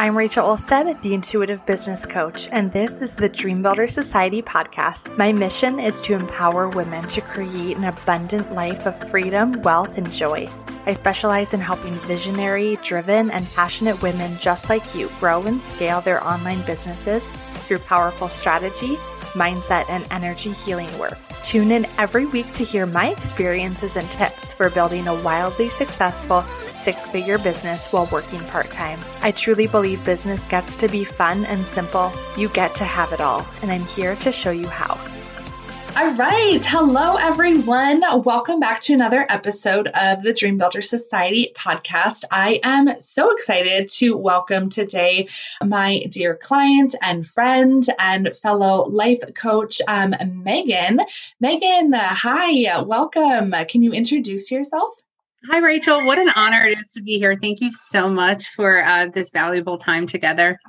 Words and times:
I'm 0.00 0.16
Rachel 0.16 0.46
Olstead, 0.46 1.02
the 1.02 1.12
Intuitive 1.12 1.66
Business 1.66 2.06
Coach, 2.06 2.48
and 2.52 2.72
this 2.72 2.90
is 3.02 3.14
the 3.14 3.28
Dream 3.28 3.60
Builder 3.60 3.86
Society 3.86 4.40
podcast. 4.40 5.14
My 5.18 5.30
mission 5.30 5.78
is 5.78 6.00
to 6.00 6.14
empower 6.14 6.70
women 6.70 7.06
to 7.08 7.20
create 7.20 7.76
an 7.76 7.84
abundant 7.84 8.50
life 8.54 8.86
of 8.86 8.98
freedom, 9.10 9.60
wealth, 9.60 9.98
and 9.98 10.10
joy. 10.10 10.48
I 10.86 10.94
specialize 10.94 11.52
in 11.52 11.60
helping 11.60 11.92
visionary, 11.92 12.78
driven, 12.82 13.30
and 13.30 13.46
passionate 13.52 14.00
women 14.00 14.38
just 14.38 14.70
like 14.70 14.94
you 14.94 15.10
grow 15.20 15.42
and 15.42 15.62
scale 15.62 16.00
their 16.00 16.26
online 16.26 16.62
businesses 16.62 17.22
through 17.66 17.80
powerful 17.80 18.30
strategy, 18.30 18.96
mindset, 19.34 19.84
and 19.90 20.06
energy 20.10 20.52
healing 20.52 20.98
work. 20.98 21.18
Tune 21.42 21.70
in 21.70 21.86
every 21.98 22.24
week 22.24 22.50
to 22.54 22.64
hear 22.64 22.86
my 22.86 23.10
experiences 23.10 23.96
and 23.96 24.10
tips 24.10 24.54
for 24.54 24.70
building 24.70 25.08
a 25.08 25.22
wildly 25.22 25.68
successful 25.68 26.42
six 26.82 27.08
figure 27.08 27.38
business 27.38 27.92
while 27.92 28.08
working 28.10 28.40
part 28.44 28.70
time. 28.70 28.98
I 29.22 29.30
truly 29.30 29.66
believe 29.66 30.04
business 30.04 30.42
gets 30.48 30.76
to 30.76 30.88
be 30.88 31.04
fun 31.04 31.44
and 31.46 31.64
simple. 31.66 32.12
You 32.36 32.48
get 32.48 32.74
to 32.76 32.84
have 32.84 33.12
it 33.12 33.20
all, 33.20 33.46
and 33.62 33.70
I'm 33.70 33.84
here 33.84 34.16
to 34.16 34.32
show 34.32 34.50
you 34.50 34.66
how. 34.66 34.98
All 35.96 36.14
right. 36.14 36.64
Hello, 36.64 37.16
everyone. 37.16 38.02
Welcome 38.22 38.60
back 38.60 38.80
to 38.82 38.94
another 38.94 39.26
episode 39.28 39.88
of 39.88 40.22
the 40.22 40.32
Dream 40.32 40.56
Builder 40.56 40.82
Society 40.82 41.52
podcast. 41.54 42.22
I 42.30 42.60
am 42.62 43.02
so 43.02 43.32
excited 43.32 43.88
to 43.98 44.16
welcome 44.16 44.70
today 44.70 45.28
my 45.64 46.04
dear 46.08 46.36
client 46.36 46.94
and 47.02 47.26
friend 47.26 47.84
and 47.98 48.34
fellow 48.36 48.84
life 48.88 49.22
coach, 49.34 49.82
um, 49.88 50.12
Meghan. 50.12 51.00
Meghan, 51.42 51.92
hi. 51.92 52.82
Welcome. 52.82 53.52
Can 53.68 53.82
you 53.82 53.92
introduce 53.92 54.52
yourself? 54.52 54.94
Hi, 55.48 55.56
Rachel. 55.58 56.04
What 56.04 56.18
an 56.18 56.28
honor 56.28 56.66
it 56.66 56.76
is 56.76 56.92
to 56.92 57.02
be 57.02 57.18
here. 57.18 57.34
Thank 57.34 57.62
you 57.62 57.72
so 57.72 58.10
much 58.10 58.48
for 58.48 58.84
uh, 58.84 59.06
this 59.06 59.30
valuable 59.30 59.78
time 59.78 60.06
together. 60.06 60.60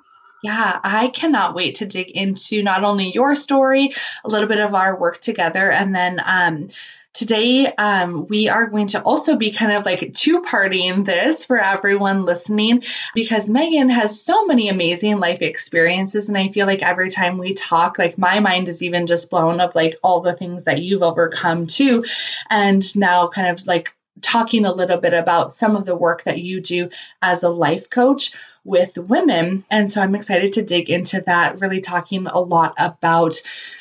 Yeah, 0.43 0.79
I 0.81 1.09
cannot 1.09 1.55
wait 1.55 1.75
to 1.77 1.85
dig 1.85 2.09
into 2.09 2.63
not 2.63 2.85
only 2.85 3.11
your 3.11 3.35
story, 3.35 3.93
a 4.23 4.29
little 4.29 4.47
bit 4.47 4.61
of 4.61 4.73
our 4.73 4.97
work 4.97 5.19
together, 5.19 5.69
and 5.69 5.93
then 5.93 6.21
um, 6.23 6.69
today 7.13 7.67
um, 7.67 8.27
we 8.27 8.47
are 8.47 8.65
going 8.67 8.87
to 8.87 9.01
also 9.03 9.35
be 9.35 9.51
kind 9.51 9.73
of 9.73 9.85
like 9.85 10.13
two 10.13 10.41
partying 10.41 11.05
this 11.05 11.43
for 11.43 11.57
everyone 11.57 12.23
listening 12.23 12.83
because 13.13 13.49
Meghan 13.49 13.91
has 13.91 14.21
so 14.21 14.45
many 14.45 14.69
amazing 14.69 15.19
life 15.19 15.41
experiences, 15.41 16.29
and 16.29 16.37
I 16.37 16.47
feel 16.47 16.65
like 16.65 16.81
every 16.81 17.11
time 17.11 17.37
we 17.37 17.55
talk, 17.55 17.99
like 17.99 18.17
my 18.17 18.39
mind 18.39 18.69
is 18.69 18.81
even 18.81 19.05
just 19.05 19.29
blown 19.29 19.59
of 19.59 19.75
like 19.75 19.97
all 20.01 20.21
the 20.21 20.33
things 20.33 20.63
that 20.63 20.81
you've 20.81 21.03
overcome 21.03 21.67
too, 21.67 22.05
and 22.49 22.95
now 22.95 23.27
kind 23.27 23.49
of 23.49 23.67
like 23.67 23.93
talking 24.21 24.65
a 24.65 24.73
little 24.73 24.99
bit 24.99 25.13
about 25.13 25.53
some 25.53 25.75
of 25.75 25.85
the 25.85 25.95
work 25.95 26.23
that 26.23 26.39
you 26.39 26.61
do 26.61 26.89
as 27.21 27.43
a 27.43 27.49
life 27.49 27.89
coach 27.89 28.33
with 28.63 28.97
women. 28.97 29.65
And 29.69 29.91
so 29.91 30.01
I'm 30.01 30.15
excited 30.15 30.53
to 30.53 30.61
dig 30.61 30.89
into 30.89 31.21
that, 31.21 31.61
really 31.61 31.81
talking 31.81 32.27
a 32.27 32.39
lot 32.39 32.75
about. 32.77 33.35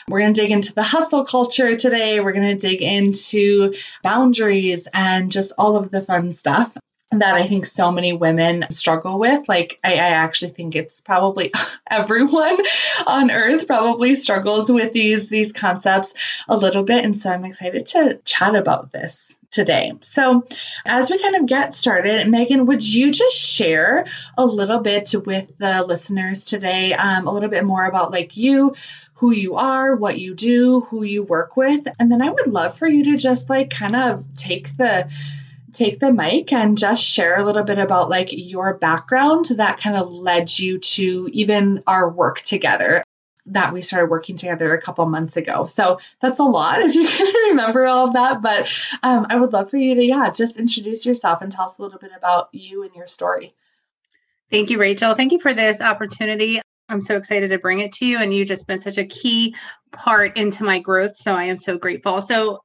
We're 0.09 0.21
going 0.21 0.35
to 0.35 0.41
dig 0.41 0.51
into 0.51 0.75
the 0.75 0.83
hustle 0.83 1.25
culture 1.25 1.77
today. 1.77 2.21
We're 2.21 2.33
going 2.33 2.57
to 2.57 2.69
dig 2.69 2.83
into 2.83 3.75
boundaries 4.03 4.89
and 4.93 5.31
just 5.31 5.53
all 5.59 5.77
of 5.77 5.91
the 5.91 6.01
fun 6.01 6.33
stuff 6.33 6.75
that 7.13 7.35
I 7.35 7.47
think 7.47 7.67
so 7.67 7.91
many 7.91 8.13
women 8.13 8.67
struggle 8.71 9.19
with. 9.19 9.49
Like, 9.49 9.81
I, 9.83 9.95
I, 9.95 10.11
actually 10.11 10.53
think 10.53 10.77
it's 10.77 11.01
probably 11.01 11.53
everyone 11.91 12.59
on 13.05 13.33
earth 13.33 13.67
probably 13.67 14.15
struggles 14.15 14.71
with 14.71 14.93
these 14.93 15.29
these 15.29 15.53
concepts 15.53 16.15
a 16.49 16.57
little 16.57 16.85
bit. 16.85 17.05
And 17.05 17.19
so 17.19 17.31
I'm 17.31 17.45
excited 17.45 17.89
to 17.89 18.21
chat 18.25 18.55
about 18.55 18.93
this 18.93 19.35
today. 19.51 19.93
So, 20.03 20.47
as 20.85 21.11
we 21.11 21.19
kind 21.19 21.37
of 21.37 21.47
get 21.47 21.75
started, 21.75 22.27
Meghan, 22.27 22.67
would 22.67 22.85
you 22.85 23.13
just 23.13 23.37
share 23.37 24.07
a 24.37 24.45
little 24.45 24.81
bit 24.81 25.15
with 25.27 25.57
the 25.59 25.85
listeners 25.87 26.45
today, 26.45 26.93
um, 26.95 27.27
a 27.27 27.33
little 27.33 27.51
bit 27.51 27.65
more 27.65 27.85
about 27.85 28.11
like 28.11 28.37
you, 28.37 28.75
who 29.15 29.33
you 29.33 29.57
are, 29.57 29.95
what 29.97 30.19
you 30.19 30.35
do, 30.35 30.81
who 30.81 31.03
you 31.03 31.23
work 31.23 31.57
with, 31.57 31.87
and 31.99 32.11
then 32.11 32.23
I 32.23 32.31
would 32.31 32.47
love 32.47 32.77
for 32.77 32.87
you 32.87 33.05
to 33.05 33.17
just 33.17 33.51
like 33.51 33.71
kind 33.71 33.97
of 33.97 34.25
take 34.37 34.77
the 34.77 35.11
take 35.73 36.01
the 36.01 36.13
mic 36.13 36.53
and 36.53 36.77
just 36.77 37.03
share 37.03 37.39
a 37.39 37.45
little 37.45 37.63
bit 37.63 37.79
about 37.79 38.11
like 38.11 38.29
your 38.33 38.75
background 38.75 39.47
that 39.57 39.79
kind 39.79 39.97
of 39.97 40.11
led 40.11 40.59
you 40.59 40.79
to 40.79 41.29
even 41.33 41.83
our 41.87 42.09
work 42.11 42.41
together 42.41 43.05
that 43.47 43.73
we 43.73 43.83
started 43.83 44.11
working 44.11 44.37
together 44.37 44.75
a 44.75 44.81
couple 44.81 45.05
months 45.07 45.37
ago. 45.37 45.67
So 45.67 45.99
that's 46.21 46.41
a 46.41 46.45
lot 46.45 46.81
if 46.81 46.95
you 46.95 47.07
can 47.09 47.51
remember 47.51 47.87
all 47.87 48.09
of 48.09 48.15
that. 48.15 48.43
But 48.43 48.69
um, 49.03 49.27
I 49.31 49.37
would 49.37 49.53
love 49.53 49.71
for 49.71 49.77
you 49.77 49.95
to, 49.95 50.05
yeah, 50.05 50.31
just 50.31 50.59
introduce 50.59 51.07
yourself 51.07 51.43
and 51.43 51.51
tell 51.51 51.67
us 51.67 51.79
a 51.79 51.83
little 51.83 51.99
bit 51.99 52.13
about 52.17 52.49
you 52.53 52.83
and 52.83 52.95
your 52.95 53.07
story. 53.07 53.55
Thank 54.51 54.71
you, 54.71 54.79
Rachel. 54.79 55.15
Thank 55.15 55.33
you 55.33 55.39
for 55.39 55.55
this 55.55 55.81
opportunity. 55.81 56.61
I'm 56.89 57.01
so 57.01 57.17
excited 57.17 57.51
to 57.51 57.59
bring 57.59 57.79
it 57.81 57.93
to 57.95 58.07
you. 58.07 58.19
And 58.19 58.35
you 58.35 58.45
just 58.45 58.67
been 58.67 58.81
such 58.81 58.99
a 58.99 59.07
key 59.07 59.55
part 59.93 60.37
into 60.37 60.65
my 60.65 60.81
growth. 60.81 61.17
So 61.17 61.35
I 61.35 61.45
am 61.45 61.57
so 61.57 61.79
grateful. 61.79 62.21
So 62.21 62.63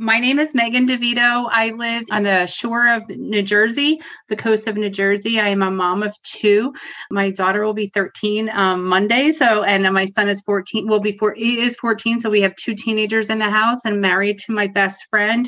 my 0.00 0.18
name 0.18 0.38
is 0.38 0.54
Meghan 0.54 0.88
DeVito. 0.88 1.46
I 1.52 1.72
live 1.72 2.04
on 2.10 2.22
the 2.22 2.46
shore 2.46 2.88
of 2.88 3.06
New 3.10 3.42
Jersey, 3.42 4.00
the 4.30 4.36
coast 4.36 4.66
of 4.66 4.74
New 4.74 4.88
Jersey. 4.88 5.38
I 5.38 5.48
am 5.48 5.60
a 5.60 5.70
mom 5.70 6.02
of 6.02 6.16
two. 6.22 6.72
My 7.10 7.30
daughter 7.30 7.62
will 7.62 7.74
be 7.74 7.90
13 7.92 8.48
um, 8.48 8.86
Monday. 8.86 9.30
So, 9.30 9.62
and 9.62 9.82
my 9.92 10.06
son 10.06 10.30
is 10.30 10.40
14, 10.40 10.88
will 10.88 11.00
be 11.00 11.12
four, 11.12 11.34
he 11.34 11.60
is 11.60 11.76
14. 11.76 12.18
So 12.20 12.30
we 12.30 12.40
have 12.40 12.56
two 12.56 12.74
teenagers 12.74 13.28
in 13.28 13.40
the 13.40 13.50
house 13.50 13.80
and 13.84 14.00
married 14.00 14.38
to 14.46 14.52
my 14.52 14.68
best 14.68 15.06
friend. 15.10 15.46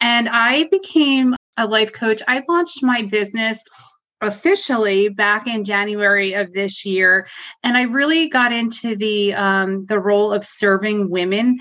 And 0.00 0.28
I 0.28 0.68
became 0.70 1.34
a 1.56 1.66
life 1.66 1.92
coach. 1.92 2.22
I 2.28 2.44
launched 2.48 2.84
my 2.84 3.02
business 3.02 3.64
officially 4.20 5.08
back 5.08 5.46
in 5.46 5.64
January 5.64 6.34
of 6.34 6.52
this 6.52 6.84
year, 6.84 7.28
and 7.62 7.76
I 7.76 7.82
really 7.82 8.28
got 8.28 8.52
into 8.52 8.96
the 8.96 9.34
um, 9.34 9.86
the 9.86 10.00
role 10.00 10.32
of 10.32 10.44
serving 10.44 11.10
women 11.10 11.58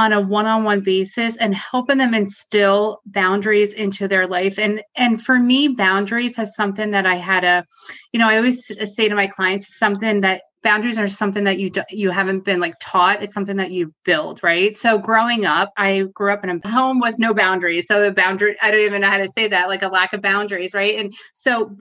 on 0.00 0.14
a 0.14 0.20
one-on-one 0.20 0.80
basis 0.80 1.36
and 1.36 1.54
helping 1.54 1.98
them 1.98 2.14
instill 2.14 3.02
boundaries 3.04 3.74
into 3.74 4.08
their 4.08 4.26
life. 4.26 4.58
And 4.58 4.82
and 4.96 5.22
for 5.22 5.38
me 5.38 5.68
boundaries 5.68 6.36
has 6.36 6.56
something 6.56 6.90
that 6.90 7.04
i 7.04 7.16
had 7.16 7.44
a 7.44 7.66
you 8.12 8.18
know 8.18 8.28
i 8.28 8.36
always 8.36 8.66
say 8.94 9.08
to 9.08 9.14
my 9.14 9.26
clients 9.26 9.78
something 9.78 10.22
that 10.22 10.42
boundaries 10.62 10.98
are 10.98 11.08
something 11.08 11.44
that 11.44 11.58
you 11.58 11.70
do, 11.70 11.82
you 11.88 12.10
haven't 12.10 12.44
been 12.44 12.60
like 12.60 12.74
taught. 12.80 13.22
It's 13.22 13.32
something 13.32 13.56
that 13.56 13.70
you 13.70 13.94
build 14.04 14.42
right? 14.42 14.76
So 14.76 14.96
growing 14.98 15.44
up 15.44 15.72
i 15.76 16.04
grew 16.14 16.32
up 16.32 16.44
in 16.44 16.50
a 16.50 16.68
home 16.68 17.00
with 17.00 17.18
no 17.18 17.34
boundaries. 17.34 17.86
So 17.86 18.00
the 18.00 18.12
boundary 18.12 18.56
i 18.62 18.70
don't 18.70 18.80
even 18.80 19.02
know 19.02 19.10
how 19.10 19.18
to 19.18 19.28
say 19.28 19.48
that 19.48 19.68
like 19.68 19.82
a 19.82 19.88
lack 19.88 20.14
of 20.14 20.22
boundaries 20.22 20.72
right? 20.72 20.98
And 20.98 21.14
so 21.34 21.76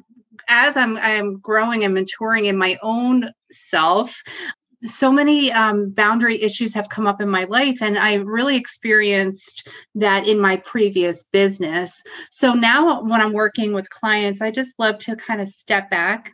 as 0.48 0.76
i'm 0.78 0.98
i'm 0.98 1.38
growing 1.40 1.84
and 1.84 1.94
maturing 1.94 2.46
in 2.46 2.58
my 2.58 2.78
own 2.82 3.30
self 3.52 4.22
so 4.84 5.12
many 5.12 5.52
um, 5.52 5.90
boundary 5.90 6.42
issues 6.42 6.74
have 6.74 6.90
come 6.90 7.06
up 7.06 7.22
in 7.22 7.30
my 7.30 7.44
life 7.46 7.82
and 7.82 7.98
i 7.98 8.14
really 8.16 8.56
experienced 8.56 9.68
that 9.96 10.28
in 10.28 10.40
my 10.40 10.58
previous 10.58 11.24
business. 11.26 12.02
So 12.32 12.54
now 12.54 13.04
when 13.04 13.22
i'm 13.22 13.34
working 13.34 13.74
with 13.74 13.90
clients 13.90 14.42
i 14.42 14.52
just 14.52 14.74
love 14.80 14.98
to 15.00 15.16
kind 15.16 15.42
of 15.42 15.48
step 15.48 15.90
back 15.90 16.34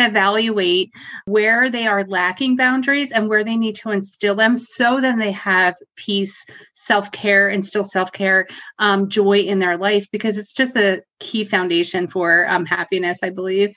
evaluate 0.00 0.90
where 1.26 1.68
they 1.68 1.86
are 1.86 2.04
lacking 2.04 2.56
boundaries 2.56 3.10
and 3.10 3.28
where 3.28 3.42
they 3.42 3.56
need 3.56 3.74
to 3.74 3.90
instill 3.90 4.34
them 4.34 4.56
so 4.56 5.00
then 5.00 5.18
they 5.18 5.32
have 5.32 5.74
peace 5.96 6.44
self-care 6.74 7.48
instill 7.48 7.84
self-care 7.84 8.46
um, 8.78 9.08
joy 9.08 9.38
in 9.38 9.58
their 9.58 9.76
life 9.76 10.06
because 10.12 10.38
it's 10.38 10.52
just 10.52 10.76
a 10.76 11.02
key 11.18 11.44
foundation 11.44 12.06
for 12.06 12.48
um, 12.48 12.64
happiness 12.64 13.18
i 13.24 13.30
believe 13.30 13.74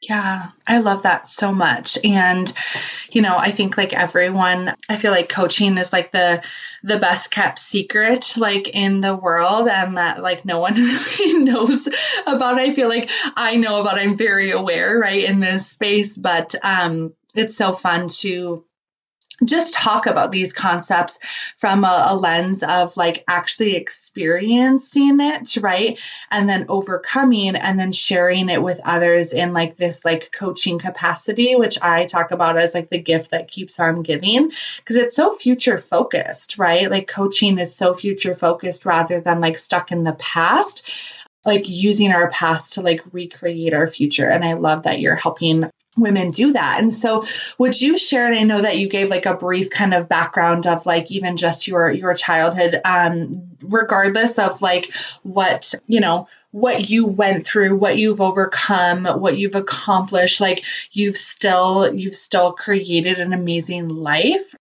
yeah, 0.00 0.50
I 0.66 0.78
love 0.78 1.02
that 1.02 1.28
so 1.28 1.52
much. 1.52 1.98
And 2.04 2.52
you 3.10 3.20
know, 3.22 3.36
I 3.36 3.50
think 3.50 3.76
like 3.76 3.92
everyone, 3.92 4.74
I 4.88 4.96
feel 4.96 5.10
like 5.10 5.28
coaching 5.28 5.76
is 5.76 5.92
like 5.92 6.10
the 6.10 6.42
the 6.82 6.98
best 6.98 7.30
kept 7.30 7.58
secret 7.58 8.36
like 8.38 8.68
in 8.68 9.02
the 9.02 9.14
world 9.14 9.68
and 9.68 9.98
that 9.98 10.22
like 10.22 10.46
no 10.46 10.60
one 10.60 10.74
really 11.18 11.44
knows 11.44 11.86
about. 12.26 12.58
I 12.58 12.70
feel 12.70 12.88
like 12.88 13.10
I 13.36 13.56
know 13.56 13.80
about 13.80 13.98
I'm 13.98 14.16
very 14.16 14.52
aware, 14.52 14.98
right, 14.98 15.22
in 15.22 15.40
this 15.40 15.66
space, 15.66 16.16
but 16.16 16.54
um 16.62 17.12
it's 17.34 17.56
so 17.56 17.72
fun 17.72 18.08
to 18.08 18.64
just 19.44 19.74
talk 19.74 20.06
about 20.06 20.32
these 20.32 20.52
concepts 20.52 21.18
from 21.56 21.84
a, 21.84 22.06
a, 22.10 22.16
lens 22.16 22.62
of 22.62 22.96
like 22.96 23.24
actually 23.26 23.76
experiencing 23.76 25.18
it, 25.20 25.56
right? 25.60 25.98
And 26.30 26.48
then 26.48 26.66
overcoming 26.68 27.56
and 27.56 27.78
then 27.78 27.92
sharing 27.92 28.48
it 28.48 28.62
with 28.62 28.80
others 28.84 29.32
in 29.32 29.52
like 29.52 29.76
this 29.76 30.04
like 30.04 30.30
coaching 30.32 30.78
capacity, 30.78 31.56
which 31.56 31.80
I 31.82 32.06
talk 32.06 32.30
about 32.30 32.58
as 32.58 32.74
like 32.74 32.90
the 32.90 33.00
gift 33.00 33.30
that 33.30 33.48
keeps 33.48 33.80
on 33.80 34.02
giving 34.02 34.50
because 34.76 34.96
it's 34.96 35.16
so 35.16 35.34
future 35.34 35.78
focused, 35.78 36.58
right? 36.58 36.90
Like 36.90 37.08
coaching 37.08 37.58
is 37.58 37.74
so 37.74 37.94
future 37.94 38.34
focused 38.34 38.84
rather 38.84 39.20
than 39.20 39.40
like 39.40 39.58
stuck 39.58 39.92
in 39.92 40.04
the 40.04 40.12
past 40.12 40.88
like 41.46 41.68
using 41.70 42.12
our 42.12 42.30
past 42.30 42.74
to 42.74 42.82
like 42.82 43.00
recreate 43.12 43.72
our 43.72 43.86
future 43.86 44.28
and 44.28 44.44
i 44.44 44.52
love 44.52 44.82
that 44.82 45.00
you're 45.00 45.16
helping 45.16 45.70
women 46.00 46.30
do 46.30 46.52
that. 46.52 46.80
And 46.80 46.92
so 46.92 47.24
would 47.58 47.80
you 47.80 47.98
share 47.98 48.26
and 48.26 48.38
I 48.38 48.42
know 48.42 48.62
that 48.62 48.78
you 48.78 48.88
gave 48.88 49.08
like 49.08 49.26
a 49.26 49.34
brief 49.34 49.70
kind 49.70 49.94
of 49.94 50.08
background 50.08 50.66
of 50.66 50.86
like 50.86 51.10
even 51.10 51.36
just 51.36 51.68
your 51.68 51.90
your 51.90 52.14
childhood 52.14 52.80
um 52.84 53.50
regardless 53.62 54.38
of 54.38 54.62
like 54.62 54.92
what, 55.22 55.74
you 55.86 56.00
know, 56.00 56.28
what 56.52 56.90
you 56.90 57.06
went 57.06 57.46
through, 57.46 57.76
what 57.76 57.96
you've 57.96 58.20
overcome, 58.20 59.04
what 59.04 59.38
you've 59.38 59.54
accomplished, 59.54 60.40
like 60.40 60.64
you've 60.92 61.16
still 61.16 61.94
you've 61.94 62.16
still 62.16 62.52
created 62.52 63.20
an 63.20 63.32
amazing 63.32 63.88
life 63.88 64.54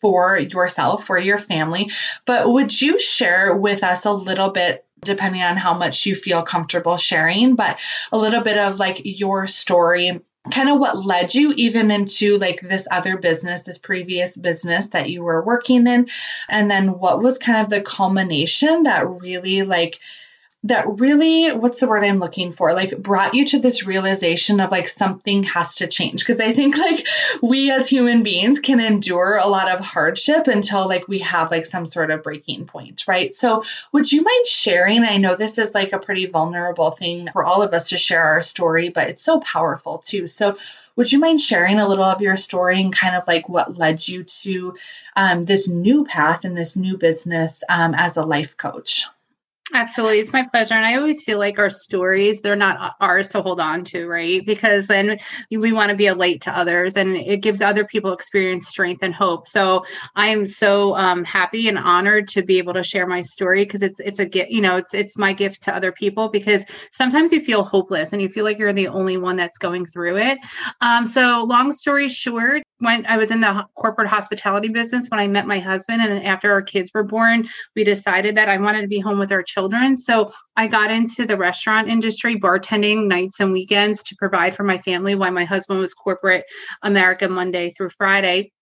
for 0.00 0.36
yourself, 0.36 1.04
for 1.06 1.18
your 1.18 1.38
family. 1.38 1.90
But 2.26 2.50
would 2.50 2.80
you 2.80 3.00
share 3.00 3.54
with 3.56 3.82
us 3.82 4.04
a 4.04 4.12
little 4.12 4.50
bit 4.50 4.84
depending 5.04 5.42
on 5.42 5.56
how 5.56 5.74
much 5.74 6.06
you 6.06 6.14
feel 6.14 6.42
comfortable 6.42 6.96
sharing, 6.96 7.56
but 7.56 7.78
a 8.10 8.18
little 8.18 8.42
bit 8.42 8.58
of 8.58 8.78
like 8.78 9.02
your 9.04 9.46
story 9.46 10.20
kind 10.52 10.68
of 10.68 10.78
what 10.78 10.96
led 10.96 11.34
you 11.34 11.52
even 11.52 11.90
into 11.90 12.36
like 12.38 12.60
this 12.60 12.86
other 12.90 13.16
business, 13.16 13.62
this 13.62 13.78
previous 13.78 14.36
business 14.36 14.88
that 14.88 15.08
you 15.08 15.22
were 15.22 15.42
working 15.42 15.86
in. 15.86 16.08
And 16.48 16.70
then 16.70 16.98
what 16.98 17.22
was 17.22 17.38
kind 17.38 17.64
of 17.64 17.70
the 17.70 17.80
culmination 17.80 18.82
that 18.82 19.08
really 19.08 19.62
like 19.62 20.00
that 20.64 20.98
really 20.98 21.52
what's 21.52 21.80
the 21.80 21.86
word 21.86 22.04
i'm 22.04 22.18
looking 22.18 22.52
for? 22.52 22.72
Like 22.72 22.98
brought 22.98 23.34
you 23.34 23.44
to 23.46 23.58
this 23.58 23.86
realization 23.86 24.60
of 24.60 24.70
like 24.70 24.88
something 24.88 25.44
has 25.44 25.76
to 25.76 25.86
change. 25.86 26.20
Because 26.20 26.40
i 26.40 26.52
think 26.52 26.76
like 26.78 27.06
we 27.42 27.70
as 27.70 27.88
human 27.88 28.22
beings 28.22 28.60
can 28.60 28.80
endure 28.80 29.36
a 29.36 29.46
lot 29.46 29.70
of 29.70 29.84
hardship 29.84 30.46
until 30.48 30.88
like 30.88 31.06
we 31.06 31.20
have 31.20 31.50
like 31.50 31.66
some 31.66 31.86
sort 31.86 32.10
of 32.10 32.22
breaking 32.22 32.66
point 32.66 33.04
right? 33.06 33.34
So 33.34 33.64
would 33.92 34.10
you 34.10 34.22
mind 34.22 34.46
sharing 34.46 35.04
i 35.04 35.18
know 35.18 35.36
this 35.36 35.58
is 35.58 35.74
like 35.74 35.92
a 35.92 35.98
pretty 35.98 36.26
vulnerable 36.26 36.90
thing 36.90 37.28
for 37.32 37.44
all 37.44 37.62
of 37.62 37.74
us 37.74 37.90
to 37.90 37.98
share 37.98 38.24
our 38.24 38.42
story 38.42 38.88
but 38.88 39.08
it's 39.08 39.24
so 39.24 39.40
powerful 39.40 39.98
too. 39.98 40.28
So 40.28 40.56
would 40.96 41.10
you 41.10 41.18
mind 41.18 41.40
sharing 41.40 41.80
a 41.80 41.88
little 41.88 42.04
of 42.04 42.20
your 42.20 42.36
story 42.36 42.80
and 42.80 42.94
kind 42.94 43.16
of 43.16 43.26
like 43.26 43.48
what 43.48 43.76
led 43.76 44.06
you 44.06 44.24
to 44.24 44.74
um, 45.16 45.42
this 45.42 45.68
new 45.68 46.04
path 46.04 46.44
and 46.44 46.56
this 46.56 46.76
new 46.76 46.96
business 46.96 47.64
um, 47.68 47.94
as 47.94 48.16
a 48.16 48.24
life 48.24 48.56
coach 48.56 49.06
Absolutely. 49.74 50.20
It's 50.20 50.32
my 50.32 50.44
pleasure. 50.44 50.74
And 50.74 50.86
I 50.86 50.94
always 50.94 51.24
feel 51.24 51.40
like 51.40 51.58
our 51.58 51.68
stories, 51.68 52.40
they're 52.40 52.54
not 52.54 52.94
ours 53.00 53.28
to 53.30 53.42
hold 53.42 53.58
on 53.58 53.82
to, 53.86 54.06
right? 54.06 54.46
Because 54.46 54.86
then 54.86 55.18
we 55.50 55.72
want 55.72 55.90
to 55.90 55.96
be 55.96 56.06
a 56.06 56.14
light 56.14 56.40
to 56.42 56.56
others 56.56 56.94
and 56.94 57.16
it 57.16 57.38
gives 57.38 57.60
other 57.60 57.84
people 57.84 58.12
experience 58.12 58.68
strength 58.68 59.02
and 59.02 59.12
hope. 59.12 59.48
So 59.48 59.84
I 60.14 60.28
am 60.28 60.46
so 60.46 60.94
um, 60.94 61.24
happy 61.24 61.66
and 61.66 61.76
honored 61.76 62.28
to 62.28 62.42
be 62.42 62.56
able 62.58 62.72
to 62.74 62.84
share 62.84 63.04
my 63.08 63.22
story 63.22 63.64
because 63.64 63.82
it's, 63.82 63.98
it's 63.98 64.20
a 64.20 64.26
gift, 64.26 64.52
you 64.52 64.60
know, 64.60 64.76
it's, 64.76 64.94
it's 64.94 65.18
my 65.18 65.32
gift 65.32 65.60
to 65.64 65.74
other 65.74 65.90
people 65.90 66.28
because 66.28 66.64
sometimes 66.92 67.32
you 67.32 67.40
feel 67.40 67.64
hopeless 67.64 68.12
and 68.12 68.22
you 68.22 68.28
feel 68.28 68.44
like 68.44 68.58
you're 68.58 68.72
the 68.72 68.86
only 68.86 69.16
one 69.16 69.34
that's 69.34 69.58
going 69.58 69.86
through 69.86 70.18
it. 70.18 70.38
Um, 70.82 71.04
so 71.04 71.42
long 71.48 71.72
story 71.72 72.08
short, 72.08 72.62
when 72.84 73.06
I 73.06 73.16
was 73.16 73.30
in 73.30 73.40
the 73.40 73.66
corporate 73.74 74.08
hospitality 74.08 74.68
business 74.68 75.08
when 75.08 75.18
I 75.18 75.26
met 75.26 75.46
my 75.46 75.58
husband 75.58 76.02
and 76.02 76.24
after 76.24 76.52
our 76.52 76.62
kids 76.62 76.92
were 76.94 77.02
born, 77.02 77.46
we 77.74 77.82
decided 77.82 78.36
that 78.36 78.48
I 78.48 78.58
wanted 78.58 78.82
to 78.82 78.88
be 78.88 79.00
home 79.00 79.18
with 79.18 79.32
our 79.32 79.42
children. 79.42 79.96
So 79.96 80.32
I 80.56 80.68
got 80.68 80.90
into 80.90 81.26
the 81.26 81.36
restaurant 81.36 81.88
industry, 81.88 82.38
bartending 82.38 83.06
nights 83.06 83.40
and 83.40 83.52
weekends 83.52 84.02
to 84.04 84.16
provide 84.16 84.54
for 84.54 84.62
my 84.62 84.78
family 84.78 85.14
while 85.14 85.32
my 85.32 85.44
husband 85.44 85.80
was 85.80 85.94
corporate 85.94 86.44
America 86.82 87.28
Monday 87.28 87.72
through 87.72 87.90
Friday. 87.90 88.52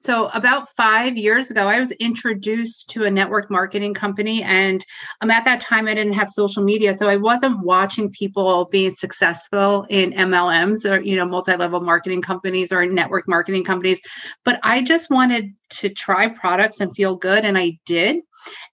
So, 0.00 0.28
about 0.28 0.68
five 0.76 1.18
years 1.18 1.50
ago, 1.50 1.66
I 1.66 1.80
was 1.80 1.90
introduced 1.92 2.88
to 2.90 3.04
a 3.04 3.10
network 3.10 3.50
marketing 3.50 3.94
company. 3.94 4.44
And 4.44 4.84
um, 5.20 5.30
at 5.30 5.44
that 5.44 5.60
time, 5.60 5.88
I 5.88 5.94
didn't 5.94 6.12
have 6.12 6.30
social 6.30 6.62
media. 6.62 6.94
So, 6.94 7.08
I 7.08 7.16
wasn't 7.16 7.60
watching 7.64 8.10
people 8.10 8.66
being 8.66 8.94
successful 8.94 9.86
in 9.90 10.12
MLMs 10.12 10.88
or, 10.88 11.02
you 11.02 11.16
know, 11.16 11.26
multi 11.26 11.56
level 11.56 11.80
marketing 11.80 12.22
companies 12.22 12.70
or 12.70 12.86
network 12.86 13.28
marketing 13.28 13.64
companies. 13.64 14.00
But 14.44 14.60
I 14.62 14.82
just 14.82 15.10
wanted 15.10 15.50
to 15.70 15.88
try 15.88 16.28
products 16.28 16.80
and 16.80 16.94
feel 16.94 17.16
good. 17.16 17.44
And 17.44 17.58
I 17.58 17.78
did. 17.84 18.20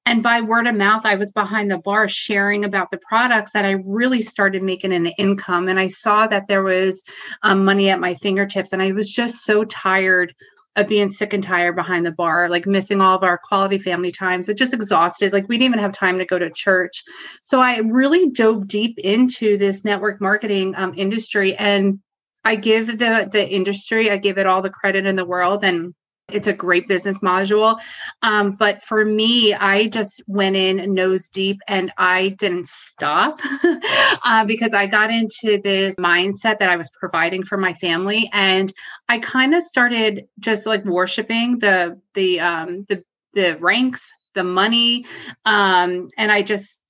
And 0.05 0.21
by 0.21 0.41
word 0.41 0.67
of 0.67 0.75
mouth, 0.75 1.05
I 1.05 1.15
was 1.15 1.31
behind 1.31 1.71
the 1.71 1.79
bar 1.79 2.07
sharing 2.07 2.63
about 2.63 2.91
the 2.91 2.99
products 2.99 3.51
that 3.53 3.65
I 3.65 3.77
really 3.87 4.21
started 4.21 4.61
making 4.61 4.93
an 4.93 5.07
income. 5.17 5.67
And 5.67 5.79
I 5.79 5.87
saw 5.87 6.27
that 6.27 6.47
there 6.47 6.63
was 6.63 7.01
um, 7.41 7.65
money 7.65 7.89
at 7.89 7.99
my 7.99 8.13
fingertips. 8.13 8.71
And 8.71 8.81
I 8.81 8.91
was 8.91 9.11
just 9.11 9.43
so 9.43 9.63
tired 9.65 10.33
of 10.75 10.87
being 10.87 11.11
sick 11.11 11.33
and 11.33 11.43
tired 11.43 11.75
behind 11.75 12.05
the 12.05 12.11
bar, 12.11 12.49
like 12.49 12.65
missing 12.65 13.01
all 13.01 13.15
of 13.15 13.23
our 13.23 13.37
quality 13.37 13.77
family 13.77 14.11
times. 14.11 14.49
It 14.49 14.57
just 14.57 14.73
exhausted. 14.73 15.31
Like 15.31 15.47
we 15.47 15.57
didn't 15.57 15.73
even 15.73 15.79
have 15.79 15.93
time 15.93 16.17
to 16.17 16.25
go 16.25 16.37
to 16.37 16.49
church. 16.49 17.03
So 17.43 17.59
I 17.59 17.77
really 17.77 18.29
dove 18.29 18.67
deep 18.67 18.99
into 18.99 19.57
this 19.57 19.85
network 19.85 20.19
marketing 20.19 20.73
um, 20.75 20.93
industry, 20.97 21.55
and 21.55 21.99
I 22.43 22.55
give 22.55 22.87
the 22.87 23.29
the 23.31 23.47
industry, 23.49 24.11
I 24.11 24.17
give 24.17 24.37
it 24.37 24.45
all 24.45 24.61
the 24.61 24.69
credit 24.69 25.05
in 25.05 25.15
the 25.15 25.25
world, 25.25 25.63
and 25.63 25.93
it's 26.29 26.47
a 26.47 26.53
great 26.53 26.87
business 26.87 27.19
module. 27.19 27.79
Um, 28.23 28.51
but 28.51 28.81
for 28.81 29.05
me, 29.05 29.53
I 29.53 29.87
just 29.87 30.23
went 30.27 30.55
in 30.55 30.93
nose 30.93 31.29
deep 31.29 31.59
and 31.67 31.91
I 31.97 32.29
didn't 32.39 32.67
stop 32.67 33.39
uh, 34.23 34.43
because 34.45 34.73
I 34.73 34.87
got 34.87 35.11
into 35.11 35.61
this 35.63 35.95
mindset 35.97 36.59
that 36.59 36.69
I 36.69 36.77
was 36.77 36.89
providing 36.99 37.43
for 37.43 37.57
my 37.57 37.73
family. 37.73 38.29
And 38.33 38.73
I 39.07 39.19
kind 39.19 39.53
of 39.53 39.63
started 39.63 40.27
just 40.39 40.65
like 40.65 40.83
worshiping 40.83 41.59
the, 41.59 41.99
the, 42.15 42.39
um, 42.39 42.85
the, 42.89 43.03
the 43.33 43.57
ranks, 43.59 44.11
the 44.33 44.43
money. 44.43 45.05
Um, 45.45 46.07
and 46.17 46.31
I 46.31 46.41
just 46.41 46.81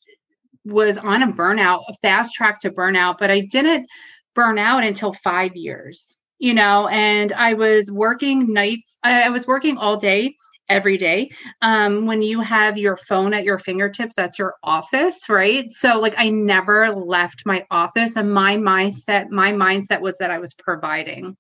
was 0.64 0.98
on 0.98 1.24
a 1.24 1.28
burnout, 1.28 1.84
a 1.90 1.94
fast 2.02 2.34
track 2.36 2.60
to 2.60 2.72
burnout, 2.72 3.18
but 3.20 3.30
I 3.30 3.42
didn't 3.42 3.88
burn 4.34 4.58
out 4.58 4.84
until 4.84 5.12
five 5.14 5.56
years 5.56 6.18
you 6.40 6.54
know, 6.54 6.88
and 6.88 7.34
I 7.34 7.54
was 7.54 7.92
working 7.92 8.52
nights, 8.54 8.98
I 9.04 9.30
was 9.30 9.48
working 9.48 9.78
all 9.78 9.98
day 9.98 10.36
every 10.70 10.98
day. 10.98 11.30
Um, 11.62 12.06
when 12.06 12.22
you 12.22 12.40
have 12.42 12.78
your 12.78 12.98
phone 12.98 13.34
at 13.34 13.44
your 13.44 13.58
fingertips, 13.58 14.16
that's 14.16 14.40
your 14.40 14.56
office, 14.64 15.30
right? 15.30 15.72
So 15.72 16.00
like 16.00 16.16
I 16.18 16.30
never 16.30 16.90
left 16.92 17.44
my 17.46 17.66
office 17.72 18.14
and 18.16 18.34
my 18.34 18.56
mindset, 18.56 19.30
my 19.30 19.54
mindset 19.54 20.02
was 20.02 20.18
that 20.18 20.32
I 20.32 20.40
was 20.40 20.54
providing. 20.54 21.38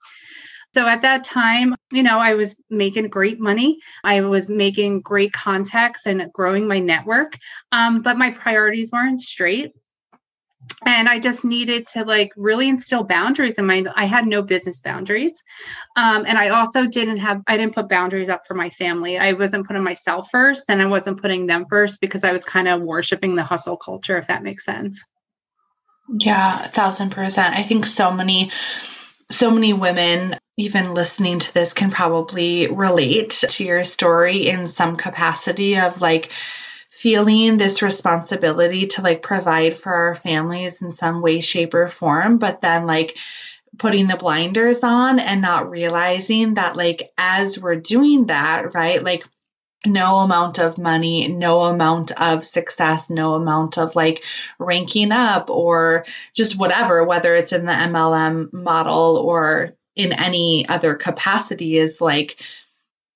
So 0.75 0.85
at 0.87 1.01
that 1.03 1.23
time, 1.23 1.73
you 1.91 2.03
know, 2.03 2.19
I 2.19 2.33
was 2.33 2.53
making 2.69 3.07
great 3.07 3.39
money. 3.39 3.79
I 4.03 4.19
was 4.21 4.49
making 4.49 5.01
great 5.01 5.31
contacts 5.31 6.05
and 6.05 6.29
growing 6.33 6.67
my 6.67 6.79
network. 6.79 7.37
Um, 7.71 8.01
but 8.01 8.17
my 8.17 8.31
priorities 8.31 8.91
weren't 8.91 9.21
straight 9.21 9.71
and 10.85 11.09
i 11.09 11.19
just 11.19 11.43
needed 11.43 11.87
to 11.87 12.03
like 12.03 12.31
really 12.35 12.69
instill 12.69 13.03
boundaries 13.03 13.53
in 13.53 13.65
my 13.65 13.85
i 13.95 14.05
had 14.05 14.27
no 14.27 14.41
business 14.41 14.81
boundaries. 14.81 15.33
Um, 15.95 16.25
and 16.27 16.37
i 16.37 16.49
also 16.49 16.87
didn't 16.87 17.17
have 17.17 17.41
i 17.47 17.57
didn't 17.57 17.75
put 17.75 17.89
boundaries 17.89 18.29
up 18.29 18.45
for 18.47 18.53
my 18.53 18.69
family. 18.69 19.17
I 19.17 19.33
wasn't 19.33 19.67
putting 19.67 19.83
myself 19.83 20.29
first 20.31 20.65
and 20.69 20.81
i 20.81 20.85
wasn't 20.85 21.21
putting 21.21 21.47
them 21.47 21.65
first 21.69 22.01
because 22.01 22.23
i 22.23 22.31
was 22.31 22.45
kind 22.45 22.67
of 22.67 22.81
worshiping 22.81 23.35
the 23.35 23.43
hustle 23.43 23.77
culture 23.77 24.17
if 24.17 24.27
that 24.27 24.43
makes 24.43 24.65
sense. 24.65 25.03
Yeah 26.19 26.65
a 26.65 26.69
thousand 26.69 27.11
percent. 27.11 27.55
I 27.55 27.63
think 27.63 27.85
so 27.85 28.11
many 28.11 28.51
so 29.31 29.49
many 29.49 29.73
women 29.73 30.37
even 30.57 30.93
listening 30.93 31.39
to 31.39 31.53
this 31.53 31.73
can 31.73 31.91
probably 31.91 32.67
relate 32.71 33.31
to 33.31 33.63
your 33.63 33.83
story 33.83 34.47
in 34.47 34.67
some 34.67 34.95
capacity 34.95 35.77
of 35.77 35.99
like 35.99 36.31
feeling 36.95 37.57
this 37.57 37.81
responsibility 37.81 38.87
to 38.87 39.01
like 39.01 39.21
provide 39.21 39.77
for 39.77 39.93
our 39.93 40.15
families 40.15 40.81
in 40.81 40.93
some 40.93 41.21
way, 41.21 41.41
shape, 41.41 41.73
or 41.73 41.89
form, 41.89 42.37
but 42.37 42.61
then 42.61 42.87
like 42.87 43.17
putting 43.77 44.07
the 44.07 44.15
blinders 44.15 44.81
on 44.81 45.19
and 45.19 45.41
not 45.41 45.69
realizing 45.69 46.53
that 46.53 46.77
like 46.77 47.11
as 47.17 47.59
we're 47.59 47.75
doing 47.75 48.27
that, 48.27 48.73
right? 48.73 49.03
Like 49.03 49.25
no 49.85 50.19
amount 50.19 50.57
of 50.57 50.77
money, 50.77 51.27
no 51.27 51.63
amount 51.63 52.13
of 52.13 52.45
success, 52.45 53.09
no 53.09 53.33
amount 53.33 53.77
of 53.77 53.93
like 53.97 54.23
ranking 54.57 55.11
up 55.11 55.49
or 55.49 56.05
just 56.33 56.57
whatever, 56.57 57.03
whether 57.03 57.35
it's 57.35 57.51
in 57.51 57.65
the 57.65 57.73
MLM 57.73 58.53
model 58.53 59.17
or 59.17 59.75
in 59.97 60.13
any 60.13 60.65
other 60.69 60.95
capacity 60.95 61.77
is 61.77 61.99
like 61.99 62.37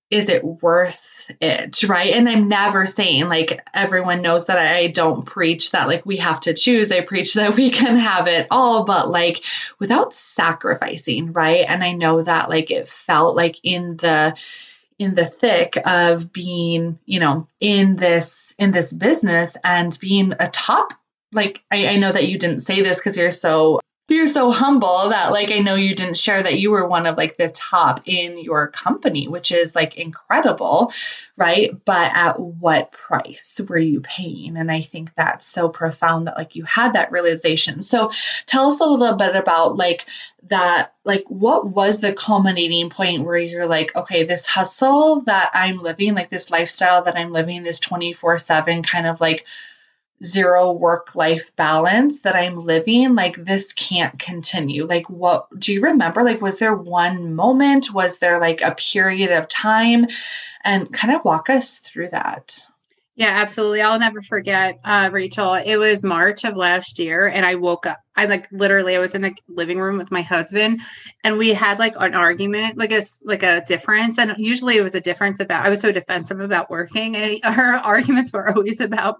is 0.10 0.30
it 0.30 0.44
worth 0.44 1.32
it 1.40 1.84
right? 1.84 2.14
And 2.14 2.28
i'm 2.28 2.48
never 2.48 2.86
saying 2.86 3.28
like 3.28 3.62
everyone 3.74 4.22
knows 4.22 4.48
that 4.48 4.58
i 4.58 4.88
don't 4.88 5.26
preach 5.26 5.72
that 5.72 5.88
like 5.88 6.06
we 6.06 6.18
have 6.18 6.42
to 6.42 6.54
choose. 6.54 6.92
I 6.92 7.06
preach 7.06 7.36
that 7.36 7.56
we 7.58 7.72
can 7.72 7.98
have 7.98 8.28
it 8.28 8.48
all 8.50 8.86
but 8.86 9.10
like 9.10 9.44
without 9.78 10.16
sacrificing 10.16 11.34
right? 11.34 11.66
And 11.68 11.84
i 11.84 11.92
know 11.94 12.24
that 12.24 12.50
like 12.50 12.72
it 12.72 12.90
felt 12.90 13.36
like 13.36 13.58
in 13.64 13.98
the 13.98 14.36
in 14.98 15.16
the 15.16 15.26
thick 15.26 15.78
of 15.86 16.32
being 16.34 17.00
you 17.06 17.20
know 17.20 17.48
in 17.60 17.96
this 17.96 18.54
in 18.60 18.72
this 18.72 18.92
business 18.92 19.56
and 19.64 19.98
being 20.00 20.34
a 20.40 20.50
top 20.50 20.94
like 21.32 21.62
I, 21.72 21.88
I 21.88 21.96
know 21.98 22.12
that 22.12 22.28
you 22.28 22.38
didn't 22.38 22.62
say 22.62 22.82
this 22.82 23.00
because 23.00 23.18
you're 23.18 23.32
so 23.32 23.80
you're 24.10 24.28
so 24.28 24.52
humble 24.52 25.10
that 25.10 25.32
like 25.32 25.52
I 25.52 25.60
know 25.60 25.76
you 25.76 25.96
didn't 25.96 26.18
share 26.18 26.42
that 26.42 26.60
you 26.60 26.72
were 26.72 26.88
one 26.88 27.06
of 27.06 27.18
like 27.18 27.38
the 27.38 27.50
top 27.50 28.02
in 28.06 28.38
your 28.38 28.68
company, 28.68 29.28
which 29.28 29.52
is 29.52 29.76
like 29.76 29.96
incredible, 29.98 30.94
right? 31.38 31.72
But 31.86 32.12
at 32.16 32.40
what 32.40 32.92
price 32.92 33.60
were 33.68 33.78
you 33.78 34.02
paying? 34.02 34.58
And 34.58 34.72
I 34.72 34.82
think 34.82 35.14
that's 35.16 35.46
so 35.46 35.70
profound 35.70 36.28
that 36.28 36.38
like 36.38 36.56
you 36.56 36.64
had 36.64 36.94
that 36.94 37.12
realization. 37.12 37.84
So 37.84 38.12
tell 38.46 38.68
us 38.68 38.80
a 38.80 38.86
little 38.86 39.16
bit 39.16 39.36
about 39.36 39.78
like 39.78 40.06
that 40.48 40.94
like 41.04 41.26
what 41.28 41.68
was 41.68 42.00
the 42.00 42.14
culminating 42.14 42.90
point 42.90 43.26
where 43.26 43.38
you're 43.38 43.68
like 43.68 43.96
okay 43.96 44.24
this 44.24 44.46
hustle 44.46 45.22
that 45.24 45.52
i'm 45.54 45.78
living 45.78 46.14
like 46.14 46.30
this 46.30 46.50
lifestyle 46.50 47.04
that 47.04 47.18
i'm 47.18 47.34
living 47.34 47.62
this 47.62 47.80
24/7 47.82 48.86
kind 48.86 49.06
of 49.06 49.20
like 49.20 49.46
zero 50.24 50.72
work 50.72 51.16
life 51.16 51.56
balance 51.56 52.22
that 52.22 52.36
I'm 52.36 52.60
living, 52.60 53.16
like 53.16 53.36
this 53.36 53.74
can't 53.74 54.18
continue. 54.20 54.86
Like, 54.86 55.10
what 55.10 55.48
do 55.58 55.74
you 55.74 55.82
remember? 55.82 56.24
Like, 56.24 56.42
was 56.42 56.60
there 56.60 56.76
one 56.76 57.36
moment? 57.36 57.94
Was 57.94 58.20
there 58.20 58.40
like 58.40 58.62
a 58.62 58.76
period 58.76 59.32
of 59.32 59.48
time? 59.48 60.08
And 60.64 60.92
kind 60.92 61.16
of 61.16 61.24
walk 61.24 61.50
us 61.50 61.80
through 61.80 62.10
that. 62.10 62.60
Yeah, 63.20 63.32
absolutely. 63.42 63.82
I'll 63.82 64.00
never 64.00 64.22
forget, 64.22 64.80
uh, 64.86 65.10
Rachel. 65.12 65.56
It 65.56 65.76
was 65.76 66.04
March 66.04 66.46
of 66.46 66.56
last 66.56 66.98
year, 67.00 67.28
and 67.28 67.46
I 67.46 67.56
woke 67.56 67.86
up. 67.86 68.00
I 68.16 68.24
like 68.28 68.48
literally, 68.50 68.96
I 68.96 69.00
was 69.00 69.14
in 69.14 69.24
the 69.24 69.36
living 69.50 69.78
room 69.78 69.98
with 69.98 70.10
my 70.10 70.22
husband, 70.22 70.80
and 71.26 71.38
we 71.38 71.50
had 71.54 71.80
like 71.80 71.96
an 71.98 72.14
argument, 72.16 72.78
like 72.78 72.94
a 72.94 73.04
like 73.26 73.44
a 73.44 73.62
difference. 73.68 74.18
And 74.18 74.34
usually, 74.38 74.78
it 74.78 74.84
was 74.84 74.96
a 74.96 75.02
difference 75.02 75.42
about. 75.42 75.66
I 75.66 75.70
was 75.70 75.82
so 75.82 75.92
defensive 75.92 76.40
about 76.40 76.70
working, 76.70 77.18
and 77.18 77.42
our 77.44 77.76
arguments 77.76 78.32
were 78.32 78.56
always 78.56 78.80
about 78.80 79.18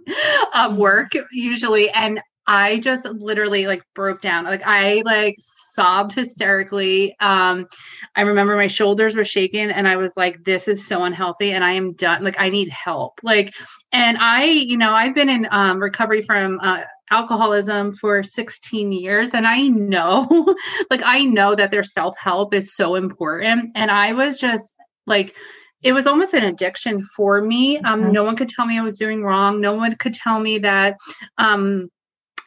um, 0.54 0.78
work 0.78 1.12
usually. 1.34 1.90
And 1.90 2.22
I 2.48 2.80
just 2.80 3.06
literally 3.06 3.68
like 3.68 3.84
broke 3.94 4.22
down. 4.22 4.46
Like 4.46 4.64
I 4.66 5.04
like 5.06 5.36
sobbed 5.40 6.14
hysterically. 6.14 7.16
Um 7.20 7.68
I 8.16 8.22
remember 8.22 8.56
my 8.56 8.66
shoulders 8.68 9.16
were 9.16 9.24
shaking 9.24 9.70
and 9.70 9.88
I 9.88 9.98
was 9.98 10.12
like 10.18 10.44
this 10.46 10.68
is 10.68 10.84
so 10.88 11.04
unhealthy 11.04 11.52
and 11.52 11.64
I 11.64 11.74
am 11.74 11.94
done. 11.94 12.24
Like 12.24 12.38
I 12.40 12.50
need 12.50 12.70
help. 12.70 13.20
Like 13.22 13.54
and 13.92 14.18
I, 14.20 14.46
you 14.46 14.78
know, 14.78 14.94
I've 14.94 15.16
been 15.16 15.30
in 15.30 15.48
um 15.52 15.80
recovery 15.80 16.22
from 16.22 16.60
uh 16.62 16.84
alcoholism 17.12 17.92
for 17.94 18.22
16 18.22 18.92
years 18.92 19.30
and 19.34 19.48
I 19.48 19.64
know 19.64 20.56
like 20.92 21.02
I 21.04 21.24
know 21.24 21.56
that 21.56 21.72
their 21.72 21.84
self-help 21.84 22.54
is 22.54 22.76
so 22.76 22.94
important 22.94 23.72
and 23.74 23.90
I 23.90 24.14
was 24.14 24.40
just 24.40 24.76
like 25.08 25.36
it 25.82 25.94
was 25.94 26.06
almost 26.06 26.34
an 26.34 26.44
addiction 26.44 27.02
for 27.02 27.42
me. 27.42 27.78
Um, 27.80 28.04
mm-hmm. 28.04 28.12
No 28.12 28.24
one 28.24 28.36
could 28.36 28.50
tell 28.50 28.66
me 28.66 28.78
I 28.78 28.84
was 28.84 28.98
doing 28.98 29.24
wrong. 29.24 29.62
No 29.62 29.74
one 29.74 29.96
could 29.96 30.14
tell 30.14 30.40
me 30.40 30.60
that 30.60 30.98
um, 31.38 31.90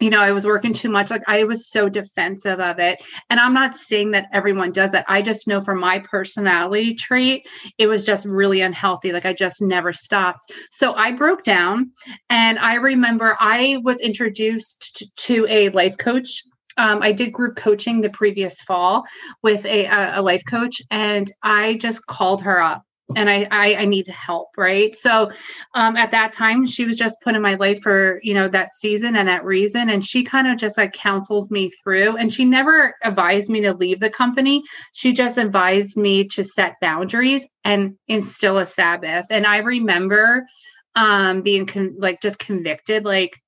you 0.02 0.10
know, 0.10 0.20
I 0.20 0.32
was 0.32 0.44
working 0.44 0.72
too 0.72 0.88
much. 0.88 1.10
Like 1.10 1.22
I 1.28 1.44
was 1.44 1.68
so 1.68 1.88
defensive 1.88 2.58
of 2.58 2.80
it. 2.80 3.00
And 3.30 3.38
I'm 3.38 3.54
not 3.54 3.76
saying 3.76 4.10
that 4.10 4.26
everyone 4.32 4.72
does 4.72 4.90
that. 4.90 5.04
I 5.08 5.22
just 5.22 5.46
know 5.46 5.60
for 5.60 5.76
my 5.76 6.00
personality 6.00 6.94
trait, 6.96 7.48
it 7.78 7.86
was 7.86 8.04
just 8.04 8.26
really 8.26 8.62
unhealthy. 8.62 9.12
Like 9.12 9.26
I 9.26 9.32
just 9.32 9.62
never 9.62 9.92
stopped. 9.92 10.52
So 10.72 10.94
I 10.94 11.12
broke 11.12 11.44
down. 11.44 11.92
And 12.28 12.58
I 12.58 12.74
remember 12.74 13.36
I 13.38 13.80
was 13.84 14.00
introduced 14.00 15.04
to 15.18 15.46
a 15.48 15.68
life 15.68 15.96
coach 15.98 16.42
um, 16.78 17.02
I 17.02 17.12
did 17.12 17.34
group 17.34 17.56
coaching 17.56 18.00
the 18.00 18.08
previous 18.08 18.62
fall 18.62 19.04
with 19.42 19.66
a, 19.66 19.84
a, 20.14 20.22
life 20.22 20.42
coach, 20.48 20.80
and 20.90 21.30
I 21.42 21.74
just 21.74 22.06
called 22.06 22.40
her 22.40 22.62
up 22.62 22.82
and 23.16 23.28
I, 23.28 23.46
I, 23.50 23.74
I 23.76 23.84
needed 23.84 24.12
help, 24.12 24.48
right? 24.56 24.94
So 24.96 25.30
um, 25.74 25.96
at 25.96 26.10
that 26.12 26.32
time, 26.32 26.66
she 26.66 26.84
was 26.84 26.96
just 26.96 27.20
put 27.22 27.34
in 27.34 27.42
my 27.42 27.54
life 27.54 27.80
for 27.82 28.20
you 28.22 28.34
know 28.34 28.48
that 28.48 28.74
season 28.74 29.16
and 29.16 29.28
that 29.28 29.44
reason, 29.44 29.90
and 29.90 30.04
she 30.04 30.24
kind 30.24 30.48
of 30.48 30.58
just 30.58 30.76
like 30.76 30.92
counseled 30.92 31.50
me 31.50 31.70
through. 31.82 32.16
And 32.16 32.32
she 32.32 32.44
never 32.44 32.94
advised 33.02 33.50
me 33.50 33.60
to 33.62 33.74
leave 33.74 34.00
the 34.00 34.10
company. 34.10 34.62
She 34.94 35.12
just 35.12 35.38
advised 35.38 35.96
me 35.96 36.26
to 36.28 36.44
set 36.44 36.76
boundaries 36.80 37.46
and 37.64 37.96
instill 38.08 38.58
a 38.58 38.66
Sabbath. 38.66 39.26
And 39.30 39.46
I 39.46 39.58
remember 39.58 40.46
um, 40.94 41.42
being 41.42 41.66
con- 41.66 41.96
like 41.98 42.20
just 42.20 42.38
convicted, 42.38 43.04
like 43.04 43.38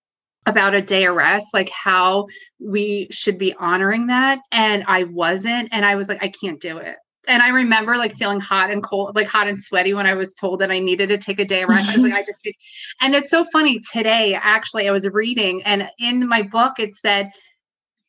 about 0.47 0.75
a 0.75 0.83
day 0.83 1.07
of 1.07 1.15
rest, 1.15 1.47
like 1.55 1.71
how 1.71 2.27
we 2.59 3.09
should 3.11 3.39
be 3.39 3.55
honoring 3.55 4.09
that. 4.09 4.41
And 4.53 4.85
I 4.87 5.05
wasn't. 5.05 5.71
And 5.73 5.87
I 5.87 5.95
was 5.97 6.09
like, 6.09 6.23
I 6.23 6.29
can't 6.29 6.61
do 6.61 6.79
it 6.79 6.97
and 7.27 7.43
I 7.43 7.49
remember 7.49 7.97
like 7.97 8.15
feeling 8.15 8.41
hot 8.41 8.71
and 8.71 8.83
cold, 8.83 9.15
like 9.15 9.27
hot 9.27 9.49
and 9.49 9.61
sweaty 9.61 9.95
when 9.95 10.07
I 10.07 10.15
was 10.15 10.35
told 10.35 10.61
that 10.61 10.71
I 10.71 10.79
needed 10.79 11.09
to 11.09 11.19
take 11.19 11.39
a 11.39 11.45
day 11.45 11.65
rest. 11.65 11.89
I 11.89 11.95
was 11.95 12.03
like, 12.03 12.13
mm-hmm. 12.13 12.19
I 12.19 12.25
just 12.25 12.43
did. 12.43 12.55
And 13.01 13.15
it's 13.15 13.31
so 13.31 13.45
funny 13.45 13.81
today, 13.93 14.39
actually, 14.41 14.89
I 14.89 14.93
was 14.93 15.09
reading 15.09 15.63
and 15.65 15.89
in 15.99 16.29
my 16.29 16.43
book, 16.43 16.79
it 16.79 16.97
said 16.97 17.31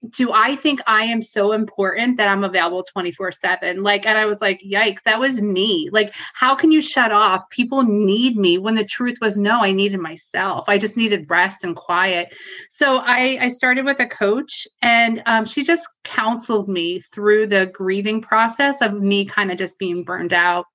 do 0.09 0.31
I 0.31 0.55
think 0.55 0.81
I 0.87 1.05
am 1.05 1.21
so 1.21 1.51
important 1.51 2.17
that 2.17 2.27
I'm 2.27 2.43
available 2.43 2.83
24 2.83 3.31
7? 3.31 3.83
Like, 3.83 4.05
and 4.05 4.17
I 4.17 4.25
was 4.25 4.41
like, 4.41 4.61
yikes, 4.65 5.03
that 5.03 5.19
was 5.19 5.41
me. 5.41 5.89
Like, 5.91 6.13
how 6.33 6.55
can 6.55 6.71
you 6.71 6.81
shut 6.81 7.11
off? 7.11 7.49
People 7.49 7.83
need 7.83 8.37
me 8.37 8.57
when 8.57 8.75
the 8.75 8.85
truth 8.85 9.17
was 9.21 9.37
no, 9.37 9.61
I 9.61 9.71
needed 9.71 9.99
myself. 9.99 10.69
I 10.69 10.77
just 10.77 10.97
needed 10.97 11.29
rest 11.29 11.63
and 11.63 11.75
quiet. 11.75 12.33
So 12.69 12.97
I, 12.97 13.37
I 13.41 13.47
started 13.49 13.85
with 13.85 13.99
a 13.99 14.07
coach 14.07 14.67
and 14.81 15.21
um, 15.25 15.45
she 15.45 15.63
just 15.63 15.87
counseled 16.03 16.69
me 16.69 16.99
through 16.99 17.47
the 17.47 17.67
grieving 17.73 18.21
process 18.21 18.81
of 18.81 18.93
me 19.01 19.25
kind 19.25 19.51
of 19.51 19.57
just 19.57 19.77
being 19.77 20.03
burned 20.03 20.33
out. 20.33 20.65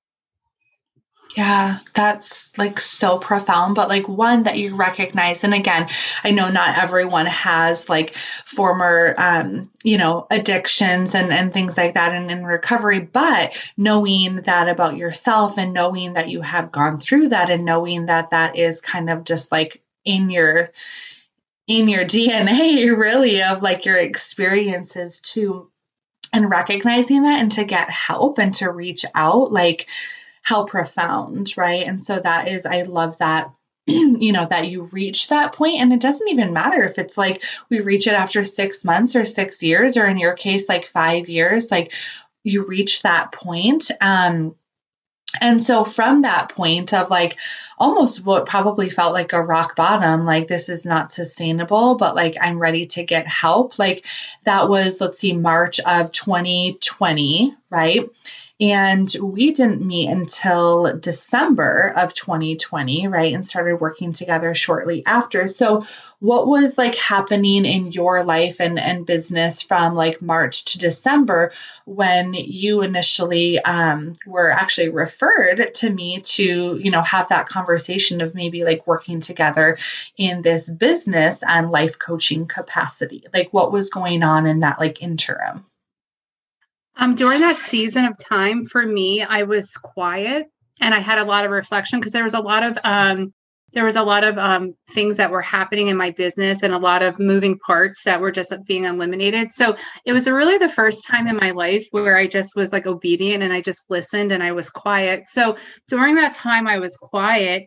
Yeah, 1.35 1.77
that's 1.93 2.57
like 2.57 2.79
so 2.79 3.17
profound, 3.17 3.75
but 3.75 3.87
like 3.87 4.07
one 4.09 4.43
that 4.43 4.57
you 4.57 4.75
recognize. 4.75 5.45
And 5.45 5.53
again, 5.53 5.87
I 6.23 6.31
know 6.31 6.49
not 6.49 6.77
everyone 6.77 7.25
has 7.27 7.87
like 7.87 8.15
former, 8.45 9.15
um, 9.17 9.69
you 9.81 9.97
know, 9.97 10.27
addictions 10.29 11.15
and, 11.15 11.31
and 11.31 11.53
things 11.53 11.77
like 11.77 11.93
that 11.93 12.13
and 12.13 12.29
in 12.29 12.43
recovery, 12.43 12.99
but 12.99 13.57
knowing 13.77 14.37
that 14.41 14.67
about 14.67 14.97
yourself 14.97 15.57
and 15.57 15.73
knowing 15.73 16.13
that 16.13 16.27
you 16.27 16.41
have 16.41 16.71
gone 16.71 16.99
through 16.99 17.29
that 17.29 17.49
and 17.49 17.63
knowing 17.63 18.07
that 18.07 18.31
that 18.31 18.57
is 18.57 18.81
kind 18.81 19.09
of 19.09 19.23
just 19.23 19.53
like 19.53 19.81
in 20.03 20.29
your, 20.29 20.71
in 21.65 21.87
your 21.87 22.03
DNA 22.03 22.97
really 22.97 23.41
of 23.41 23.61
like 23.61 23.85
your 23.85 23.97
experiences 23.97 25.21
too 25.21 25.69
and 26.33 26.49
recognizing 26.49 27.23
that 27.23 27.39
and 27.39 27.53
to 27.53 27.63
get 27.63 27.89
help 27.89 28.37
and 28.37 28.55
to 28.55 28.69
reach 28.69 29.05
out 29.15 29.51
like 29.51 29.87
how 30.41 30.65
profound, 30.65 31.55
right? 31.57 31.85
And 31.85 32.01
so 32.01 32.19
that 32.19 32.47
is, 32.47 32.65
I 32.65 32.83
love 32.83 33.17
that 33.19 33.53
you 33.87 34.31
know 34.31 34.45
that 34.47 34.69
you 34.69 34.83
reach 34.83 35.29
that 35.29 35.53
point 35.53 35.81
and 35.81 35.91
it 35.91 35.99
doesn't 35.99 36.29
even 36.29 36.53
matter 36.53 36.83
if 36.83 36.99
it's 36.99 37.17
like 37.17 37.43
we 37.69 37.79
reach 37.79 38.05
it 38.05 38.13
after 38.13 38.43
6 38.43 38.85
months 38.85 39.15
or 39.15 39.25
6 39.25 39.63
years 39.63 39.97
or 39.97 40.05
in 40.05 40.19
your 40.19 40.35
case 40.35 40.69
like 40.69 40.85
5 40.85 41.29
years 41.29 41.71
like 41.71 41.91
you 42.43 42.63
reach 42.63 43.01
that 43.01 43.31
point 43.31 43.89
um 43.99 44.55
and 45.39 45.63
so 45.63 45.83
from 45.83 46.23
that 46.23 46.49
point 46.49 46.93
of 46.93 47.09
like 47.09 47.37
almost 47.77 48.25
what 48.25 48.47
probably 48.47 48.89
felt 48.89 49.13
like 49.13 49.33
a 49.33 49.41
rock 49.41 49.75
bottom, 49.75 50.25
like 50.25 50.47
this 50.47 50.67
is 50.67 50.85
not 50.85 51.11
sustainable, 51.11 51.95
but 51.95 52.15
like 52.15 52.35
I'm 52.39 52.59
ready 52.59 52.87
to 52.87 53.03
get 53.03 53.27
help. 53.27 53.79
Like 53.79 54.05
that 54.43 54.67
was, 54.67 54.99
let's 54.99 55.19
see, 55.19 55.33
March 55.33 55.79
of 55.79 56.11
2020, 56.11 57.55
right? 57.69 58.09
And 58.61 59.11
we 59.19 59.53
didn't 59.53 59.81
meet 59.81 60.07
until 60.07 60.95
December 60.99 61.91
of 61.97 62.13
2020, 62.13 63.07
right? 63.07 63.33
And 63.33 63.47
started 63.47 63.77
working 63.77 64.13
together 64.13 64.53
shortly 64.53 65.03
after. 65.03 65.47
So, 65.47 65.87
what 66.19 66.45
was 66.45 66.77
like 66.77 66.93
happening 66.93 67.65
in 67.65 67.91
your 67.91 68.23
life 68.23 68.61
and, 68.61 68.77
and 68.77 69.07
business 69.07 69.63
from 69.63 69.95
like 69.95 70.21
March 70.21 70.65
to 70.65 70.77
December 70.77 71.53
when 71.85 72.35
you 72.35 72.83
initially 72.83 73.57
um, 73.57 74.13
were 74.27 74.51
actually 74.51 74.89
referred 74.89 75.73
to 75.73 75.89
me 75.89 76.21
to, 76.21 76.79
you 76.79 76.91
know, 76.91 77.01
have 77.01 77.29
that 77.29 77.49
conversation 77.49 78.21
of 78.21 78.35
maybe 78.35 78.63
like 78.63 78.85
working 78.85 79.21
together 79.21 79.79
in 80.17 80.43
this 80.43 80.69
business 80.69 81.41
and 81.41 81.71
life 81.71 81.97
coaching 81.97 82.45
capacity? 82.45 83.23
Like, 83.33 83.51
what 83.51 83.71
was 83.71 83.89
going 83.89 84.21
on 84.21 84.45
in 84.45 84.59
that 84.59 84.79
like 84.79 85.01
interim? 85.01 85.65
Um, 86.97 87.15
during 87.15 87.41
that 87.41 87.61
season 87.61 88.05
of 88.05 88.17
time, 88.17 88.65
for 88.65 88.85
me, 88.85 89.23
I 89.23 89.43
was 89.43 89.71
quiet 89.73 90.47
and 90.79 90.93
I 90.93 90.99
had 90.99 91.17
a 91.17 91.23
lot 91.23 91.45
of 91.45 91.51
reflection 91.51 91.99
because 91.99 92.11
there 92.11 92.23
was 92.23 92.33
a 92.33 92.39
lot 92.39 92.63
of 92.63 92.77
um, 92.83 93.33
there 93.73 93.85
was 93.85 93.95
a 93.95 94.03
lot 94.03 94.23
of 94.23 94.37
um, 94.37 94.73
things 94.89 95.17
that 95.17 95.31
were 95.31 95.41
happening 95.41 95.87
in 95.87 95.95
my 95.95 96.11
business 96.11 96.61
and 96.61 96.73
a 96.73 96.77
lot 96.77 97.01
of 97.01 97.19
moving 97.19 97.57
parts 97.59 98.03
that 98.03 98.19
were 98.19 98.31
just 98.31 98.53
being 98.65 98.83
eliminated. 98.83 99.51
So 99.53 99.75
it 100.05 100.13
was 100.13 100.27
really 100.27 100.57
the 100.57 100.69
first 100.69 101.07
time 101.07 101.27
in 101.27 101.37
my 101.37 101.51
life 101.51 101.87
where 101.91 102.17
I 102.17 102.27
just 102.27 102.55
was 102.55 102.73
like 102.73 102.85
obedient 102.85 103.43
and 103.43 103.53
I 103.53 103.61
just 103.61 103.85
listened 103.89 104.31
and 104.31 104.43
I 104.43 104.51
was 104.51 104.69
quiet. 104.69 105.29
So 105.29 105.55
during 105.87 106.15
that 106.15 106.33
time, 106.33 106.67
I 106.67 106.79
was 106.79 106.97
quiet. 106.97 107.63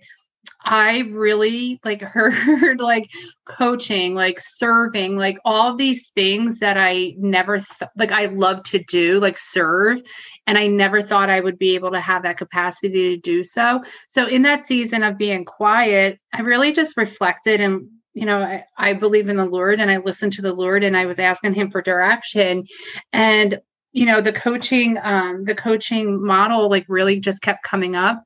I 0.65 1.01
really 1.11 1.81
like 1.85 2.01
heard 2.03 2.81
like 2.81 3.11
coaching, 3.47 4.15
like 4.15 4.41
serving, 4.41 5.17
like 5.17 5.39
all 5.45 5.77
these 5.77 6.11
things 6.15 6.61
that 6.61 6.79
I 6.79 7.15
never 7.19 7.59
th- 7.59 7.91
like 7.97 8.13
I 8.13 8.27
love 8.27 8.63
to 8.65 8.83
do, 8.83 9.21
like 9.21 9.39
serve, 9.39 10.03
and 10.47 10.59
I 10.59 10.67
never 10.67 11.03
thought 11.03 11.31
I 11.31 11.41
would 11.41 11.59
be 11.59 11.75
able 11.75 11.91
to 11.93 12.01
have 12.01 12.23
that 12.23 12.39
capacity 12.39 13.15
to 13.15 13.21
do 13.21 13.45
so. 13.45 13.83
So 14.09 14.27
in 14.27 14.43
that 14.43 14.65
season 14.65 15.03
of 15.03 15.19
being 15.19 15.45
quiet, 15.45 16.19
I 16.33 16.41
really 16.41 16.73
just 16.73 16.97
reflected 16.97 17.61
and 17.61 17.89
you 18.17 18.25
know, 18.25 18.39
I, 18.39 18.65
I 18.79 18.93
believe 18.93 19.29
in 19.29 19.39
the 19.39 19.45
Lord 19.45 19.81
and 19.81 19.91
I 19.91 19.97
listened 19.97 20.35
to 20.35 20.43
the 20.43 20.53
Lord 20.53 20.85
and 20.85 20.97
I 20.97 21.05
was 21.05 21.19
asking 21.19 21.55
him 21.55 21.69
for 21.69 21.83
direction 21.83 22.65
and 23.13 23.61
you 23.95 24.05
know 24.05 24.21
the 24.21 24.33
coaching 24.33 24.99
um 25.03 25.45
the 25.45 25.55
coaching 25.55 26.23
model 26.23 26.69
like 26.69 26.85
really 26.89 27.19
just 27.21 27.41
kept 27.41 27.63
coming 27.63 27.95
up 27.97 28.23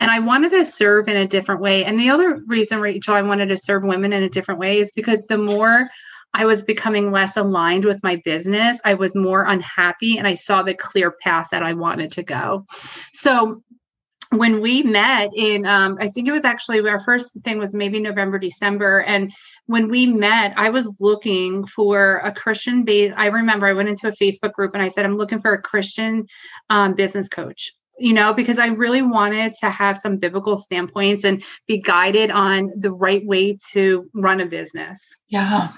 and 0.00 0.10
I 0.10 0.18
wanted 0.18 0.50
to 0.50 0.64
serve 0.64 1.08
in 1.08 1.16
a 1.16 1.26
different 1.26 1.60
way. 1.60 1.84
And 1.84 1.98
the 1.98 2.10
other 2.10 2.42
reason, 2.46 2.80
Rachel, 2.80 3.14
I 3.14 3.22
wanted 3.22 3.46
to 3.46 3.56
serve 3.56 3.82
women 3.82 4.12
in 4.12 4.22
a 4.22 4.28
different 4.28 4.60
way 4.60 4.78
is 4.78 4.92
because 4.92 5.24
the 5.24 5.38
more 5.38 5.88
I 6.34 6.44
was 6.44 6.62
becoming 6.62 7.10
less 7.10 7.36
aligned 7.36 7.84
with 7.84 8.02
my 8.02 8.16
business, 8.24 8.80
I 8.84 8.94
was 8.94 9.14
more 9.14 9.44
unhappy 9.44 10.18
and 10.18 10.26
I 10.26 10.34
saw 10.34 10.62
the 10.62 10.74
clear 10.74 11.10
path 11.10 11.48
that 11.50 11.62
I 11.62 11.72
wanted 11.72 12.12
to 12.12 12.22
go. 12.22 12.66
So 13.12 13.62
when 14.30 14.60
we 14.60 14.82
met 14.82 15.30
in 15.34 15.64
um, 15.64 15.96
i 16.00 16.08
think 16.08 16.28
it 16.28 16.32
was 16.32 16.44
actually 16.44 16.86
our 16.86 17.00
first 17.00 17.32
thing 17.44 17.58
was 17.58 17.72
maybe 17.72 17.98
november 17.98 18.38
december 18.38 19.00
and 19.00 19.32
when 19.66 19.88
we 19.88 20.06
met 20.06 20.52
i 20.56 20.68
was 20.68 20.90
looking 21.00 21.64
for 21.66 22.20
a 22.24 22.32
christian 22.32 22.84
base 22.84 23.12
i 23.16 23.26
remember 23.26 23.66
i 23.66 23.72
went 23.72 23.88
into 23.88 24.08
a 24.08 24.12
facebook 24.12 24.52
group 24.52 24.74
and 24.74 24.82
i 24.82 24.88
said 24.88 25.04
i'm 25.04 25.16
looking 25.16 25.38
for 25.38 25.52
a 25.52 25.62
christian 25.62 26.26
um, 26.68 26.94
business 26.94 27.28
coach 27.28 27.72
you 27.98 28.12
know 28.12 28.32
because 28.32 28.58
i 28.58 28.66
really 28.66 29.02
wanted 29.02 29.54
to 29.54 29.70
have 29.70 29.98
some 29.98 30.16
biblical 30.16 30.56
standpoints 30.56 31.24
and 31.24 31.42
be 31.66 31.78
guided 31.78 32.30
on 32.30 32.70
the 32.76 32.92
right 32.92 33.24
way 33.26 33.58
to 33.72 34.08
run 34.14 34.40
a 34.40 34.46
business. 34.46 35.16
Yeah. 35.28 35.72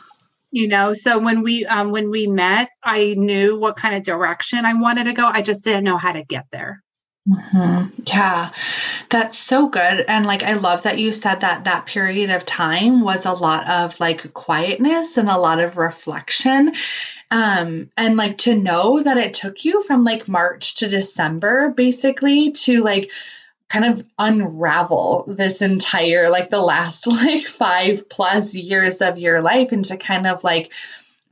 You 0.50 0.68
know 0.68 0.92
so 0.92 1.18
when 1.18 1.42
we 1.42 1.64
um, 1.66 1.92
when 1.92 2.10
we 2.10 2.26
met 2.26 2.70
i 2.82 3.14
knew 3.16 3.58
what 3.58 3.76
kind 3.76 3.94
of 3.94 4.02
direction 4.02 4.64
i 4.64 4.74
wanted 4.74 5.04
to 5.04 5.12
go. 5.12 5.26
I 5.26 5.42
just 5.42 5.64
didn't 5.64 5.84
know 5.84 5.96
how 5.96 6.12
to 6.12 6.24
get 6.24 6.46
there 6.50 6.82
Mm-hmm. 7.28 8.00
Yeah, 8.06 8.50
that's 9.10 9.38
so 9.38 9.68
good. 9.68 10.00
And 10.08 10.24
like, 10.24 10.42
I 10.42 10.54
love 10.54 10.82
that 10.82 10.98
you 10.98 11.12
said 11.12 11.40
that 11.42 11.64
that 11.64 11.86
period 11.86 12.30
of 12.30 12.46
time 12.46 13.02
was 13.02 13.26
a 13.26 13.32
lot 13.32 13.68
of 13.68 14.00
like 14.00 14.32
quietness 14.32 15.16
and 15.18 15.28
a 15.28 15.38
lot 15.38 15.60
of 15.60 15.76
reflection. 15.76 16.74
Um, 17.30 17.90
and 17.96 18.16
like 18.16 18.38
to 18.38 18.54
know 18.54 19.02
that 19.02 19.18
it 19.18 19.34
took 19.34 19.64
you 19.64 19.82
from 19.82 20.02
like 20.02 20.28
March 20.28 20.76
to 20.76 20.88
December 20.88 21.70
basically 21.76 22.52
to 22.52 22.82
like 22.82 23.10
kind 23.68 23.84
of 23.84 24.04
unravel 24.18 25.24
this 25.28 25.62
entire 25.62 26.28
like 26.28 26.50
the 26.50 26.60
last 26.60 27.06
like 27.08 27.46
five 27.46 28.08
plus 28.08 28.54
years 28.54 29.00
of 29.00 29.18
your 29.18 29.40
life 29.40 29.70
and 29.72 29.84
to 29.84 29.96
kind 29.96 30.26
of 30.26 30.42
like 30.42 30.72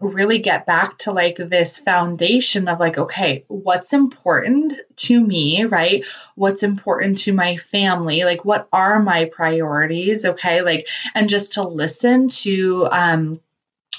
really 0.01 0.39
get 0.39 0.67
back 0.67 0.99
to 0.99 1.13
like 1.13 1.37
this 1.37 1.79
foundation 1.79 2.69
of 2.69 2.79
like, 2.79 2.99
okay, 2.99 3.45
what's 3.49 3.93
important 3.93 4.75
to 4.97 5.21
me, 5.21 5.65
right? 5.65 6.05
What's 6.37 6.63
important 6.63 7.19
to 7.21 7.33
my 7.33 7.57
family? 7.57 8.25
Like, 8.25 8.45
what 8.45 8.69
are 8.73 9.01
my 9.01 9.25
priorities? 9.27 10.25
Okay. 10.25 10.63
Like, 10.63 10.89
and 11.15 11.29
just 11.29 11.53
to 11.53 11.63
listen 11.63 12.29
to, 12.29 12.87
um, 12.91 13.41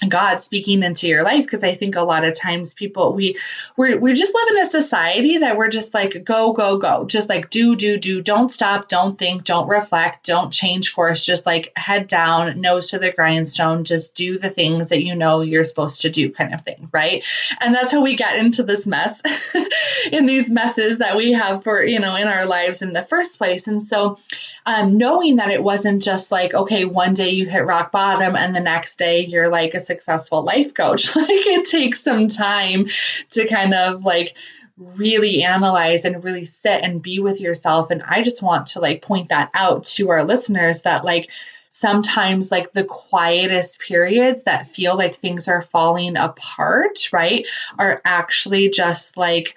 God 0.07 0.41
speaking 0.41 0.83
into 0.83 1.07
your 1.07 1.23
life 1.23 1.43
because 1.43 1.63
I 1.63 1.75
think 1.75 1.95
a 1.95 2.01
lot 2.01 2.23
of 2.23 2.33
times 2.33 2.73
people 2.73 3.13
we 3.13 3.37
we 3.75 3.95
we 3.95 4.13
just 4.13 4.33
live 4.33 4.55
in 4.55 4.61
a 4.61 4.69
society 4.69 5.39
that 5.39 5.57
we're 5.57 5.69
just 5.69 5.93
like 5.93 6.23
go 6.23 6.53
go 6.53 6.77
go. 6.77 7.05
Just 7.05 7.29
like 7.29 7.49
do 7.49 7.75
do 7.75 7.97
do. 7.97 8.21
Don't 8.21 8.49
stop. 8.49 8.87
Don't 8.87 9.17
think. 9.17 9.43
Don't 9.43 9.67
reflect. 9.67 10.25
Don't 10.25 10.51
change 10.51 10.93
course. 10.93 11.25
Just 11.25 11.45
like 11.45 11.71
head 11.75 12.07
down 12.07 12.61
nose 12.61 12.91
to 12.91 12.99
the 12.99 13.11
grindstone. 13.11 13.83
Just 13.83 14.15
do 14.15 14.37
the 14.37 14.49
things 14.49 14.89
that 14.89 15.03
you 15.03 15.15
know 15.15 15.41
you're 15.41 15.63
supposed 15.63 16.01
to 16.01 16.09
do 16.09 16.31
kind 16.31 16.53
of 16.53 16.63
thing 16.63 16.89
right? 16.91 17.23
And 17.59 17.73
that's 17.73 17.91
how 17.91 18.01
we 18.01 18.15
get 18.15 18.39
into 18.39 18.63
this 18.63 18.87
mess 18.87 19.21
in 20.11 20.25
these 20.25 20.49
messes 20.49 20.99
that 20.99 21.17
we 21.17 21.33
have 21.33 21.63
for 21.63 21.83
you 21.83 21.99
know 21.99 22.15
in 22.15 22.27
our 22.27 22.45
lives 22.45 22.81
in 22.81 22.93
the 22.93 23.03
first 23.03 23.37
place. 23.37 23.67
And 23.67 23.85
so 23.85 24.19
um, 24.65 24.97
knowing 24.97 25.37
that 25.37 25.49
it 25.49 25.63
wasn't 25.63 26.03
just 26.03 26.31
like, 26.31 26.53
okay, 26.53 26.85
one 26.85 27.13
day 27.13 27.31
you 27.31 27.47
hit 27.47 27.65
rock 27.65 27.91
bottom 27.91 28.35
and 28.35 28.55
the 28.55 28.59
next 28.59 28.99
day 28.99 29.25
you're 29.25 29.49
like 29.49 29.73
a 29.73 29.79
successful 29.89 30.43
life 30.43 30.73
coach. 30.73 31.15
like 31.15 31.27
it 31.29 31.67
takes 31.67 32.03
some 32.03 32.29
time 32.29 32.87
to 33.31 33.47
kind 33.47 33.73
of 33.73 34.03
like 34.03 34.35
really 34.77 35.43
analyze 35.43 36.05
and 36.05 36.23
really 36.23 36.45
sit 36.45 36.81
and 36.83 37.01
be 37.01 37.19
with 37.19 37.41
yourself. 37.41 37.91
And 37.91 38.01
I 38.01 38.21
just 38.23 38.41
want 38.41 38.67
to 38.67 38.79
like 38.79 39.01
point 39.01 39.29
that 39.29 39.49
out 39.53 39.85
to 39.95 40.09
our 40.09 40.23
listeners 40.23 40.83
that 40.83 41.03
like, 41.03 41.29
sometimes 41.71 42.51
like 42.51 42.73
the 42.73 42.83
quietest 42.83 43.79
periods 43.79 44.43
that 44.43 44.73
feel 44.73 44.97
like 44.97 45.15
things 45.15 45.47
are 45.47 45.61
falling 45.61 46.17
apart, 46.17 47.11
right, 47.13 47.45
are 47.77 48.01
actually 48.03 48.69
just 48.69 49.15
like 49.15 49.55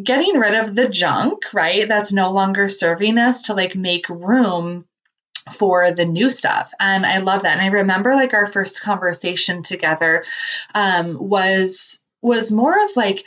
getting 0.00 0.38
rid 0.38 0.54
of 0.54 0.74
the 0.74 0.88
junk, 0.88 1.52
right? 1.52 1.86
That's 1.86 2.12
no 2.12 2.32
longer 2.32 2.68
serving 2.68 3.18
us 3.18 3.42
to 3.44 3.54
like 3.54 3.76
make 3.76 4.08
room 4.08 4.86
for 5.52 5.90
the 5.90 6.04
new 6.04 6.30
stuff. 6.30 6.72
And 6.80 7.04
I 7.04 7.18
love 7.18 7.42
that. 7.42 7.52
And 7.52 7.60
I 7.60 7.66
remember 7.66 8.14
like 8.14 8.34
our 8.34 8.46
first 8.46 8.80
conversation 8.80 9.62
together 9.62 10.24
um 10.74 11.18
was 11.18 12.02
was 12.22 12.50
more 12.50 12.82
of 12.84 12.96
like 12.96 13.24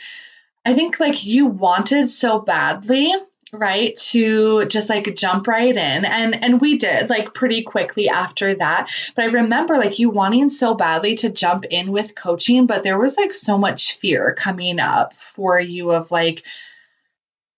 I 0.64 0.74
think 0.74 1.00
like 1.00 1.24
you 1.24 1.46
wanted 1.46 2.08
so 2.08 2.40
badly 2.40 3.12
right 3.52 3.96
to 3.96 4.66
just 4.66 4.88
like 4.88 5.14
jump 5.16 5.46
right 5.46 5.74
in 5.74 6.04
and 6.04 6.44
and 6.44 6.60
we 6.60 6.76
did 6.76 7.08
like 7.08 7.32
pretty 7.32 7.62
quickly 7.62 8.08
after 8.08 8.54
that 8.54 8.90
but 9.14 9.24
i 9.24 9.28
remember 9.28 9.78
like 9.78 9.98
you 9.98 10.10
wanting 10.10 10.50
so 10.50 10.74
badly 10.74 11.16
to 11.16 11.30
jump 11.30 11.64
in 11.64 11.90
with 11.90 12.14
coaching 12.14 12.66
but 12.66 12.82
there 12.82 12.98
was 12.98 13.16
like 13.16 13.32
so 13.32 13.56
much 13.56 13.94
fear 13.94 14.34
coming 14.34 14.78
up 14.78 15.14
for 15.14 15.58
you 15.58 15.92
of 15.92 16.10
like 16.10 16.44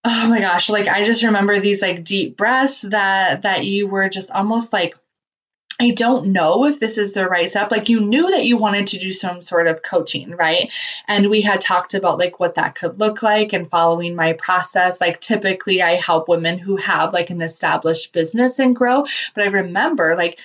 oh 0.04 0.28
my 0.28 0.40
gosh 0.40 0.68
like 0.70 0.88
i 0.88 1.04
just 1.04 1.22
remember 1.22 1.60
these 1.60 1.82
like 1.82 2.04
deep 2.04 2.36
breaths 2.36 2.82
that 2.82 3.42
that 3.42 3.64
you 3.64 3.86
were 3.86 4.08
just 4.08 4.30
almost 4.30 4.72
like 4.72 4.94
I 5.80 5.92
don't 5.92 6.32
know 6.32 6.66
if 6.66 6.78
this 6.78 6.98
is 6.98 7.14
the 7.14 7.26
right 7.26 7.48
step. 7.48 7.70
Like 7.70 7.88
you 7.88 8.00
knew 8.00 8.32
that 8.32 8.44
you 8.44 8.58
wanted 8.58 8.88
to 8.88 8.98
do 8.98 9.14
some 9.14 9.40
sort 9.40 9.66
of 9.66 9.82
coaching, 9.82 10.32
right? 10.32 10.70
And 11.08 11.30
we 11.30 11.40
had 11.40 11.62
talked 11.62 11.94
about 11.94 12.18
like 12.18 12.38
what 12.38 12.56
that 12.56 12.74
could 12.74 13.00
look 13.00 13.22
like 13.22 13.54
and 13.54 13.70
following 13.70 14.14
my 14.14 14.34
process. 14.34 15.00
Like 15.00 15.22
typically 15.22 15.80
I 15.80 15.94
help 15.94 16.28
women 16.28 16.58
who 16.58 16.76
have 16.76 17.14
like 17.14 17.30
an 17.30 17.40
established 17.40 18.12
business 18.12 18.58
and 18.58 18.76
grow. 18.76 19.06
But 19.34 19.44
I 19.44 19.46
remember 19.46 20.16
like 20.16 20.38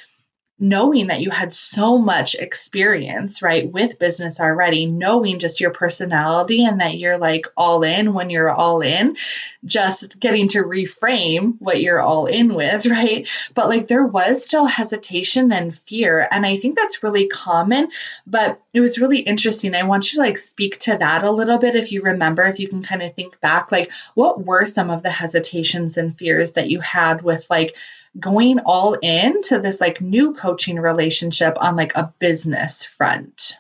knowing 0.58 1.08
that 1.08 1.22
you 1.22 1.30
had 1.30 1.52
so 1.52 1.98
much 1.98 2.36
experience, 2.36 3.42
right, 3.42 3.70
with 3.70 4.00
business 4.00 4.40
already, 4.40 4.86
knowing 4.86 5.38
just 5.38 5.60
your 5.60 5.72
personality 5.72 6.64
and 6.64 6.80
that 6.80 6.98
you're 6.98 7.18
like 7.18 7.48
all 7.58 7.84
in 7.84 8.14
when 8.14 8.30
you're 8.30 8.50
all 8.50 8.82
in, 8.82 9.18
just 9.66 10.18
getting 10.18 10.48
to 10.48 10.60
reframe 10.60 11.56
what 11.60 11.82
you're 11.82 12.00
all 12.00 12.26
in 12.28 12.54
with, 12.54 12.86
right? 12.86 13.28
But 13.54 13.68
like 13.68 13.90
there 13.90 14.06
was 14.06 14.46
still 14.46 14.66
hesitation 14.66 15.52
and 15.52 15.76
fear. 15.76 16.26
And 16.32 16.46
I 16.46 16.56
think 16.56 16.78
that's 16.78 17.04
really 17.04 17.28
common, 17.28 17.90
but 18.26 18.62
it 18.74 18.80
was 18.80 18.98
really 18.98 19.20
interesting. 19.20 19.76
I 19.76 19.84
want 19.84 20.14
you 20.14 20.18
to 20.18 20.26
like 20.26 20.38
speak 20.38 20.80
to 20.82 20.98
that 20.98 21.26
a 21.26 21.32
little 21.32 21.58
bit 21.58 21.76
if 21.76 21.92
you 21.92 22.02
remember, 22.02 22.44
if 22.44 22.62
you 22.62 22.70
can 22.70 22.82
kind 22.82 23.04
of 23.04 23.14
think 23.14 23.42
back, 23.42 23.74
like 23.74 23.92
what 24.14 24.46
were 24.46 24.66
some 24.66 24.90
of 24.90 25.04
the 25.04 25.12
hesitations 25.12 25.98
and 25.98 26.18
fears 26.18 26.54
that 26.54 26.70
you 26.70 26.80
had 26.80 27.24
with 27.24 27.46
like, 27.50 27.76
going 28.20 28.60
all 28.60 28.94
in 29.02 29.42
to 29.44 29.60
this 29.60 29.82
like 29.82 30.02
new 30.02 30.34
coaching 30.34 30.80
relationship 30.80 31.58
on 31.60 31.76
like 31.76 31.96
a 31.96 32.14
business 32.20 32.86
front. 32.86 33.58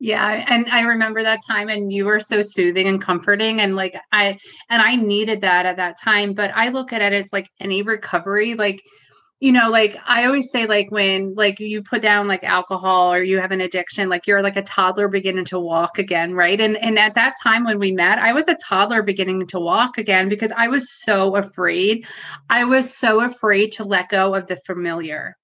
Yeah, 0.00 0.44
and 0.46 0.68
I 0.70 0.82
remember 0.82 1.24
that 1.24 1.40
time 1.46 1.68
and 1.68 1.92
you 1.92 2.04
were 2.04 2.20
so 2.20 2.40
soothing 2.40 2.86
and 2.86 3.02
comforting 3.02 3.60
and 3.60 3.74
like 3.74 3.96
I 4.12 4.38
and 4.68 4.80
I 4.80 4.94
needed 4.94 5.40
that 5.40 5.66
at 5.66 5.76
that 5.76 6.00
time, 6.00 6.34
but 6.34 6.52
I 6.54 6.68
look 6.68 6.92
at 6.92 7.02
it 7.02 7.12
as 7.12 7.32
like 7.32 7.50
any 7.60 7.82
recovery 7.82 8.54
like 8.54 8.82
you 9.40 9.52
know 9.52 9.70
like 9.70 9.96
i 10.06 10.24
always 10.24 10.50
say 10.50 10.66
like 10.66 10.90
when 10.90 11.34
like 11.34 11.60
you 11.60 11.82
put 11.82 12.02
down 12.02 12.26
like 12.26 12.42
alcohol 12.42 13.12
or 13.12 13.22
you 13.22 13.38
have 13.38 13.52
an 13.52 13.60
addiction 13.60 14.08
like 14.08 14.26
you're 14.26 14.42
like 14.42 14.56
a 14.56 14.62
toddler 14.62 15.08
beginning 15.08 15.44
to 15.44 15.60
walk 15.60 15.98
again 15.98 16.34
right? 16.34 16.60
And 16.60 16.76
and 16.78 16.98
at 16.98 17.14
that 17.14 17.34
time 17.42 17.64
when 17.64 17.78
we 17.78 17.92
met 17.92 18.18
i 18.18 18.32
was 18.32 18.48
a 18.48 18.56
toddler 18.56 19.02
beginning 19.02 19.46
to 19.48 19.60
walk 19.60 19.96
again 19.96 20.28
because 20.28 20.52
i 20.56 20.68
was 20.68 20.90
so 20.90 21.36
afraid. 21.36 22.06
I 22.50 22.64
was 22.64 22.94
so 22.94 23.20
afraid 23.20 23.72
to 23.72 23.84
let 23.84 24.08
go 24.08 24.34
of 24.34 24.46
the 24.46 24.56
familiar 24.56 25.36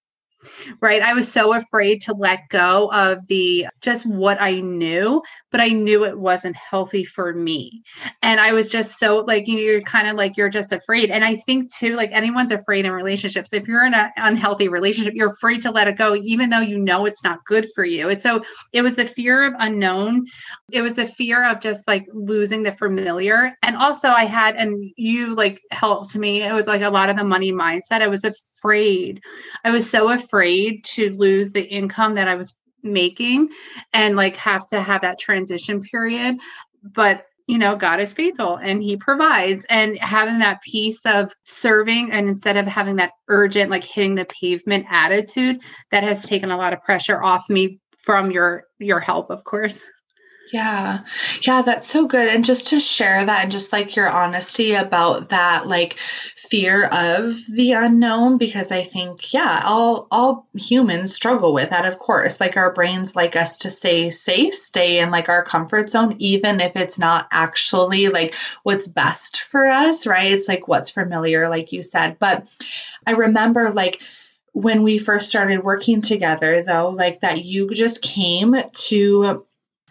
right? 0.81 1.03
I 1.03 1.13
was 1.13 1.31
so 1.31 1.55
afraid 1.55 2.01
to 2.03 2.15
let 2.15 2.41
go 2.51 2.91
of 2.93 3.27
the 3.29 3.67
just 3.81 4.07
what 4.07 4.41
I 4.41 4.61
knew, 4.61 5.23
but 5.51 5.61
I 5.61 5.69
knew 5.69 6.05
it 6.05 6.19
wasn't 6.19 6.57
healthy 6.57 7.05
for 7.05 7.33
me. 7.33 7.83
And 8.23 8.41
I 8.41 8.53
was 8.53 8.69
just 8.69 8.99
so 8.99 9.19
like, 9.19 9.47
you're 9.47 9.81
kind 9.83 10.09
of 10.09 10.17
like, 10.17 10.37
you're 10.37 10.49
just 10.49 10.73
afraid. 10.73 11.11
And 11.11 11.25
I 11.25 11.37
think 11.37 11.73
too, 11.73 11.95
like 11.95 12.11
anyone's 12.13 12.53
afraid 12.53 12.85
in 12.85 12.93
relationships. 12.93 13.53
If 13.53 13.69
you're 13.69 13.87
in 13.87 13.95
an 13.95 14.11
unhealthy 14.17 14.69
relationship, 14.69 15.15
you're 15.15 15.33
afraid 15.33 15.63
to 15.63 15.71
let 15.71 15.89
it 15.89 15.97
go, 15.97 16.17
even 16.17 16.51
though 16.51 16.61
you 16.61 16.79
know 16.79 17.07
it's 17.07 17.25
not 17.25 17.45
good 17.47 17.69
for 17.75 17.85
you. 17.85 18.09
And 18.09 18.21
so 18.21 18.43
it 18.73 18.83
was 18.83 18.97
the 18.97 19.05
fear 19.07 19.47
of 19.47 19.55
unknown. 19.59 20.25
It 20.73 20.83
was 20.83 20.95
the 20.95 21.07
fear 21.07 21.45
of 21.45 21.61
just 21.61 21.87
like 21.87 22.07
losing 22.13 22.63
the 22.63 22.73
familiar. 22.73 23.57
And 23.63 23.77
also, 23.77 24.09
I 24.09 24.25
had, 24.25 24.57
and 24.57 24.93
you 24.97 25.35
like 25.35 25.61
helped 25.71 26.15
me, 26.17 26.43
it 26.43 26.53
was 26.53 26.67
like 26.67 26.83
a 26.83 26.91
lot 26.91 27.11
of 27.11 27.17
the 27.17 27.25
money 27.25 27.53
mindset. 27.53 28.03
I 28.03 28.09
was 28.09 28.25
afraid. 28.65 29.23
I 29.65 29.71
was 29.71 29.89
so 29.89 30.11
afraid 30.11 30.85
to 30.85 31.11
lose 31.11 31.53
the 31.53 31.65
income 31.65 32.15
that 32.15 32.29
I 32.29 32.35
was 32.35 32.55
making 32.83 33.49
and 33.93 34.17
like 34.17 34.37
have 34.37 34.67
to 34.69 34.83
have 34.83 35.03
that 35.03 35.19
transition 35.19 35.81
period. 35.81 36.37
But 36.83 37.27
you 37.47 37.59
know, 37.59 37.77
God 37.77 38.01
is 38.01 38.15
faithful 38.15 38.57
and 38.57 38.83
He 38.83 38.97
provides. 38.97 39.67
And 39.69 39.99
having 39.99 40.39
that 40.39 40.63
peace 40.63 41.05
of 41.05 41.35
serving, 41.45 42.11
and 42.11 42.27
instead 42.27 42.57
of 42.57 42.67
having 42.67 42.97
that 42.97 43.13
urgent, 43.29 43.71
like 43.71 43.85
hitting 43.85 44.15
the 44.15 44.25
pavement 44.25 44.87
attitude, 44.91 45.61
that 45.91 46.03
has 46.03 46.25
taken 46.25 46.51
a 46.51 46.57
lot 46.57 46.73
of 46.73 46.83
pressure 46.83 47.23
off 47.23 47.51
me 47.51 47.81
from 47.99 48.31
your 48.31 48.65
your 48.79 49.01
help, 49.01 49.31
of 49.31 49.45
course. 49.45 49.83
Yeah. 50.53 51.01
Yeah, 51.45 51.63
that's 51.63 51.89
so 51.89 52.07
good. 52.07 52.29
And 52.29 52.45
just 52.45 52.69
to 52.69 52.79
share 52.79 53.25
that 53.25 53.43
and 53.43 53.51
just 53.51 53.73
like 53.73 53.97
your 53.97 54.09
honesty 54.09 54.75
about 54.75 55.31
that, 55.31 55.67
like 55.67 55.95
fear 56.37 56.85
of 56.85 57.35
the 57.51 57.73
unknown, 57.73 58.37
because 58.37 58.71
I 58.71 58.83
think, 58.85 59.33
yeah, 59.33 59.63
all 59.65 60.07
all 60.11 60.47
humans 60.55 61.15
struggle 61.15 61.55
with 61.55 61.71
that, 61.71 61.87
of 61.87 61.99
course. 61.99 62.41
Like 62.41 62.57
our 62.59 62.73
brains 62.73 63.17
like 63.17 63.37
us 63.37 63.59
to 63.59 63.71
stay 63.71 64.11
safe, 64.11 64.55
stay 64.55 65.01
in 65.01 65.11
like 65.11 65.31
our 65.31 65.43
comfort 65.43 65.91
zone, 65.91 66.17
even 66.19 66.61
if 66.61 66.77
it's 66.77 66.99
not 66.99 67.27
actually 67.33 68.09
like 68.09 68.35
what's 68.63 68.87
best 68.87 69.43
for 69.45 69.67
us, 69.67 70.07
right? 70.07 70.33
It's 70.33 70.47
like 70.47 70.69
what's 70.69 70.91
familiar, 70.91 71.49
like 71.49 71.73
you 71.73 71.83
said. 71.83 72.19
But 72.19 72.47
I 73.07 73.13
remember 73.13 73.71
like 73.71 74.03
when 74.53 74.83
we 74.83 74.99
first 74.99 75.31
started 75.31 75.65
working 75.65 76.03
together 76.03 76.63
though, 76.63 76.91
like 76.91 77.21
that 77.23 77.45
you 77.45 77.71
just 77.75 78.03
came 78.03 78.55
to 78.75 79.47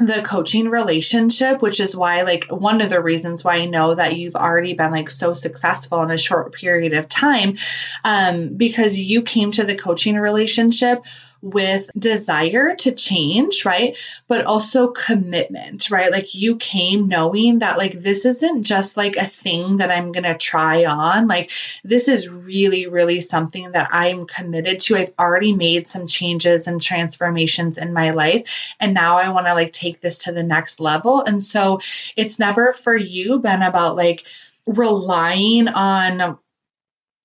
the 0.06 0.22
coaching 0.22 0.70
relationship, 0.70 1.62
which 1.62 1.80
is 1.80 1.96
why, 1.96 2.22
like, 2.24 2.46
one 2.50 2.82
of 2.82 2.90
the 2.90 3.02
reasons 3.02 3.44
why 3.44 3.56
I 3.56 3.66
know 3.66 3.96
that 3.96 4.18
you've 4.18 4.36
already 4.36 4.74
been 4.74 4.92
like 4.92 5.10
so 5.10 5.34
successful 5.34 6.02
in 6.02 6.12
a 6.12 6.18
short 6.18 6.54
period 6.54 6.94
of 6.94 7.10
time, 7.10 7.58
um, 8.04 8.56
because 8.56 8.98
you 8.98 9.22
came 9.22 9.52
to 9.52 9.64
the 9.64 9.76
coaching 9.76 10.16
relationship 10.16 11.04
with 11.44 11.92
desire 11.98 12.74
to 12.78 12.94
change, 12.94 13.66
right? 13.66 13.98
But 14.30 14.46
also 14.46 14.88
commitment, 14.88 15.92
right? 15.92 16.10
Like 16.10 16.34
you 16.34 16.56
came 16.56 17.10
knowing 17.10 17.60
that 17.60 17.78
like 17.78 17.92
this 17.92 18.24
isn't 18.24 18.64
just 18.64 18.96
like 18.96 19.18
a 19.18 19.28
thing 19.28 19.78
that 19.78 19.92
I'm 19.92 20.14
going 20.14 20.24
to 20.24 20.38
try 20.38 20.86
on. 20.86 21.28
Like 21.28 21.52
this 21.84 22.08
is 22.08 22.30
really, 22.30 22.88
really 22.88 23.20
something 23.20 23.74
that 23.74 23.90
I'm 23.92 24.26
committed 24.26 24.80
to. 24.82 24.96
I've 24.96 25.14
already 25.20 25.54
made 25.54 25.90
some 25.90 26.08
changes 26.08 26.68
and 26.68 26.82
transformations 26.82 27.78
in 27.78 27.92
my 27.92 28.12
life. 28.12 28.48
And 28.80 28.94
now 28.94 29.18
I 29.18 29.30
want 29.30 29.46
to 29.48 29.54
like 29.54 29.74
take 29.74 30.00
this 30.00 30.20
to 30.20 30.32
the 30.32 30.44
next 30.44 30.80
level. 30.80 31.22
And 31.22 31.44
so 31.44 31.82
it's 32.16 32.40
never 32.40 32.72
for 32.72 32.96
you 32.96 33.40
been 33.40 33.62
about 33.62 33.98
like, 33.98 34.24
relying 34.66 35.68
on 35.68 36.40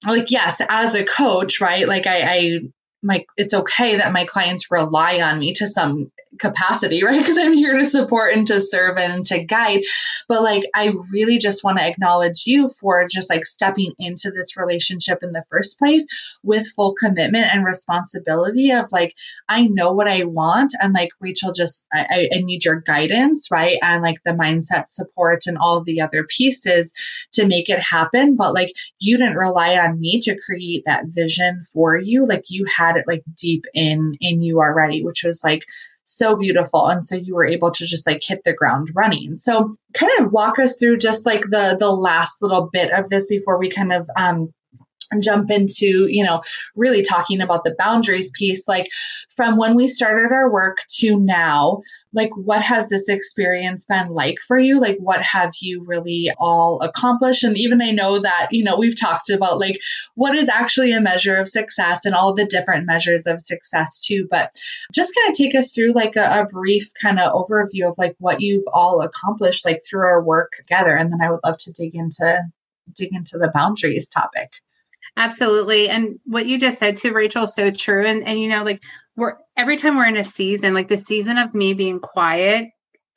like 0.04 0.30
yes 0.32 0.60
as 0.68 0.94
a 0.94 1.04
coach 1.04 1.60
right 1.60 1.86
like 1.86 2.04
I, 2.06 2.20
I 2.22 2.60
my 3.02 3.24
it's 3.36 3.54
okay 3.54 3.96
that 3.98 4.12
my 4.12 4.24
clients 4.24 4.70
rely 4.70 5.20
on 5.20 5.38
me 5.38 5.54
to 5.54 5.66
some 5.66 6.10
capacity, 6.38 7.04
right? 7.04 7.20
Because 7.20 7.38
I'm 7.38 7.52
here 7.52 7.76
to 7.76 7.84
support 7.84 8.34
and 8.34 8.46
to 8.48 8.60
serve 8.60 8.96
and 8.96 9.24
to 9.26 9.44
guide. 9.44 9.82
But 10.28 10.42
like, 10.42 10.64
I 10.74 10.92
really 11.10 11.38
just 11.38 11.64
want 11.64 11.78
to 11.78 11.86
acknowledge 11.86 12.46
you 12.46 12.68
for 12.68 13.06
just 13.08 13.30
like 13.30 13.46
stepping 13.46 13.92
into 13.98 14.30
this 14.30 14.56
relationship 14.56 15.22
in 15.22 15.32
the 15.32 15.44
first 15.50 15.78
place 15.78 16.06
with 16.42 16.66
full 16.68 16.94
commitment 16.94 17.46
and 17.52 17.64
responsibility 17.64 18.72
of 18.72 18.92
like, 18.92 19.14
I 19.48 19.66
know 19.66 19.92
what 19.92 20.08
I 20.08 20.24
want. 20.24 20.74
And 20.80 20.92
like, 20.92 21.10
Rachel, 21.20 21.52
just, 21.52 21.86
I, 21.92 22.28
I 22.32 22.40
need 22.40 22.64
your 22.64 22.80
guidance, 22.80 23.50
right? 23.50 23.78
And 23.82 24.02
like 24.02 24.22
the 24.24 24.32
mindset 24.32 24.88
support 24.88 25.46
and 25.46 25.58
all 25.58 25.82
the 25.82 26.00
other 26.00 26.24
pieces 26.24 26.92
to 27.32 27.46
make 27.46 27.68
it 27.68 27.80
happen. 27.80 28.36
But 28.36 28.54
like, 28.54 28.72
you 28.98 29.18
didn't 29.18 29.36
rely 29.36 29.76
on 29.78 30.00
me 30.00 30.20
to 30.20 30.38
create 30.38 30.84
that 30.86 31.06
vision 31.06 31.62
for 31.72 31.96
you. 31.96 32.24
Like, 32.24 32.44
you 32.48 32.64
had 32.64 32.96
it 32.96 33.04
like 33.06 33.22
deep 33.36 33.64
in, 33.74 34.16
in 34.20 34.42
you 34.42 34.58
already, 34.58 35.04
which 35.04 35.22
was 35.24 35.42
like, 35.42 35.64
so 36.08 36.36
beautiful. 36.36 36.86
And 36.86 37.04
so 37.04 37.14
you 37.14 37.34
were 37.34 37.46
able 37.46 37.70
to 37.70 37.86
just 37.86 38.06
like 38.06 38.22
hit 38.22 38.42
the 38.44 38.52
ground 38.54 38.90
running. 38.94 39.36
So 39.36 39.72
kind 39.94 40.12
of 40.20 40.32
walk 40.32 40.58
us 40.58 40.78
through 40.78 40.98
just 40.98 41.26
like 41.26 41.42
the 41.42 41.76
the 41.78 41.90
last 41.90 42.42
little 42.42 42.70
bit 42.72 42.92
of 42.92 43.08
this 43.08 43.26
before 43.26 43.58
we 43.58 43.70
kind 43.70 43.92
of 43.92 44.08
um 44.16 44.52
jump 45.20 45.50
into 45.50 46.06
you 46.08 46.24
know 46.24 46.42
really 46.76 47.02
talking 47.02 47.40
about 47.40 47.64
the 47.64 47.74
boundaries 47.78 48.30
piece 48.30 48.66
like 48.68 48.88
from 49.34 49.56
when 49.56 49.74
we 49.74 49.88
started 49.88 50.32
our 50.32 50.50
work 50.50 50.78
to 50.88 51.18
now 51.18 51.80
like 52.14 52.30
what 52.34 52.62
has 52.62 52.88
this 52.88 53.08
experience 53.10 53.84
been 53.84 54.08
like 54.08 54.38
for 54.40 54.58
you? 54.58 54.80
Like 54.80 54.96
what 54.98 55.20
have 55.20 55.52
you 55.60 55.84
really 55.84 56.32
all 56.38 56.80
accomplished? 56.80 57.44
And 57.44 57.56
even 57.58 57.82
i 57.82 57.90
know 57.90 58.20
that 58.20 58.48
you 58.50 58.64
know 58.64 58.78
we've 58.78 58.98
talked 58.98 59.30
about 59.30 59.58
like 59.58 59.78
what 60.14 60.34
is 60.34 60.48
actually 60.48 60.92
a 60.92 61.00
measure 61.00 61.36
of 61.36 61.48
success 61.48 62.04
and 62.04 62.14
all 62.14 62.34
the 62.34 62.46
different 62.46 62.86
measures 62.86 63.26
of 63.26 63.40
success 63.40 64.00
too 64.00 64.26
but 64.30 64.50
just 64.92 65.14
kind 65.14 65.30
of 65.30 65.36
take 65.36 65.54
us 65.54 65.72
through 65.72 65.92
like 65.92 66.16
a, 66.16 66.42
a 66.42 66.46
brief 66.46 66.90
kind 67.00 67.18
of 67.18 67.32
overview 67.32 67.88
of 67.88 67.98
like 67.98 68.14
what 68.18 68.40
you've 68.40 68.66
all 68.72 69.02
accomplished 69.02 69.64
like 69.64 69.80
through 69.84 70.06
our 70.06 70.22
work 70.22 70.52
together 70.56 70.94
and 70.94 71.12
then 71.12 71.20
i 71.20 71.30
would 71.30 71.40
love 71.44 71.58
to 71.58 71.72
dig 71.72 71.94
into 71.94 72.40
dig 72.94 73.14
into 73.14 73.38
the 73.38 73.50
boundaries 73.52 74.08
topic 74.08 74.50
Absolutely. 75.18 75.88
And 75.88 76.20
what 76.26 76.46
you 76.46 76.60
just 76.60 76.78
said 76.78 76.96
to 76.98 77.12
Rachel, 77.12 77.48
so 77.48 77.72
true. 77.72 78.06
And 78.06 78.26
and 78.26 78.38
you 78.38 78.48
know, 78.48 78.62
like 78.62 78.82
we're 79.16 79.34
every 79.56 79.76
time 79.76 79.96
we're 79.96 80.06
in 80.06 80.16
a 80.16 80.22
season, 80.22 80.74
like 80.74 80.86
the 80.86 80.96
season 80.96 81.38
of 81.38 81.54
me 81.54 81.74
being 81.74 81.98
quiet, 81.98 82.68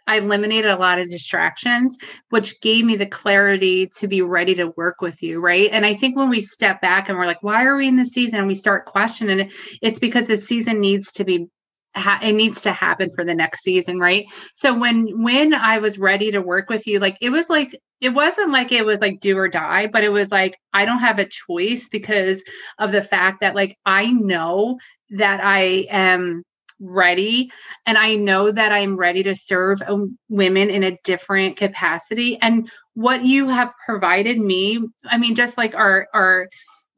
I 0.08 0.18
eliminated 0.18 0.72
a 0.72 0.78
lot 0.78 0.98
of 0.98 1.10
distractions, 1.10 1.96
which 2.32 2.60
gave 2.60 2.86
me 2.86 2.96
the 2.96 3.06
clarity 3.06 3.88
to 3.98 4.08
be 4.08 4.24
ready 4.24 4.56
to 4.56 4.74
work 4.76 5.00
with 5.00 5.22
you. 5.22 5.40
Right. 5.40 5.70
And 5.72 5.86
I 5.86 5.94
think 5.94 6.18
when 6.18 6.30
we 6.30 6.42
step 6.42 6.82
back 6.82 7.08
and 7.08 7.20
we're 7.20 7.28
like, 7.28 7.44
why 7.44 7.66
are 7.66 7.76
we 7.76 7.88
in 7.88 7.98
this 7.98 8.10
season? 8.10 8.40
And 8.40 8.48
we 8.48 8.56
start 8.56 8.88
questioning 8.88 9.40
it, 9.40 9.52
it's 9.84 10.00
because 10.00 10.26
the 10.26 10.38
season 10.38 10.82
needs 10.82 11.12
to 11.12 11.24
be 11.24 11.50
ha- 11.96 12.20
it 12.22 12.34
needs 12.34 12.62
to 12.62 12.72
happen 12.72 13.10
for 13.16 13.24
the 13.24 13.36
next 13.36 13.64
season 13.64 14.00
right? 14.00 14.26
So 14.56 14.78
when 14.78 15.24
when 15.24 15.54
i 15.54 15.78
was 15.78 16.00
ready 16.00 16.32
to 16.32 16.42
work 16.42 16.70
with 16.70 16.88
you 16.88 17.00
like 17.00 17.18
it 17.22 17.30
was 17.30 17.50
like 17.50 17.78
it 18.02 18.10
wasn't 18.10 18.52
like 18.52 18.72
it 18.72 18.86
was 18.86 19.00
like 19.00 19.20
do 19.20 19.38
or 19.38 19.48
die 19.48 19.88
but 19.88 20.04
it 20.04 20.12
was 20.12 20.32
like 20.32 20.58
i 20.74 20.86
don't 20.86 21.00
have 21.00 21.20
a 21.20 21.28
choice 21.28 21.88
because 21.88 22.44
of 22.80 22.92
the 22.92 23.02
fact 23.02 23.42
that 23.42 23.56
like 23.56 23.78
i 23.86 24.12
know 24.12 24.78
that 25.12 25.40
i 25.44 25.86
am 25.90 26.44
ready 26.80 27.52
and 27.86 27.98
i 27.98 28.16
know 28.16 28.52
that 28.52 28.72
i'm 28.72 28.98
ready 28.98 29.22
to 29.22 29.36
serve 29.36 29.82
um, 29.88 30.18
women 30.30 30.70
in 30.70 30.84
a 30.84 30.98
different 31.04 31.56
capacity. 31.56 32.40
And 32.42 32.70
what 32.96 33.24
you 33.24 33.48
have 33.48 33.72
provided 33.86 34.40
me 34.40 34.80
i 35.06 35.18
mean 35.18 35.36
just 35.36 35.58
like 35.58 35.76
our 35.76 36.08
our 36.14 36.50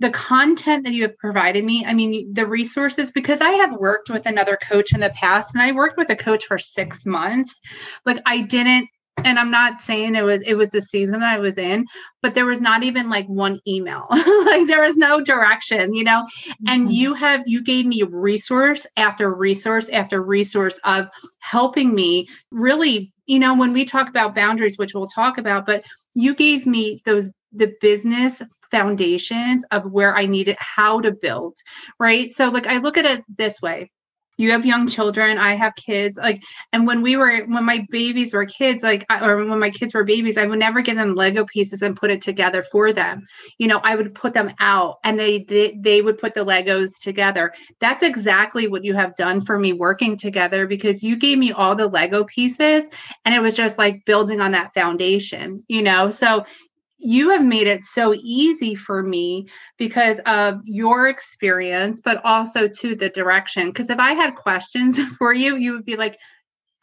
the 0.03 0.09
content 0.09 0.83
that 0.83 0.91
you 0.91 1.03
have 1.03 1.17
provided 1.17 1.63
me 1.63 1.85
i 1.85 1.93
mean 1.93 2.31
the 2.33 2.45
resources 2.45 3.09
because 3.09 3.39
i 3.39 3.51
have 3.51 3.71
worked 3.77 4.09
with 4.09 4.25
another 4.25 4.57
coach 4.61 4.93
in 4.93 4.99
the 4.99 5.09
past 5.11 5.55
and 5.55 5.63
i 5.63 5.71
worked 5.71 5.97
with 5.97 6.09
a 6.09 6.15
coach 6.15 6.43
for 6.45 6.57
six 6.57 7.05
months 7.05 7.61
like 8.05 8.19
i 8.25 8.41
didn't 8.41 8.89
and 9.23 9.39
i'm 9.39 9.49
not 9.49 9.81
saying 9.81 10.13
it 10.13 10.23
was 10.23 10.41
it 10.45 10.55
was 10.55 10.71
the 10.71 10.81
season 10.81 11.21
that 11.21 11.33
i 11.33 11.39
was 11.39 11.57
in 11.57 11.85
but 12.21 12.33
there 12.33 12.45
was 12.45 12.59
not 12.59 12.83
even 12.83 13.09
like 13.09 13.25
one 13.27 13.61
email 13.65 14.05
like 14.11 14.67
there 14.67 14.81
was 14.81 14.97
no 14.97 15.21
direction 15.21 15.93
you 15.93 16.03
know 16.03 16.25
mm-hmm. 16.47 16.67
and 16.67 16.91
you 16.91 17.13
have 17.13 17.41
you 17.45 17.63
gave 17.63 17.85
me 17.85 18.03
resource 18.03 18.85
after 18.97 19.33
resource 19.33 19.87
after 19.87 20.21
resource 20.21 20.77
of 20.83 21.07
helping 21.39 21.95
me 21.95 22.27
really 22.51 23.09
you 23.25 23.39
know 23.39 23.55
when 23.55 23.71
we 23.71 23.85
talk 23.85 24.09
about 24.09 24.35
boundaries 24.35 24.77
which 24.77 24.93
we'll 24.93 25.07
talk 25.07 25.37
about 25.37 25.65
but 25.65 25.85
you 26.13 26.35
gave 26.35 26.65
me 26.65 27.01
those 27.05 27.31
the 27.53 27.73
business 27.79 28.41
foundations 28.73 29.63
of 29.69 29.91
where 29.91 30.17
I 30.17 30.25
needed 30.25 30.57
how 30.59 30.99
to 31.01 31.11
build, 31.11 31.55
right? 31.99 32.33
So, 32.33 32.49
like, 32.49 32.65
I 32.65 32.79
look 32.79 32.97
at 32.97 33.05
it 33.05 33.23
this 33.37 33.61
way. 33.61 33.91
You 34.37 34.49
have 34.49 34.65
young 34.65 34.87
children 34.87 35.37
i 35.37 35.53
have 35.53 35.75
kids 35.75 36.17
like 36.17 36.41
and 36.73 36.87
when 36.87 37.03
we 37.03 37.15
were 37.17 37.43
when 37.45 37.63
my 37.63 37.85
babies 37.91 38.33
were 38.33 38.45
kids 38.45 38.81
like 38.81 39.05
or 39.21 39.37
when 39.45 39.59
my 39.59 39.69
kids 39.69 39.93
were 39.93 40.03
babies 40.03 40.39
i 40.39 40.45
would 40.47 40.57
never 40.57 40.81
give 40.81 40.95
them 40.95 41.13
lego 41.13 41.45
pieces 41.45 41.83
and 41.83 41.95
put 41.95 42.09
it 42.09 42.19
together 42.23 42.63
for 42.63 42.91
them. 42.91 43.27
You 43.59 43.67
know 43.67 43.79
i 43.83 43.95
would 43.95 44.15
put 44.15 44.33
them 44.33 44.51
out 44.59 44.97
and 45.03 45.19
they 45.19 45.45
they, 45.47 45.77
they 45.79 46.01
would 46.01 46.17
put 46.17 46.33
the 46.33 46.43
legos 46.43 46.99
together. 46.99 47.53
That's 47.79 48.01
exactly 48.01 48.67
what 48.67 48.83
you 48.83 48.95
have 48.95 49.15
done 49.15 49.39
for 49.39 49.59
me 49.59 49.71
working 49.71 50.17
together 50.17 50.65
because 50.65 51.03
you 51.03 51.15
gave 51.15 51.37
me 51.37 51.51
all 51.51 51.75
the 51.75 51.87
lego 51.87 52.23
pieces 52.23 52.87
and 53.25 53.35
it 53.35 53.39
was 53.39 53.55
just 53.55 53.77
like 53.77 54.03
building 54.05 54.41
on 54.41 54.51
that 54.53 54.73
foundation 54.73 55.63
you 55.67 55.83
know? 55.83 56.09
So 56.09 56.43
you 57.03 57.29
have 57.29 57.43
made 57.43 57.67
it 57.67 57.83
so 57.83 58.13
easy 58.15 58.75
for 58.75 59.03
me 59.03 59.47
because 59.77 60.19
of 60.25 60.59
your 60.65 61.07
experience, 61.07 62.01
but 62.03 62.23
also 62.23 62.67
to 62.67 62.95
the 62.95 63.09
direction. 63.09 63.67
Because 63.67 63.89
if 63.89 63.99
I 63.99 64.13
had 64.13 64.35
questions 64.35 64.99
for 65.17 65.33
you, 65.33 65.55
you 65.55 65.73
would 65.73 65.85
be 65.85 65.97
like, 65.97 66.17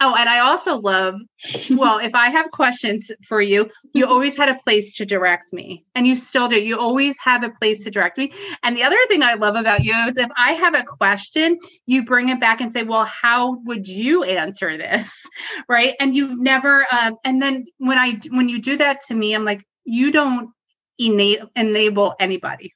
Oh, 0.03 0.15
and 0.15 0.31
I 0.31 0.39
also 0.39 0.79
love, 0.81 1.17
well, 1.71 1.99
if 1.99 2.15
I 2.15 2.31
have 2.31 2.51
questions 2.53 3.11
for 3.23 3.43
you, 3.43 3.69
you 3.93 4.07
always 4.07 4.35
had 4.35 4.49
a 4.49 4.59
place 4.65 4.97
to 4.97 5.05
direct 5.05 5.53
me, 5.53 5.85
and 5.95 6.07
you 6.07 6.17
still 6.17 6.49
do. 6.49 6.59
You 6.59 6.79
always 6.79 7.19
have 7.23 7.43
a 7.43 7.51
place 7.51 7.85
to 7.85 7.91
direct 7.91 8.17
me. 8.17 8.33
And 8.63 8.75
the 8.75 8.83
other 8.83 8.97
thing 9.09 9.23
I 9.23 9.35
love 9.35 9.57
about 9.57 9.85
you 9.85 9.95
is 10.09 10.17
if 10.17 10.31
I 10.39 10.53
have 10.53 10.75
a 10.75 10.85
question, 10.85 11.59
you 11.85 12.03
bring 12.03 12.31
it 12.31 12.41
back 12.41 12.63
and 12.63 12.73
say, 12.73 12.83
Well, 12.83 13.05
how 13.05 13.59
would 13.67 13.87
you 13.87 14.25
answer 14.25 14.77
this? 14.77 15.27
Right. 15.69 15.95
And 16.01 16.17
you 16.17 16.37
never, 16.37 16.87
um, 16.91 17.17
and 17.25 17.41
then 17.41 17.65
when 17.79 17.99
I, 17.99 18.19
when 18.31 18.49
you 18.49 18.61
do 18.61 18.77
that 18.79 18.99
to 19.07 19.15
me, 19.15 19.35
I'm 19.35 19.45
like, 19.45 19.63
you 19.85 20.13
don't 20.13 20.51
ena- 20.99 21.49
enable 21.57 22.15
anybody. 22.19 22.75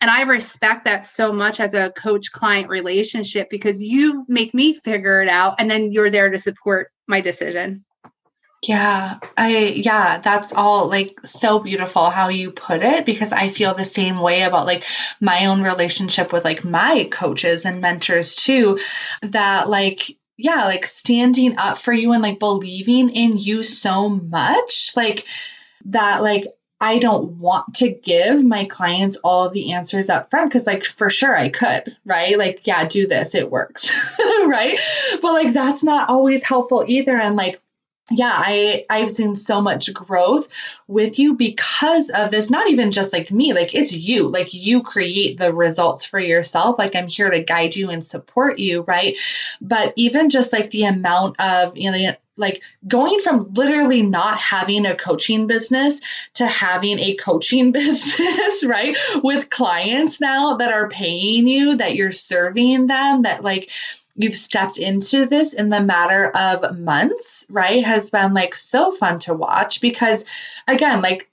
And 0.00 0.10
I 0.10 0.22
respect 0.22 0.84
that 0.84 1.06
so 1.06 1.32
much 1.32 1.60
as 1.60 1.74
a 1.74 1.90
coach 1.90 2.32
client 2.32 2.68
relationship 2.68 3.48
because 3.50 3.80
you 3.80 4.24
make 4.28 4.54
me 4.54 4.74
figure 4.74 5.22
it 5.22 5.28
out 5.28 5.56
and 5.58 5.70
then 5.70 5.92
you're 5.92 6.10
there 6.10 6.30
to 6.30 6.38
support 6.38 6.90
my 7.06 7.20
decision. 7.20 7.84
Yeah, 8.62 9.18
I 9.36 9.58
yeah, 9.58 10.18
that's 10.18 10.52
all 10.52 10.88
like 10.88 11.20
so 11.24 11.60
beautiful 11.60 12.10
how 12.10 12.30
you 12.30 12.50
put 12.50 12.82
it 12.82 13.04
because 13.04 13.32
I 13.32 13.50
feel 13.50 13.74
the 13.74 13.84
same 13.84 14.18
way 14.18 14.42
about 14.42 14.66
like 14.66 14.84
my 15.20 15.46
own 15.46 15.62
relationship 15.62 16.32
with 16.32 16.44
like 16.44 16.64
my 16.64 17.08
coaches 17.10 17.64
and 17.64 17.80
mentors 17.80 18.34
too 18.34 18.80
that 19.22 19.68
like 19.68 20.16
yeah, 20.38 20.64
like 20.64 20.86
standing 20.86 21.58
up 21.58 21.78
for 21.78 21.92
you 21.92 22.12
and 22.12 22.22
like 22.22 22.38
believing 22.38 23.10
in 23.10 23.36
you 23.36 23.62
so 23.62 24.08
much, 24.08 24.92
like 24.96 25.24
that, 25.84 26.22
like 26.22 26.46
I 26.80 26.98
don't 26.98 27.38
want 27.38 27.76
to 27.76 27.90
give 27.90 28.44
my 28.44 28.66
clients 28.66 29.16
all 29.24 29.46
of 29.46 29.54
the 29.54 29.72
answers 29.72 30.10
up 30.10 30.28
front 30.28 30.50
because, 30.50 30.66
like, 30.66 30.84
for 30.84 31.08
sure 31.08 31.34
I 31.34 31.48
could, 31.48 31.96
right? 32.04 32.36
Like, 32.36 32.66
yeah, 32.66 32.86
do 32.86 33.06
this, 33.06 33.34
it 33.34 33.50
works, 33.50 33.90
right? 34.18 34.78
But, 35.22 35.32
like, 35.32 35.54
that's 35.54 35.82
not 35.82 36.10
always 36.10 36.44
helpful 36.44 36.84
either. 36.86 37.16
And, 37.16 37.34
like, 37.34 37.62
yeah, 38.10 38.32
I 38.32 38.84
I've 38.88 39.10
seen 39.10 39.34
so 39.34 39.60
much 39.60 39.92
growth 39.92 40.48
with 40.86 41.18
you 41.18 41.34
because 41.34 42.08
of 42.10 42.30
this 42.30 42.50
not 42.50 42.68
even 42.68 42.92
just 42.92 43.12
like 43.12 43.32
me, 43.32 43.52
like 43.52 43.74
it's 43.74 43.92
you. 43.92 44.28
Like 44.28 44.54
you 44.54 44.84
create 44.84 45.38
the 45.38 45.52
results 45.52 46.04
for 46.04 46.20
yourself. 46.20 46.78
Like 46.78 46.94
I'm 46.94 47.08
here 47.08 47.28
to 47.28 47.42
guide 47.42 47.74
you 47.74 47.90
and 47.90 48.04
support 48.04 48.60
you, 48.60 48.82
right? 48.82 49.16
But 49.60 49.92
even 49.96 50.30
just 50.30 50.52
like 50.52 50.70
the 50.70 50.84
amount 50.84 51.40
of, 51.40 51.76
you 51.76 51.90
know, 51.90 52.14
like 52.36 52.62
going 52.86 53.20
from 53.20 53.52
literally 53.54 54.02
not 54.02 54.38
having 54.38 54.86
a 54.86 54.96
coaching 54.96 55.46
business 55.46 56.00
to 56.34 56.46
having 56.46 56.98
a 56.98 57.16
coaching 57.16 57.72
business, 57.72 58.64
right? 58.64 58.96
With 59.22 59.50
clients 59.50 60.20
now 60.20 60.56
that 60.56 60.72
are 60.72 60.88
paying 60.88 61.48
you, 61.48 61.76
that 61.76 61.96
you're 61.96 62.12
serving 62.12 62.86
them, 62.86 63.22
that 63.22 63.42
like 63.42 63.70
you've 64.16 64.36
stepped 64.36 64.78
into 64.78 65.26
this 65.26 65.52
in 65.52 65.68
the 65.68 65.80
matter 65.80 66.30
of 66.30 66.78
months, 66.78 67.46
right, 67.50 67.84
has 67.84 68.10
been 68.10 68.32
like 68.32 68.54
so 68.54 68.90
fun 68.90 69.18
to 69.20 69.34
watch 69.34 69.80
because, 69.80 70.24
again, 70.66 71.02
like 71.02 71.28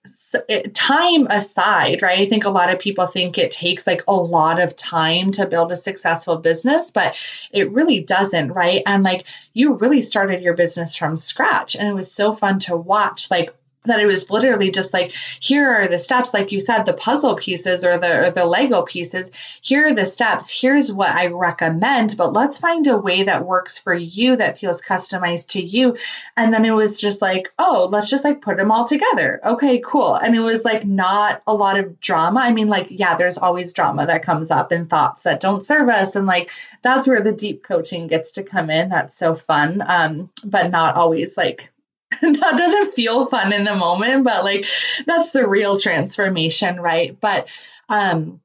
time 0.73 1.27
aside, 1.27 2.01
right, 2.01 2.19
I 2.19 2.29
think 2.29 2.45
a 2.45 2.49
lot 2.49 2.71
of 2.71 2.79
people 2.79 3.07
think 3.07 3.37
it 3.37 3.51
takes 3.51 3.87
like 3.87 4.03
a 4.07 4.13
lot 4.13 4.59
of 4.59 4.75
time 4.75 5.31
to 5.33 5.45
build 5.45 5.71
a 5.71 5.77
successful 5.77 6.37
business, 6.37 6.91
but 6.91 7.15
it 7.51 7.71
really 7.71 8.01
doesn't, 8.01 8.51
right? 8.51 8.83
And 8.85 9.03
like 9.03 9.25
you 9.53 9.73
really 9.73 10.01
started 10.01 10.41
your 10.41 10.55
business 10.55 10.95
from 10.95 11.15
scratch, 11.17 11.75
and 11.75 11.87
it 11.87 11.93
was 11.93 12.11
so 12.11 12.33
fun 12.33 12.59
to 12.59 12.75
watch, 12.75 13.31
like 13.31 13.55
that 13.85 13.99
it 13.99 14.05
was 14.05 14.29
literally 14.29 14.71
just 14.71 14.93
like 14.93 15.11
here 15.39 15.67
are 15.67 15.87
the 15.87 15.99
steps 15.99 16.33
like 16.33 16.51
you 16.51 16.59
said 16.59 16.83
the 16.83 16.93
puzzle 16.93 17.35
pieces 17.35 17.83
or 17.83 17.97
the 17.97 18.27
or 18.27 18.31
the 18.31 18.45
lego 18.45 18.83
pieces. 18.83 19.31
Here 19.61 19.87
are 19.87 19.93
the 19.93 20.05
steps. 20.05 20.49
Here's 20.49 20.91
what 20.91 21.09
i 21.09 21.27
recommend 21.27 22.15
but 22.17 22.33
let's 22.33 22.57
find 22.57 22.87
a 22.87 22.97
way 22.97 23.23
that 23.23 23.45
works 23.45 23.77
for 23.77 23.93
you 23.93 24.35
that 24.35 24.59
feels 24.59 24.81
customized 24.81 25.49
to 25.49 25.61
you. 25.61 25.97
And 26.37 26.53
then 26.53 26.65
it 26.65 26.71
was 26.71 26.99
just 26.99 27.21
like 27.21 27.51
oh 27.59 27.89
let's 27.91 28.09
just 28.09 28.23
like 28.23 28.41
put 28.41 28.57
them 28.57 28.71
all 28.71 28.85
together. 28.85 29.39
Okay 29.45 29.81
cool. 29.85 30.15
And 30.15 30.35
it 30.35 30.39
was 30.39 30.63
like 30.65 30.85
not 30.85 31.41
a 31.45 31.53
lot 31.53 31.79
of 31.79 31.99
drama. 31.99 32.39
I 32.39 32.53
mean 32.53 32.67
like 32.67 32.87
yeah 32.89 33.15
there's 33.15 33.37
always 33.37 33.73
drama 33.73 34.05
that 34.05 34.23
comes 34.23 34.51
up 34.51 34.71
and 34.71 34.89
thoughts 34.89 35.23
that 35.23 35.39
don't 35.39 35.63
serve 35.63 35.89
us. 35.89 36.15
And 36.15 36.25
like 36.25 36.51
that's 36.81 37.07
where 37.07 37.21
the 37.21 37.31
deep 37.31 37.63
coaching 37.63 38.07
gets 38.07 38.33
to 38.33 38.43
come 38.43 38.69
in. 38.69 38.89
That's 38.89 39.17
so 39.17 39.35
fun. 39.35 39.83
Um 39.85 40.29
but 40.45 40.69
not 40.69 40.95
always 40.95 41.35
like 41.35 41.72
that 42.21 42.55
doesn't 42.57 42.93
feel 42.93 43.25
fun 43.25 43.53
in 43.53 43.63
the 43.63 43.75
moment, 43.75 44.23
but 44.23 44.43
like 44.43 44.65
that's 45.05 45.31
the 45.31 45.47
real 45.47 45.79
transformation, 45.79 46.79
right? 46.79 47.19
But 47.19 47.47
um 47.89 48.39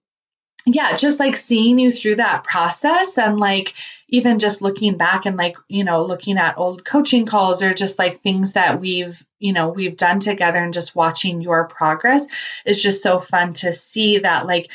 yeah, 0.66 0.96
just 0.96 1.18
like 1.18 1.36
seeing 1.36 1.78
you 1.78 1.90
through 1.90 2.16
that 2.16 2.44
process 2.44 3.16
and 3.16 3.38
like 3.38 3.74
even 4.08 4.38
just 4.38 4.60
looking 4.60 4.96
back 4.96 5.24
and 5.24 5.36
like, 5.36 5.56
you 5.68 5.84
know, 5.84 6.02
looking 6.02 6.36
at 6.36 6.58
old 6.58 6.84
coaching 6.84 7.26
calls 7.26 7.62
or 7.62 7.72
just 7.72 7.98
like 7.98 8.20
things 8.20 8.54
that 8.54 8.80
we've, 8.80 9.24
you 9.38 9.52
know, 9.52 9.70
we've 9.70 9.96
done 9.96 10.20
together 10.20 10.58
and 10.62 10.74
just 10.74 10.96
watching 10.96 11.40
your 11.40 11.66
progress 11.66 12.26
is 12.66 12.82
just 12.82 13.02
so 13.02 13.18
fun 13.18 13.54
to 13.54 13.72
see 13.72 14.18
that 14.18 14.46
like 14.46 14.70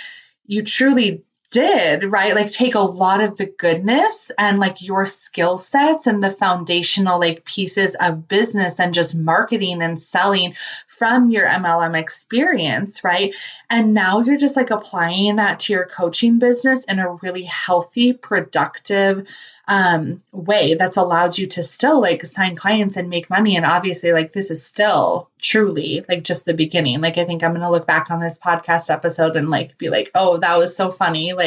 you 0.45 0.63
truly 0.63 1.23
did, 1.53 2.03
right? 2.03 2.33
Like 2.35 2.51
take 2.51 2.73
a 2.73 2.79
lot 2.79 3.21
of 3.21 3.37
the 3.37 3.45
goodness 3.45 4.31
and 4.37 4.59
like 4.59 4.81
your 4.81 5.05
skill 5.05 5.59
sets 5.59 6.07
and 6.07 6.21
the 6.21 6.31
foundational 6.31 7.19
like 7.19 7.45
pieces 7.45 7.95
of 7.95 8.27
business 8.27 8.79
and 8.79 8.93
just 8.93 9.15
marketing 9.15 9.83
and 9.83 10.01
selling 10.01 10.55
from 10.87 11.29
your 11.29 11.45
MLM 11.45 11.95
experience, 11.95 13.03
right? 13.03 13.35
And 13.69 13.93
now 13.93 14.21
you're 14.21 14.37
just 14.37 14.57
like 14.57 14.71
applying 14.71 15.35
that 15.35 15.61
to 15.61 15.73
your 15.73 15.85
coaching 15.85 16.39
business 16.39 16.85
in 16.85 16.97
a 16.97 17.13
really 17.13 17.43
healthy, 17.43 18.13
productive, 18.13 19.27
um, 19.67 20.21
way 20.31 20.75
that's 20.75 20.97
allowed 20.97 21.37
you 21.37 21.47
to 21.47 21.63
still 21.63 22.01
like 22.01 22.25
sign 22.25 22.55
clients 22.55 22.97
and 22.97 23.09
make 23.09 23.29
money. 23.29 23.55
And 23.55 23.65
obviously, 23.65 24.11
like 24.11 24.33
this 24.33 24.51
is 24.51 24.65
still 24.65 25.29
truly 25.39 26.03
like 26.07 26.23
just 26.23 26.45
the 26.45 26.53
beginning. 26.53 26.99
Like 26.99 27.17
I 27.17 27.25
think 27.25 27.43
I'm 27.43 27.53
gonna 27.53 27.71
look 27.71 27.87
back 27.87 28.11
on 28.11 28.19
this 28.19 28.37
podcast 28.37 28.89
episode 28.89 29.37
and 29.37 29.49
like 29.49 29.77
be 29.77 29.89
like, 29.89 30.11
oh, 30.15 30.37
that 30.39 30.57
was 30.57 30.75
so 30.75 30.91
funny, 30.91 31.33
like 31.33 31.42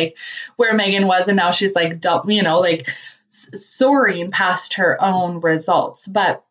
where 0.57 0.75
Meghan 0.75 1.07
was, 1.07 1.29
and 1.29 1.37
now 1.37 1.51
she's 1.51 1.75
like, 1.75 2.05
you 2.27 2.43
know, 2.43 2.61
like 2.61 2.89
soaring 3.31 4.31
past 4.31 4.75
her 4.75 5.03
own 5.03 5.41
results. 5.41 6.07
But 6.07 6.43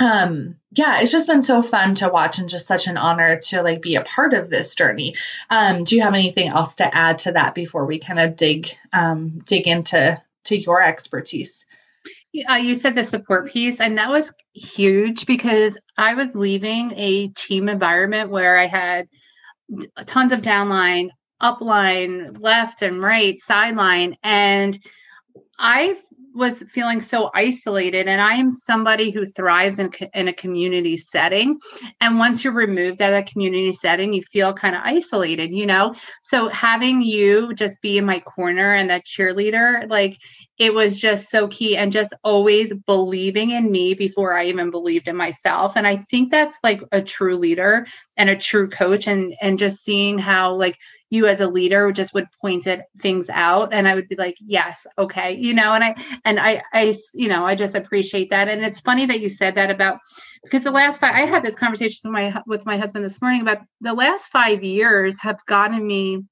um 0.00 0.56
yeah 0.72 0.98
it's 0.98 1.12
just 1.12 1.28
been 1.28 1.44
so 1.44 1.62
fun 1.62 1.94
to 1.94 2.08
watch 2.08 2.40
and 2.40 2.48
just 2.48 2.66
such 2.66 2.88
an 2.88 2.96
honor 2.96 3.38
to 3.38 3.62
like 3.62 3.80
be 3.80 3.94
a 3.94 4.02
part 4.02 4.34
of 4.34 4.50
this 4.50 4.74
journey 4.74 5.14
um 5.50 5.84
do 5.84 5.94
you 5.94 6.02
have 6.02 6.14
anything 6.14 6.48
else 6.48 6.74
to 6.74 6.96
add 6.96 7.20
to 7.20 7.30
that 7.30 7.54
before 7.54 7.86
we 7.86 8.00
kind 8.00 8.18
of 8.18 8.34
dig 8.34 8.70
um 8.92 9.38
dig 9.46 9.68
into 9.68 10.20
to 10.44 10.56
your 10.58 10.82
expertise. 10.82 11.64
Yeah, 12.32 12.56
you 12.56 12.74
said 12.74 12.94
the 12.94 13.04
support 13.04 13.50
piece, 13.50 13.80
and 13.80 13.98
that 13.98 14.10
was 14.10 14.32
huge 14.52 15.26
because 15.26 15.78
I 15.96 16.14
was 16.14 16.34
leaving 16.34 16.92
a 16.96 17.28
team 17.28 17.68
environment 17.68 18.30
where 18.30 18.58
I 18.58 18.66
had 18.66 19.08
tons 20.06 20.32
of 20.32 20.42
downline, 20.42 21.10
upline, 21.44 22.40
left 22.40 22.82
and 22.82 23.02
right, 23.02 23.38
sideline, 23.40 24.16
and 24.22 24.78
I 25.58 25.96
was 26.34 26.64
feeling 26.68 27.00
so 27.00 27.30
isolated 27.32 28.08
and 28.08 28.20
i 28.20 28.34
am 28.34 28.50
somebody 28.50 29.10
who 29.12 29.24
thrives 29.24 29.78
in, 29.78 29.88
in 30.14 30.26
a 30.26 30.32
community 30.32 30.96
setting. 30.96 31.60
And 32.00 32.18
once 32.18 32.42
you're 32.42 32.52
removed 32.52 33.00
out 33.00 33.12
of 33.12 33.14
that 33.14 33.30
community 33.30 33.72
setting 33.72 34.12
you 34.12 34.22
feel 34.22 34.52
kind 34.52 34.74
of 34.74 34.82
isolated 34.84 35.52
you 35.52 35.64
know? 35.64 35.94
So 36.22 36.48
having 36.48 37.02
you 37.02 37.54
just 37.54 37.80
be 37.80 37.98
in 37.98 38.04
my 38.04 38.18
corner 38.18 38.74
and 38.74 38.90
that 38.90 39.06
cheerleader 39.06 39.88
like 39.88 40.18
it 40.58 40.72
was 40.72 41.00
just 41.00 41.30
so 41.30 41.48
key 41.48 41.76
and 41.76 41.90
just 41.90 42.12
always 42.22 42.72
believing 42.86 43.50
in 43.50 43.70
me 43.70 43.94
before 43.94 44.36
i 44.36 44.44
even 44.44 44.70
believed 44.70 45.08
in 45.08 45.16
myself. 45.16 45.76
And 45.76 45.86
i 45.86 45.96
think 45.96 46.30
that's 46.30 46.58
like 46.62 46.80
a 46.92 47.02
true 47.02 47.36
leader 47.36 47.86
and 48.16 48.30
a 48.30 48.36
true 48.36 48.68
coach 48.68 49.06
and 49.06 49.34
and 49.40 49.58
just 49.58 49.84
seeing 49.84 50.18
how 50.18 50.54
like 50.54 50.78
you 51.10 51.26
as 51.26 51.40
a 51.40 51.46
leader 51.46 51.92
just 51.92 52.14
would 52.14 52.26
point 52.40 52.66
it 52.66 52.82
things 52.98 53.28
out. 53.30 53.72
And 53.72 53.88
i 53.88 53.94
would 53.94 54.08
be 54.08 54.16
like 54.16 54.36
yes 54.40 54.86
okay 54.98 55.32
you 55.32 55.54
know 55.54 55.72
and 55.72 55.84
i 55.84 55.94
and 56.24 56.38
i 56.38 56.62
i 56.72 56.94
you 57.14 57.28
know 57.28 57.44
i 57.44 57.54
just 57.54 57.74
appreciate 57.74 58.30
that. 58.30 58.48
And 58.48 58.64
it's 58.64 58.80
funny 58.80 59.06
that 59.06 59.20
you 59.20 59.28
said 59.28 59.54
that 59.56 59.70
about 59.70 59.98
because 60.44 60.62
the 60.62 60.70
last 60.70 61.00
five 61.00 61.14
i 61.14 61.20
had 61.20 61.42
this 61.42 61.56
conversation 61.56 62.00
with 62.04 62.12
my 62.12 62.42
with 62.46 62.66
my 62.66 62.76
husband 62.78 63.04
this 63.04 63.20
morning 63.20 63.40
about 63.40 63.58
the 63.80 63.94
last 63.94 64.28
five 64.28 64.62
years 64.62 65.16
have 65.20 65.44
gotten 65.46 65.86
me 65.86 66.22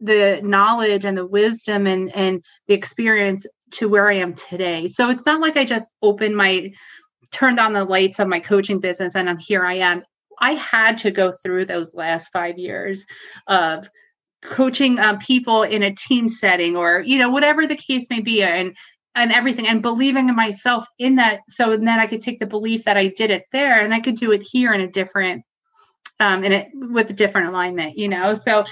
the 0.00 0.40
knowledge 0.42 1.04
and 1.04 1.16
the 1.16 1.26
wisdom 1.26 1.86
and 1.86 2.14
and 2.14 2.44
the 2.66 2.74
experience 2.74 3.46
to 3.72 3.88
where 3.88 4.10
i 4.10 4.14
am 4.14 4.34
today. 4.34 4.88
So 4.88 5.10
it's 5.10 5.26
not 5.26 5.40
like 5.40 5.56
i 5.56 5.64
just 5.64 5.88
opened 6.02 6.36
my 6.36 6.72
turned 7.30 7.60
on 7.60 7.72
the 7.72 7.84
lights 7.84 8.18
of 8.18 8.28
my 8.28 8.40
coaching 8.40 8.80
business 8.80 9.14
and 9.14 9.28
i'm 9.28 9.38
here 9.38 9.64
i 9.64 9.74
am. 9.74 10.02
I 10.40 10.52
had 10.52 10.98
to 10.98 11.10
go 11.10 11.32
through 11.42 11.64
those 11.64 11.94
last 11.94 12.28
five 12.32 12.58
years 12.58 13.04
of 13.48 13.88
coaching 14.42 14.98
um, 14.98 15.18
people 15.18 15.62
in 15.62 15.82
a 15.82 15.94
team 15.94 16.28
setting 16.28 16.76
or 16.76 17.02
you 17.04 17.18
know 17.18 17.28
whatever 17.28 17.66
the 17.66 17.76
case 17.76 18.06
may 18.08 18.20
be 18.20 18.42
and 18.42 18.76
and 19.14 19.32
everything 19.32 19.66
and 19.66 19.82
believing 19.82 20.28
in 20.28 20.36
myself 20.36 20.86
in 20.98 21.16
that 21.16 21.40
so 21.48 21.76
then 21.76 21.88
i 21.88 22.06
could 22.06 22.20
take 22.20 22.38
the 22.38 22.46
belief 22.46 22.84
that 22.84 22.96
i 22.96 23.08
did 23.08 23.30
it 23.30 23.44
there 23.50 23.80
and 23.80 23.92
i 23.92 24.00
could 24.00 24.14
do 24.14 24.30
it 24.30 24.42
here 24.42 24.72
in 24.72 24.80
a 24.80 24.90
different 24.90 25.42
um 26.20 26.44
in 26.44 26.52
it 26.52 26.68
with 26.74 27.10
a 27.10 27.12
different 27.12 27.48
alignment 27.48 27.96
you 27.98 28.08
know? 28.08 28.34
So 28.34 28.64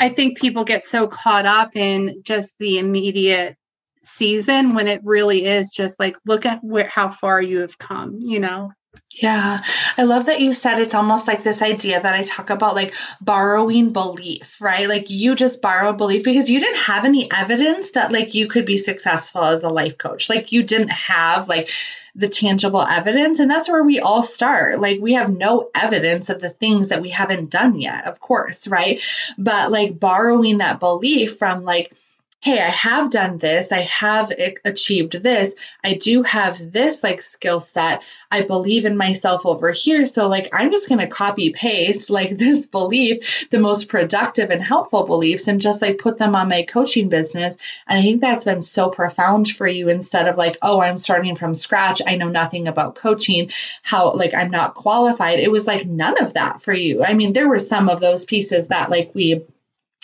i 0.00 0.08
think 0.08 0.38
people 0.38 0.64
get 0.64 0.84
so 0.84 1.06
caught 1.06 1.46
up 1.46 1.76
in 1.76 2.22
just 2.22 2.54
the 2.58 2.78
immediate 2.78 3.56
season 4.02 4.74
when 4.74 4.86
it 4.86 5.00
really 5.04 5.46
is 5.46 5.72
just 5.72 5.98
like 5.98 6.16
look 6.26 6.46
at 6.46 6.62
where 6.62 6.88
how 6.88 7.08
far 7.08 7.42
you 7.42 7.58
have 7.58 7.76
come 7.78 8.18
you 8.20 8.38
know 8.38 8.70
yeah, 9.10 9.62
I 9.96 10.02
love 10.02 10.26
that 10.26 10.40
you 10.40 10.52
said 10.52 10.80
it's 10.80 10.94
almost 10.94 11.26
like 11.26 11.42
this 11.42 11.62
idea 11.62 12.00
that 12.00 12.14
I 12.14 12.24
talk 12.24 12.50
about, 12.50 12.74
like 12.74 12.94
borrowing 13.20 13.92
belief, 13.92 14.60
right? 14.60 14.88
Like 14.88 15.08
you 15.08 15.34
just 15.34 15.62
borrow 15.62 15.92
belief 15.92 16.24
because 16.24 16.50
you 16.50 16.60
didn't 16.60 16.80
have 16.80 17.04
any 17.04 17.30
evidence 17.30 17.92
that, 17.92 18.12
like, 18.12 18.34
you 18.34 18.46
could 18.46 18.66
be 18.66 18.78
successful 18.78 19.42
as 19.42 19.62
a 19.62 19.70
life 19.70 19.98
coach. 19.98 20.28
Like, 20.28 20.52
you 20.52 20.62
didn't 20.62 20.90
have, 20.90 21.48
like, 21.48 21.70
the 22.14 22.28
tangible 22.28 22.82
evidence. 22.82 23.40
And 23.40 23.50
that's 23.50 23.68
where 23.68 23.82
we 23.82 24.00
all 24.00 24.22
start. 24.22 24.78
Like, 24.78 25.00
we 25.00 25.14
have 25.14 25.30
no 25.30 25.70
evidence 25.74 26.30
of 26.30 26.40
the 26.40 26.50
things 26.50 26.88
that 26.88 27.02
we 27.02 27.10
haven't 27.10 27.50
done 27.50 27.80
yet, 27.80 28.06
of 28.06 28.20
course, 28.20 28.68
right? 28.68 29.00
But, 29.38 29.70
like, 29.70 29.98
borrowing 29.98 30.58
that 30.58 30.80
belief 30.80 31.36
from, 31.36 31.64
like, 31.64 31.92
hey, 32.40 32.60
I 32.60 32.70
have 32.70 33.10
done 33.10 33.38
this, 33.38 33.72
I 33.72 33.80
have 33.80 34.30
achieved 34.64 35.20
this, 35.20 35.54
I 35.82 35.94
do 35.94 36.22
have 36.22 36.70
this 36.70 37.02
like 37.02 37.22
skill 37.22 37.60
set, 37.60 38.02
I 38.30 38.42
believe 38.42 38.84
in 38.84 38.96
myself 38.96 39.46
over 39.46 39.72
here. 39.72 40.06
So, 40.06 40.28
like, 40.28 40.50
I'm 40.52 40.70
just 40.70 40.88
going 40.88 41.00
to 41.00 41.08
copy 41.08 41.52
paste 41.52 42.10
like 42.10 42.30
this 42.38 42.66
belief, 42.66 43.48
the 43.50 43.58
most 43.58 43.88
productive 43.88 44.50
and 44.50 44.62
helpful 44.62 45.06
beliefs, 45.06 45.48
and 45.48 45.60
just 45.60 45.82
like 45.82 45.98
put 45.98 46.18
them 46.18 46.36
on 46.36 46.48
my 46.48 46.64
coaching 46.64 47.08
business. 47.08 47.56
And 47.88 47.98
I 47.98 48.02
think 48.02 48.20
that's 48.20 48.44
been 48.44 48.62
so 48.62 48.90
profound 48.90 49.48
for 49.48 49.66
you 49.66 49.88
instead 49.88 50.28
of 50.28 50.36
like, 50.36 50.56
oh, 50.62 50.80
I'm 50.80 50.98
starting 50.98 51.36
from 51.36 51.54
scratch, 51.54 52.00
I 52.06 52.16
know 52.16 52.28
nothing 52.28 52.68
about 52.68 52.94
coaching, 52.94 53.50
how 53.82 54.12
like 54.12 54.34
I'm 54.34 54.50
not 54.50 54.74
qualified. 54.74 55.40
It 55.40 55.50
was 55.50 55.66
like 55.66 55.86
none 55.86 56.22
of 56.22 56.34
that 56.34 56.62
for 56.62 56.72
you. 56.72 57.02
I 57.02 57.14
mean, 57.14 57.32
there 57.32 57.48
were 57.48 57.58
some 57.58 57.88
of 57.88 58.00
those 58.00 58.24
pieces 58.24 58.68
that 58.68 58.90
like 58.90 59.10
we 59.14 59.42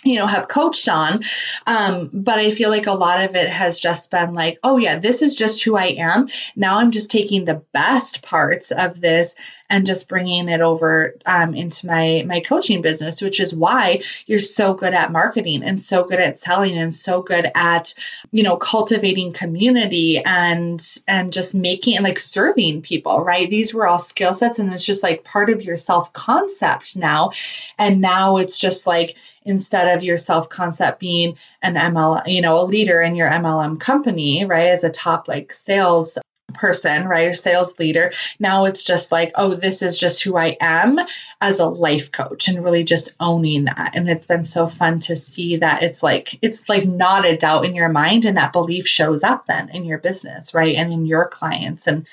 you 0.03 0.17
know 0.17 0.27
have 0.27 0.47
coached 0.47 0.89
on 0.89 1.23
um, 1.67 2.09
but 2.13 2.39
i 2.39 2.51
feel 2.51 2.69
like 2.69 2.87
a 2.87 2.91
lot 2.91 3.23
of 3.23 3.35
it 3.35 3.49
has 3.49 3.79
just 3.79 4.11
been 4.11 4.33
like 4.33 4.59
oh 4.63 4.77
yeah 4.77 4.99
this 4.99 5.21
is 5.21 5.35
just 5.35 5.63
who 5.63 5.75
i 5.75 5.85
am. 5.85 6.29
Now 6.55 6.79
i'm 6.79 6.91
just 6.91 7.11
taking 7.11 7.45
the 7.45 7.63
best 7.73 8.21
parts 8.21 8.71
of 8.71 8.99
this 8.99 9.35
and 9.73 9.87
just 9.87 10.07
bringing 10.07 10.49
it 10.49 10.61
over 10.61 11.15
um, 11.25 11.55
into 11.55 11.87
my 11.87 12.23
my 12.27 12.39
coaching 12.39 12.83
business 12.83 13.21
which 13.21 13.39
is 13.39 13.55
why 13.55 14.01
you're 14.27 14.39
so 14.39 14.75
good 14.75 14.93
at 14.93 15.11
marketing 15.11 15.63
and 15.63 15.81
so 15.81 16.03
good 16.03 16.19
at 16.19 16.39
selling 16.39 16.77
and 16.77 16.93
so 16.93 17.23
good 17.23 17.51
at 17.55 17.95
you 18.31 18.43
know 18.43 18.57
cultivating 18.57 19.33
community 19.33 20.21
and 20.23 20.97
and 21.07 21.33
just 21.33 21.55
making 21.55 21.95
and 21.95 22.03
like 22.03 22.19
serving 22.19 22.81
people 22.81 23.23
right? 23.23 23.49
These 23.49 23.73
were 23.73 23.87
all 23.87 23.99
skill 23.99 24.33
sets 24.33 24.59
and 24.59 24.71
it's 24.73 24.85
just 24.85 25.03
like 25.03 25.23
part 25.23 25.49
of 25.49 25.63
your 25.63 25.77
self 25.77 26.13
concept 26.13 26.95
now. 26.95 27.31
And 27.77 28.01
now 28.01 28.37
it's 28.37 28.57
just 28.57 28.85
like 28.85 29.15
instead 29.43 29.95
of 29.95 30.03
your 30.03 30.17
self 30.17 30.49
concept 30.49 30.99
being 30.99 31.37
an 31.61 31.75
ML, 31.75 32.27
you 32.27 32.41
know, 32.41 32.61
a 32.61 32.65
leader 32.65 33.01
in 33.01 33.15
your 33.15 33.29
MLM 33.29 33.79
company, 33.79 34.45
right, 34.45 34.69
as 34.69 34.83
a 34.83 34.89
top 34.89 35.27
like 35.27 35.53
sales 35.53 36.17
person, 36.53 37.07
right, 37.07 37.27
or 37.27 37.33
sales 37.33 37.77
leader. 37.79 38.11
Now 38.39 38.65
it's 38.65 38.83
just 38.83 39.11
like, 39.11 39.33
oh, 39.35 39.55
this 39.55 39.81
is 39.81 39.97
just 39.99 40.23
who 40.23 40.37
I 40.37 40.57
am 40.59 40.99
as 41.41 41.59
a 41.59 41.67
life 41.67 42.11
coach 42.11 42.47
and 42.47 42.63
really 42.63 42.83
just 42.83 43.13
owning 43.19 43.65
that. 43.65 43.91
And 43.95 44.09
it's 44.09 44.25
been 44.25 44.45
so 44.45 44.67
fun 44.67 45.01
to 45.01 45.15
see 45.15 45.57
that 45.57 45.83
it's 45.83 46.01
like, 46.01 46.39
it's 46.41 46.69
like 46.69 46.85
not 46.85 47.25
a 47.25 47.37
doubt 47.37 47.65
in 47.65 47.75
your 47.75 47.89
mind 47.89 48.25
and 48.25 48.37
that 48.37 48.53
belief 48.53 48.87
shows 48.87 49.23
up 49.23 49.45
then 49.45 49.69
in 49.69 49.85
your 49.85 49.97
business, 49.97 50.53
right, 50.53 50.75
and 50.75 50.93
in 50.93 51.05
your 51.05 51.27
clients. 51.27 51.87
And 51.87 52.07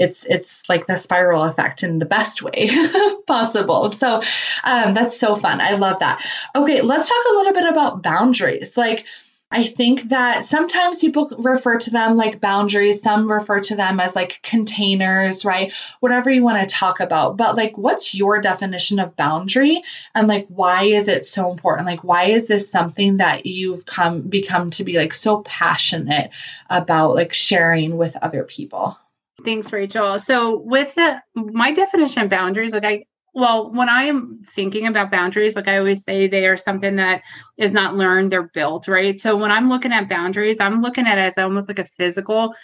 it's 0.00 0.24
it's 0.24 0.66
like 0.68 0.86
the 0.86 0.96
spiral 0.96 1.44
effect 1.44 1.82
in 1.82 1.98
the 1.98 2.06
best 2.06 2.42
way 2.42 2.70
possible. 3.26 3.90
So 3.90 4.22
um, 4.64 4.94
that's 4.94 5.20
so 5.20 5.36
fun. 5.36 5.60
I 5.60 5.72
love 5.72 6.00
that. 6.00 6.24
Okay, 6.56 6.80
let's 6.80 7.08
talk 7.08 7.24
a 7.30 7.34
little 7.34 7.52
bit 7.52 7.68
about 7.68 8.02
boundaries. 8.02 8.78
Like 8.78 9.04
I 9.52 9.64
think 9.64 10.10
that 10.10 10.44
sometimes 10.44 11.00
people 11.00 11.28
refer 11.38 11.76
to 11.78 11.90
them 11.90 12.14
like 12.14 12.40
boundaries, 12.40 13.02
some 13.02 13.30
refer 13.30 13.58
to 13.60 13.74
them 13.74 13.98
as 13.98 14.14
like 14.14 14.40
containers, 14.42 15.44
right? 15.44 15.72
Whatever 15.98 16.30
you 16.30 16.44
want 16.44 16.60
to 16.68 16.72
talk 16.72 17.00
about. 17.00 17.36
But 17.36 17.56
like, 17.56 17.76
what's 17.76 18.14
your 18.14 18.40
definition 18.40 19.00
of 19.00 19.16
boundary? 19.16 19.82
And 20.14 20.28
like, 20.28 20.46
why 20.48 20.84
is 20.84 21.08
it 21.08 21.26
so 21.26 21.50
important? 21.50 21.88
Like, 21.88 22.04
why 22.04 22.26
is 22.26 22.46
this 22.46 22.70
something 22.70 23.16
that 23.16 23.44
you've 23.44 23.84
come 23.84 24.22
become 24.22 24.70
to 24.72 24.84
be 24.84 24.96
like 24.96 25.14
so 25.14 25.42
passionate 25.42 26.30
about 26.68 27.16
like 27.16 27.32
sharing 27.32 27.96
with 27.96 28.16
other 28.16 28.44
people? 28.44 28.96
Thanks, 29.44 29.72
Rachel. 29.72 30.18
So, 30.18 30.58
with 30.58 30.94
the, 30.94 31.22
my 31.34 31.72
definition 31.72 32.22
of 32.22 32.30
boundaries, 32.30 32.72
like 32.72 32.84
I, 32.84 33.04
well, 33.34 33.70
when 33.72 33.88
I 33.88 34.04
am 34.04 34.40
thinking 34.44 34.86
about 34.86 35.10
boundaries, 35.10 35.56
like 35.56 35.68
I 35.68 35.78
always 35.78 36.02
say, 36.02 36.26
they 36.26 36.46
are 36.46 36.56
something 36.56 36.96
that 36.96 37.22
is 37.58 37.72
not 37.72 37.96
learned, 37.96 38.32
they're 38.32 38.50
built, 38.54 38.88
right? 38.88 39.18
So, 39.20 39.36
when 39.36 39.50
I'm 39.50 39.68
looking 39.68 39.92
at 39.92 40.08
boundaries, 40.08 40.60
I'm 40.60 40.80
looking 40.82 41.06
at 41.06 41.18
it 41.18 41.22
as 41.22 41.38
almost 41.38 41.68
like 41.68 41.78
a 41.78 41.84
physical, 41.84 42.54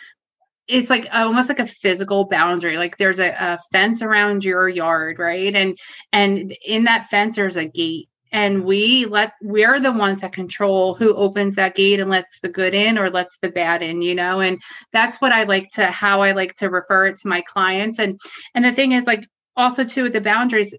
it's 0.68 0.90
like 0.90 1.06
almost 1.12 1.48
like 1.48 1.60
a 1.60 1.66
physical 1.66 2.24
boundary. 2.24 2.76
Like 2.76 2.96
there's 2.98 3.20
a, 3.20 3.30
a 3.38 3.58
fence 3.72 4.02
around 4.02 4.44
your 4.44 4.68
yard, 4.68 5.18
right? 5.18 5.54
And 5.54 5.78
and 6.12 6.56
in 6.64 6.84
that 6.84 7.06
fence, 7.06 7.36
there's 7.36 7.56
a 7.56 7.66
gate 7.66 8.08
and 8.32 8.64
we 8.64 9.06
let 9.06 9.32
we're 9.40 9.80
the 9.80 9.92
ones 9.92 10.20
that 10.20 10.32
control 10.32 10.94
who 10.94 11.14
opens 11.14 11.54
that 11.54 11.74
gate 11.74 12.00
and 12.00 12.10
lets 12.10 12.40
the 12.40 12.48
good 12.48 12.74
in 12.74 12.98
or 12.98 13.10
lets 13.10 13.38
the 13.38 13.48
bad 13.48 13.82
in 13.82 14.02
you 14.02 14.14
know 14.14 14.40
and 14.40 14.60
that's 14.92 15.20
what 15.20 15.32
i 15.32 15.44
like 15.44 15.68
to 15.70 15.86
how 15.86 16.20
i 16.20 16.32
like 16.32 16.52
to 16.54 16.68
refer 16.68 17.06
it 17.06 17.16
to 17.16 17.28
my 17.28 17.40
clients 17.42 17.98
and 17.98 18.18
and 18.54 18.64
the 18.64 18.72
thing 18.72 18.92
is 18.92 19.06
like 19.06 19.26
also 19.56 19.84
too 19.84 20.02
with 20.02 20.12
the 20.12 20.20
boundaries 20.20 20.74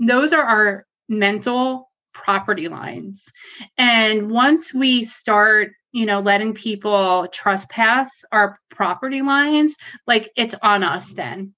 those 0.00 0.32
are 0.32 0.44
our 0.44 0.86
mental 1.08 1.90
property 2.12 2.68
lines. 2.68 3.24
And 3.78 4.30
once 4.30 4.72
we 4.74 5.04
start 5.04 5.72
you 5.92 6.04
know 6.06 6.20
letting 6.20 6.54
people 6.54 7.28
trespass 7.32 8.10
our 8.32 8.58
property 8.70 9.22
lines 9.22 9.74
like 10.06 10.30
it's 10.36 10.54
on 10.62 10.84
us 10.84 11.10
then 11.14 11.54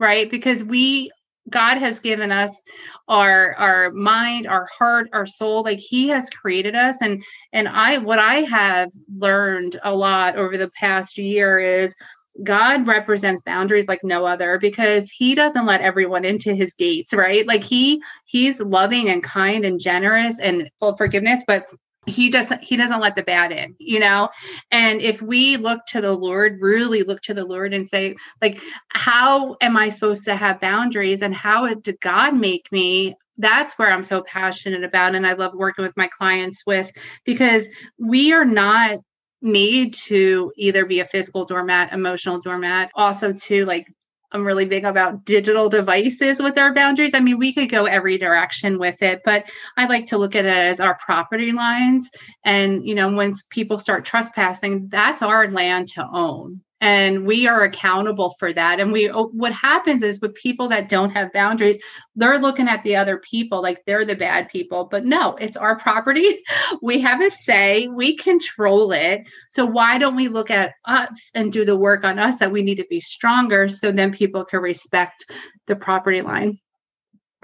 right? 0.00 0.30
Because 0.30 0.64
we 0.64 1.12
God 1.48 1.78
has 1.78 2.00
given 2.00 2.32
us 2.32 2.60
our 3.08 3.54
our 3.54 3.90
mind, 3.92 4.46
our 4.46 4.66
heart, 4.76 5.08
our 5.12 5.26
soul 5.26 5.62
like 5.62 5.78
he 5.78 6.08
has 6.08 6.28
created 6.30 6.74
us. 6.74 6.96
And 7.00 7.22
and 7.52 7.68
I 7.68 7.98
what 7.98 8.18
I 8.18 8.36
have 8.42 8.90
learned 9.16 9.78
a 9.84 9.94
lot 9.94 10.36
over 10.36 10.56
the 10.56 10.70
past 10.70 11.18
year 11.18 11.58
is 11.58 11.94
God 12.42 12.86
represents 12.86 13.42
boundaries 13.42 13.88
like 13.88 14.04
no 14.04 14.24
other 14.24 14.58
because 14.58 15.10
he 15.10 15.34
doesn't 15.34 15.66
let 15.66 15.80
everyone 15.80 16.24
into 16.24 16.54
his 16.54 16.72
gates, 16.74 17.12
right? 17.12 17.46
Like 17.46 17.64
he 17.64 18.02
he's 18.26 18.60
loving 18.60 19.08
and 19.08 19.22
kind 19.22 19.64
and 19.64 19.80
generous 19.80 20.38
and 20.38 20.70
full 20.78 20.90
of 20.90 20.98
forgiveness, 20.98 21.44
but 21.46 21.66
he 22.06 22.30
doesn't 22.30 22.62
he 22.62 22.76
doesn't 22.76 23.00
let 23.00 23.14
the 23.14 23.22
bad 23.22 23.52
in 23.52 23.74
you 23.78 24.00
know 24.00 24.28
and 24.70 25.02
if 25.02 25.20
we 25.20 25.56
look 25.58 25.84
to 25.86 26.00
the 26.00 26.12
lord 26.12 26.56
really 26.60 27.02
look 27.02 27.20
to 27.20 27.34
the 27.34 27.44
lord 27.44 27.74
and 27.74 27.88
say 27.88 28.14
like 28.40 28.60
how 28.88 29.56
am 29.60 29.76
i 29.76 29.88
supposed 29.88 30.24
to 30.24 30.34
have 30.34 30.60
boundaries 30.60 31.20
and 31.20 31.34
how 31.34 31.72
did 31.74 32.00
god 32.00 32.34
make 32.34 32.72
me 32.72 33.14
that's 33.36 33.78
where 33.78 33.92
i'm 33.92 34.02
so 34.02 34.22
passionate 34.22 34.82
about 34.82 35.14
and 35.14 35.26
i 35.26 35.34
love 35.34 35.52
working 35.54 35.84
with 35.84 35.96
my 35.96 36.08
clients 36.08 36.62
with 36.66 36.90
because 37.24 37.68
we 37.98 38.32
are 38.32 38.46
not 38.46 38.98
made 39.42 39.94
to 39.94 40.52
either 40.56 40.84
be 40.84 41.00
a 41.00 41.04
physical 41.04 41.44
doormat 41.44 41.92
emotional 41.92 42.40
doormat 42.40 42.90
also 42.94 43.32
to 43.32 43.64
like 43.64 43.86
I'm 44.32 44.44
really 44.44 44.64
big 44.64 44.84
about 44.84 45.24
digital 45.24 45.68
devices 45.68 46.40
with 46.40 46.56
our 46.56 46.72
boundaries. 46.72 47.14
I 47.14 47.20
mean, 47.20 47.38
we 47.38 47.52
could 47.52 47.68
go 47.68 47.86
every 47.86 48.16
direction 48.16 48.78
with 48.78 49.02
it, 49.02 49.22
but 49.24 49.44
I 49.76 49.86
like 49.86 50.06
to 50.06 50.18
look 50.18 50.36
at 50.36 50.44
it 50.44 50.50
as 50.50 50.78
our 50.78 50.96
property 50.98 51.50
lines. 51.50 52.08
And, 52.44 52.86
you 52.86 52.94
know, 52.94 53.08
once 53.08 53.42
people 53.50 53.78
start 53.78 54.04
trespassing, 54.04 54.88
that's 54.88 55.22
our 55.22 55.50
land 55.50 55.88
to 55.94 56.08
own 56.12 56.62
and 56.80 57.26
we 57.26 57.46
are 57.46 57.62
accountable 57.62 58.34
for 58.38 58.52
that. 58.52 58.80
And 58.80 58.92
we 58.92 59.10
oh, 59.10 59.30
what 59.32 59.52
happens 59.52 60.02
is 60.02 60.20
with 60.20 60.34
people 60.34 60.68
that 60.68 60.88
don't 60.88 61.10
have 61.10 61.32
boundaries 61.32 61.78
they're 62.16 62.38
looking 62.38 62.68
at 62.68 62.82
the 62.82 62.96
other 62.96 63.18
people 63.18 63.62
like 63.62 63.84
they're 63.84 64.04
the 64.04 64.14
bad 64.14 64.48
people. 64.48 64.88
But 64.90 65.04
no 65.04 65.36
it's 65.36 65.56
our 65.56 65.78
property. 65.78 66.42
We 66.82 67.00
have 67.00 67.20
a 67.20 67.30
say. 67.30 67.88
We 67.88 68.16
control 68.16 68.92
it. 68.92 69.28
So 69.48 69.66
why 69.66 69.98
don't 69.98 70.16
we 70.16 70.28
look 70.28 70.50
at 70.50 70.72
us 70.84 71.30
and 71.34 71.52
do 71.52 71.64
the 71.64 71.76
work 71.76 72.04
on 72.04 72.18
us 72.18 72.38
that 72.38 72.52
we 72.52 72.62
need 72.62 72.76
to 72.76 72.86
be 72.88 73.00
stronger 73.00 73.68
so 73.68 73.92
then 73.92 74.12
people 74.12 74.44
can 74.44 74.60
respect 74.60 75.26
the 75.66 75.76
property 75.76 76.22
line? 76.22 76.58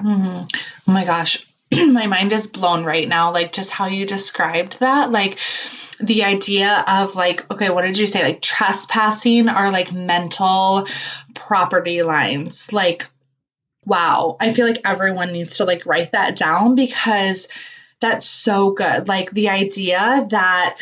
Mm-hmm. 0.00 0.46
oh 0.88 0.92
my 0.92 1.04
gosh. 1.04 1.46
My 1.72 2.06
mind 2.06 2.32
is 2.32 2.46
blown 2.46 2.84
right 2.84 3.08
now 3.08 3.32
like 3.32 3.52
just 3.52 3.70
how 3.70 3.86
you 3.86 4.06
described 4.06 4.80
that. 4.80 5.10
Like 5.10 5.38
the 6.00 6.24
idea 6.24 6.84
of 6.86 7.14
like, 7.14 7.50
okay, 7.52 7.70
what 7.70 7.82
did 7.82 7.98
you 7.98 8.06
say? 8.06 8.22
Like 8.22 8.42
trespassing 8.42 9.48
are 9.48 9.70
like 9.70 9.92
mental 9.92 10.86
property 11.34 12.02
lines. 12.02 12.72
Like, 12.72 13.06
wow. 13.84 14.36
I 14.40 14.52
feel 14.52 14.66
like 14.66 14.80
everyone 14.84 15.32
needs 15.32 15.56
to 15.56 15.64
like 15.64 15.86
write 15.86 16.12
that 16.12 16.36
down 16.36 16.74
because 16.74 17.48
that's 18.00 18.28
so 18.28 18.72
good. 18.72 19.08
Like 19.08 19.30
the 19.30 19.48
idea 19.48 20.26
that 20.30 20.76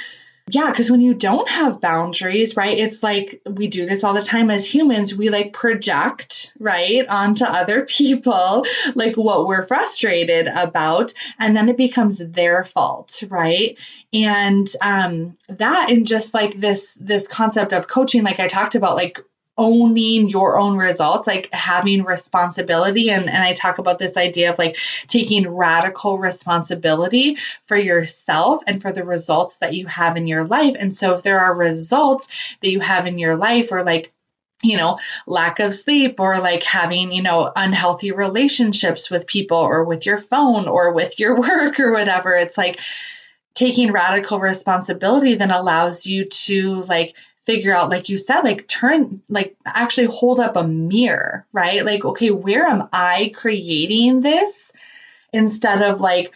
yeah, 0.50 0.70
because 0.70 0.90
when 0.90 1.00
you 1.00 1.14
don't 1.14 1.48
have 1.48 1.80
boundaries, 1.80 2.54
right, 2.54 2.78
it's 2.78 3.02
like 3.02 3.40
we 3.46 3.66
do 3.66 3.86
this 3.86 4.04
all 4.04 4.12
the 4.12 4.20
time 4.20 4.50
as 4.50 4.66
humans. 4.66 5.14
We 5.14 5.30
like 5.30 5.54
project, 5.54 6.52
right, 6.58 7.06
onto 7.08 7.44
other 7.44 7.84
people, 7.88 8.66
like 8.94 9.16
what 9.16 9.46
we're 9.46 9.62
frustrated 9.62 10.46
about, 10.46 11.14
and 11.38 11.56
then 11.56 11.70
it 11.70 11.78
becomes 11.78 12.18
their 12.18 12.62
fault, 12.62 13.22
right? 13.28 13.78
And 14.12 14.70
um, 14.82 15.34
that, 15.48 15.90
and 15.90 16.06
just 16.06 16.34
like 16.34 16.52
this, 16.54 16.94
this 16.94 17.26
concept 17.26 17.72
of 17.72 17.88
coaching, 17.88 18.22
like 18.22 18.38
I 18.38 18.46
talked 18.46 18.74
about, 18.74 18.96
like 18.96 19.20
owning 19.56 20.28
your 20.28 20.58
own 20.58 20.76
results, 20.76 21.26
like 21.26 21.48
having 21.52 22.02
responsibility. 22.04 23.10
And, 23.10 23.28
and 23.28 23.42
I 23.42 23.52
talk 23.52 23.78
about 23.78 23.98
this 23.98 24.16
idea 24.16 24.52
of 24.52 24.58
like 24.58 24.76
taking 25.06 25.48
radical 25.48 26.18
responsibility 26.18 27.36
for 27.62 27.76
yourself 27.76 28.62
and 28.66 28.82
for 28.82 28.90
the 28.90 29.04
results 29.04 29.58
that 29.58 29.74
you 29.74 29.86
have 29.86 30.16
in 30.16 30.26
your 30.26 30.44
life. 30.44 30.76
And 30.78 30.94
so 30.94 31.14
if 31.14 31.22
there 31.22 31.40
are 31.40 31.54
results 31.54 32.28
that 32.62 32.70
you 32.70 32.80
have 32.80 33.06
in 33.06 33.18
your 33.18 33.36
life 33.36 33.70
or 33.70 33.84
like 33.84 34.12
you 34.62 34.78
know, 34.78 34.98
lack 35.26 35.60
of 35.60 35.74
sleep 35.74 36.18
or 36.18 36.38
like 36.38 36.62
having, 36.62 37.12
you 37.12 37.22
know, 37.22 37.52
unhealthy 37.54 38.12
relationships 38.12 39.10
with 39.10 39.26
people 39.26 39.58
or 39.58 39.84
with 39.84 40.06
your 40.06 40.16
phone 40.16 40.68
or 40.68 40.94
with 40.94 41.18
your 41.18 41.38
work 41.40 41.78
or 41.78 41.92
whatever. 41.92 42.34
It's 42.34 42.56
like 42.56 42.80
taking 43.54 43.92
radical 43.92 44.40
responsibility 44.40 45.36
then 45.36 45.50
allows 45.50 46.06
you 46.06 46.24
to 46.24 46.82
like 46.82 47.14
figure 47.46 47.74
out 47.74 47.90
like 47.90 48.08
you 48.08 48.18
said 48.18 48.40
like 48.40 48.66
turn 48.66 49.22
like 49.28 49.56
actually 49.66 50.06
hold 50.06 50.40
up 50.40 50.56
a 50.56 50.66
mirror 50.66 51.46
right? 51.52 51.84
Like 51.84 52.04
okay 52.04 52.30
where 52.30 52.66
am 52.66 52.88
i 52.92 53.32
creating 53.34 54.20
this 54.20 54.72
instead 55.32 55.82
of 55.82 56.00
like 56.00 56.32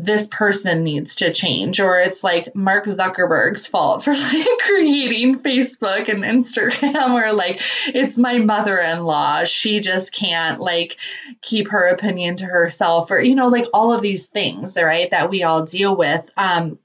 this 0.00 0.28
person 0.28 0.84
needs 0.84 1.16
to 1.16 1.32
change 1.32 1.80
or 1.80 1.98
it's 1.98 2.22
like 2.22 2.54
Mark 2.54 2.84
Zuckerberg's 2.84 3.66
fault 3.66 4.04
for 4.04 4.14
like 4.14 4.58
creating 4.60 5.40
Facebook 5.40 6.08
and 6.08 6.22
Instagram 6.22 7.20
or 7.20 7.32
like 7.32 7.60
it's 7.86 8.16
my 8.16 8.38
mother-in-law. 8.38 9.44
She 9.44 9.80
just 9.80 10.14
can't 10.14 10.60
like 10.60 10.98
keep 11.42 11.70
her 11.70 11.88
opinion 11.88 12.36
to 12.36 12.44
herself 12.44 13.10
or 13.10 13.20
you 13.20 13.34
know 13.34 13.48
like 13.48 13.66
all 13.74 13.92
of 13.92 14.00
these 14.00 14.26
things 14.26 14.76
right 14.76 15.10
that 15.10 15.30
we 15.30 15.42
all 15.42 15.64
deal 15.64 15.96
with. 15.96 16.30
Um 16.36 16.78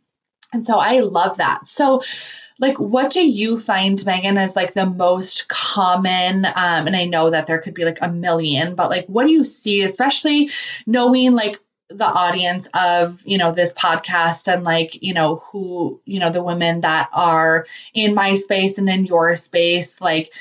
and 0.52 0.66
so 0.66 0.80
I 0.80 1.02
love 1.02 1.38
that. 1.38 1.68
So 1.68 2.02
like 2.60 2.80
what 2.80 3.12
do 3.12 3.26
you 3.26 3.60
find 3.60 4.00
meghan 4.00 4.38
as 4.38 4.56
like 4.56 4.74
the 4.74 4.86
most 4.86 5.48
common 5.48 6.46
um, 6.46 6.88
and 6.88 6.96
i 6.96 7.06
know 7.06 7.30
that 7.30 7.48
there 7.48 7.60
could 7.60 7.74
be 7.74 7.86
like 7.86 8.00
a 8.02 8.12
million 8.12 8.76
but 8.76 8.90
like 8.90 9.06
what 9.08 9.26
do 9.26 9.32
you 9.32 9.44
see 9.44 9.82
especially 9.82 10.50
knowing 10.86 11.34
like 11.34 11.60
the 11.90 12.06
audience 12.06 12.68
of 12.74 13.22
you 13.26 13.38
know 13.38 13.52
this 13.52 13.74
podcast 13.74 14.52
and 14.52 14.64
like 14.64 15.02
you 15.04 15.14
know 15.14 15.36
who 15.36 16.02
you 16.06 16.20
know 16.20 16.32
the 16.32 16.44
women 16.44 16.82
that 16.82 17.10
are 17.14 17.66
in 17.94 18.14
my 18.16 18.36
space 18.36 18.78
and 18.78 18.90
in 18.90 19.06
your 19.06 19.36
space 19.36 20.00
like 20.02 20.32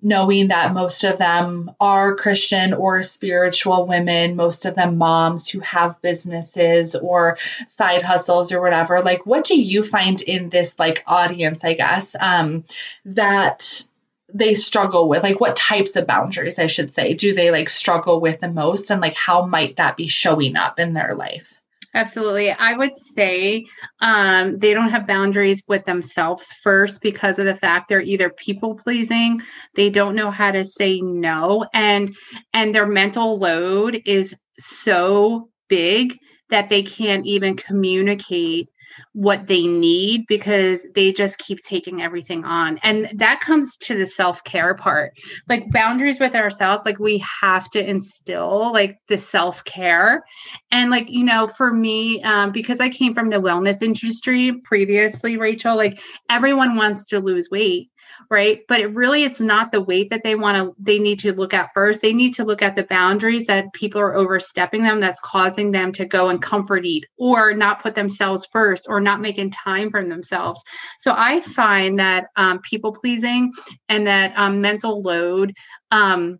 knowing 0.00 0.48
that 0.48 0.74
most 0.74 1.04
of 1.04 1.18
them 1.18 1.70
are 1.80 2.14
christian 2.14 2.72
or 2.74 3.02
spiritual 3.02 3.86
women 3.86 4.36
most 4.36 4.64
of 4.66 4.74
them 4.74 4.96
moms 4.98 5.48
who 5.48 5.60
have 5.60 6.00
businesses 6.02 6.94
or 6.94 7.38
side 7.66 8.02
hustles 8.02 8.52
or 8.52 8.60
whatever. 8.60 9.00
Like 9.02 9.26
what 9.26 9.44
do 9.44 9.60
you 9.60 9.82
find 9.82 10.20
in 10.20 10.50
this 10.50 10.78
like 10.78 11.02
audience 11.06 11.64
i 11.64 11.74
guess 11.74 12.16
um 12.18 12.64
that 13.04 13.84
they 14.32 14.54
struggle 14.54 15.08
with? 15.08 15.22
Like 15.22 15.40
what 15.40 15.56
types 15.56 15.96
of 15.96 16.06
boundaries 16.06 16.58
i 16.58 16.66
should 16.66 16.92
say 16.92 17.14
do 17.14 17.34
they 17.34 17.50
like 17.50 17.68
struggle 17.68 18.20
with 18.20 18.40
the 18.40 18.50
most? 18.50 18.90
And 18.90 19.00
like 19.00 19.14
how 19.14 19.46
might 19.46 19.76
that 19.76 19.96
be 19.96 20.08
showing 20.08 20.56
up 20.56 20.78
in 20.78 20.94
their 20.94 21.14
life 21.14 21.54
absolutely. 21.94 22.50
I 22.50 22.76
would 22.76 22.96
say 22.96 23.66
um, 24.00 24.58
they 24.58 24.74
don't 24.74 24.90
have 24.90 25.06
boundaries 25.06 25.62
with 25.68 25.84
themselves 25.84 26.52
first 26.62 27.02
because 27.02 27.38
of 27.38 27.46
the 27.46 27.54
fact 27.54 27.88
they're 27.88 28.00
either 28.00 28.30
people 28.30 28.74
pleasing 28.74 29.40
they 29.74 29.90
don't 29.90 30.14
know 30.14 30.30
how 30.30 30.50
to 30.50 30.64
say 30.64 31.00
no 31.00 31.66
and 31.72 32.14
and 32.52 32.74
their 32.74 32.86
mental 32.86 33.38
load 33.38 34.02
is 34.04 34.34
so 34.58 35.48
big 35.68 36.18
that 36.50 36.68
they 36.68 36.82
can't 36.82 37.26
even 37.26 37.56
communicate 37.56 38.68
what 39.12 39.46
they 39.46 39.66
need 39.66 40.26
because 40.28 40.84
they 40.94 41.12
just 41.12 41.38
keep 41.38 41.60
taking 41.60 42.02
everything 42.02 42.44
on. 42.44 42.78
And 42.82 43.10
that 43.14 43.40
comes 43.40 43.76
to 43.78 43.94
the 43.96 44.06
self 44.06 44.42
care 44.44 44.74
part. 44.74 45.12
Like 45.48 45.70
boundaries 45.70 46.20
with 46.20 46.34
ourselves, 46.34 46.84
like 46.84 46.98
we 46.98 47.24
have 47.42 47.68
to 47.70 47.84
instill 47.86 48.72
like 48.72 48.98
the 49.08 49.18
self 49.18 49.64
care. 49.64 50.24
And 50.70 50.90
like, 50.90 51.10
you 51.10 51.24
know, 51.24 51.48
for 51.48 51.72
me, 51.72 52.22
um, 52.22 52.52
because 52.52 52.80
I 52.80 52.88
came 52.88 53.14
from 53.14 53.30
the 53.30 53.40
wellness 53.40 53.82
industry 53.82 54.52
previously, 54.64 55.36
Rachel, 55.36 55.76
like 55.76 56.00
everyone 56.30 56.76
wants 56.76 57.04
to 57.06 57.20
lose 57.20 57.48
weight 57.50 57.90
right? 58.30 58.60
But 58.68 58.80
it 58.80 58.94
really 58.94 59.22
it's 59.22 59.40
not 59.40 59.72
the 59.72 59.82
weight 59.82 60.10
that 60.10 60.22
they 60.22 60.34
want 60.34 60.56
to 60.56 60.74
they 60.82 60.98
need 60.98 61.18
to 61.20 61.32
look 61.32 61.54
at 61.54 61.70
first. 61.74 62.00
They 62.00 62.12
need 62.12 62.34
to 62.34 62.44
look 62.44 62.62
at 62.62 62.76
the 62.76 62.84
boundaries 62.84 63.46
that 63.46 63.72
people 63.72 64.00
are 64.00 64.14
overstepping 64.14 64.82
them 64.82 65.00
that's 65.00 65.20
causing 65.20 65.72
them 65.72 65.92
to 65.92 66.04
go 66.04 66.28
and 66.28 66.40
comfort 66.40 66.84
eat 66.84 67.06
or 67.18 67.54
not 67.54 67.82
put 67.82 67.94
themselves 67.94 68.46
first 68.50 68.86
or 68.88 69.00
not 69.00 69.20
making 69.20 69.50
time 69.50 69.90
for 69.90 70.04
themselves. 70.04 70.62
So 71.00 71.14
i 71.16 71.40
find 71.40 71.98
that 71.98 72.28
um, 72.36 72.60
people 72.60 72.92
pleasing 72.92 73.52
and 73.88 74.06
that 74.06 74.32
um, 74.36 74.60
mental 74.60 75.02
load 75.02 75.54
um, 75.90 76.38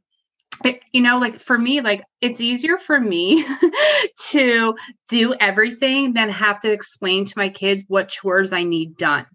it, 0.64 0.80
you 0.92 1.00
know 1.00 1.18
like 1.18 1.40
for 1.40 1.58
me 1.58 1.80
like 1.80 2.02
it's 2.20 2.40
easier 2.40 2.76
for 2.76 2.98
me 3.00 3.44
to 4.30 4.74
do 5.08 5.34
everything 5.34 6.14
than 6.14 6.28
have 6.28 6.60
to 6.60 6.72
explain 6.72 7.24
to 7.24 7.34
my 7.36 7.48
kids 7.48 7.84
what 7.88 8.08
chores 8.08 8.52
i 8.52 8.64
need 8.64 8.96
done 8.96 9.26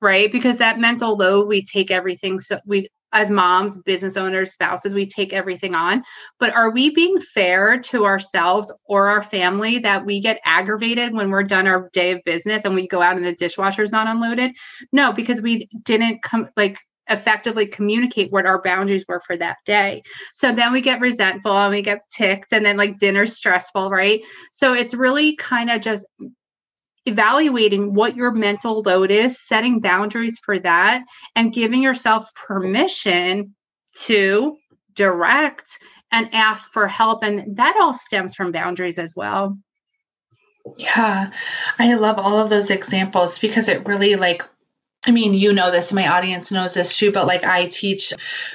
right? 0.00 0.30
Because 0.30 0.56
that 0.58 0.78
mental 0.78 1.16
load, 1.16 1.48
we 1.48 1.62
take 1.62 1.90
everything. 1.90 2.38
So 2.38 2.58
we, 2.66 2.88
as 3.12 3.30
moms, 3.30 3.78
business 3.78 4.16
owners, 4.16 4.52
spouses, 4.52 4.94
we 4.94 5.06
take 5.06 5.32
everything 5.32 5.74
on. 5.74 6.02
But 6.38 6.54
are 6.54 6.70
we 6.70 6.90
being 6.90 7.18
fair 7.20 7.78
to 7.80 8.04
ourselves 8.04 8.72
or 8.84 9.08
our 9.08 9.22
family 9.22 9.78
that 9.78 10.04
we 10.04 10.20
get 10.20 10.40
aggravated 10.44 11.14
when 11.14 11.30
we're 11.30 11.42
done 11.42 11.66
our 11.66 11.88
day 11.92 12.12
of 12.12 12.20
business 12.24 12.62
and 12.64 12.74
we 12.74 12.86
go 12.86 13.00
out 13.00 13.16
and 13.16 13.24
the 13.24 13.34
dishwasher's 13.34 13.92
not 13.92 14.06
unloaded? 14.06 14.54
No, 14.92 15.12
because 15.12 15.40
we 15.40 15.68
didn't 15.84 16.22
come 16.22 16.48
like 16.56 16.78
effectively 17.10 17.66
communicate 17.66 18.30
what 18.30 18.46
our 18.46 18.60
boundaries 18.60 19.04
were 19.08 19.20
for 19.20 19.36
that 19.36 19.56
day. 19.64 20.02
So 20.34 20.52
then 20.52 20.72
we 20.72 20.80
get 20.80 21.00
resentful 21.00 21.56
and 21.56 21.70
we 21.70 21.82
get 21.82 22.02
ticked 22.10 22.52
and 22.52 22.64
then 22.64 22.76
like 22.76 22.98
dinner's 22.98 23.34
stressful, 23.34 23.90
right? 23.90 24.20
So 24.52 24.74
it's 24.74 24.92
really 24.92 25.34
kind 25.36 25.70
of 25.70 25.80
just 25.80 26.04
evaluating 27.08 27.94
what 27.94 28.16
your 28.16 28.30
mental 28.30 28.82
load 28.82 29.10
is, 29.10 29.40
setting 29.40 29.80
boundaries 29.80 30.38
for 30.38 30.58
that, 30.60 31.02
and 31.34 31.52
giving 31.52 31.82
yourself 31.82 32.28
permission 32.34 33.54
to 33.94 34.56
direct 34.94 35.78
and 36.12 36.32
ask 36.32 36.72
for 36.72 36.86
help. 36.86 37.22
And 37.22 37.56
that 37.56 37.76
all 37.80 37.94
stems 37.94 38.34
from 38.34 38.52
boundaries 38.52 38.98
as 38.98 39.14
well. 39.16 39.58
Yeah, 40.76 41.30
I 41.78 41.94
love 41.94 42.18
all 42.18 42.38
of 42.38 42.50
those 42.50 42.70
examples 42.70 43.38
because 43.38 43.68
it 43.68 43.86
really 43.86 44.16
like 44.16 44.42
I 45.06 45.12
mean, 45.12 45.32
you 45.32 45.52
know 45.52 45.70
this, 45.70 45.92
my 45.92 46.08
audience 46.08 46.50
knows 46.50 46.74
this 46.74 46.98
too, 46.98 47.12
but 47.12 47.28
like 47.28 47.44
I 47.44 47.66
teach 47.68 48.12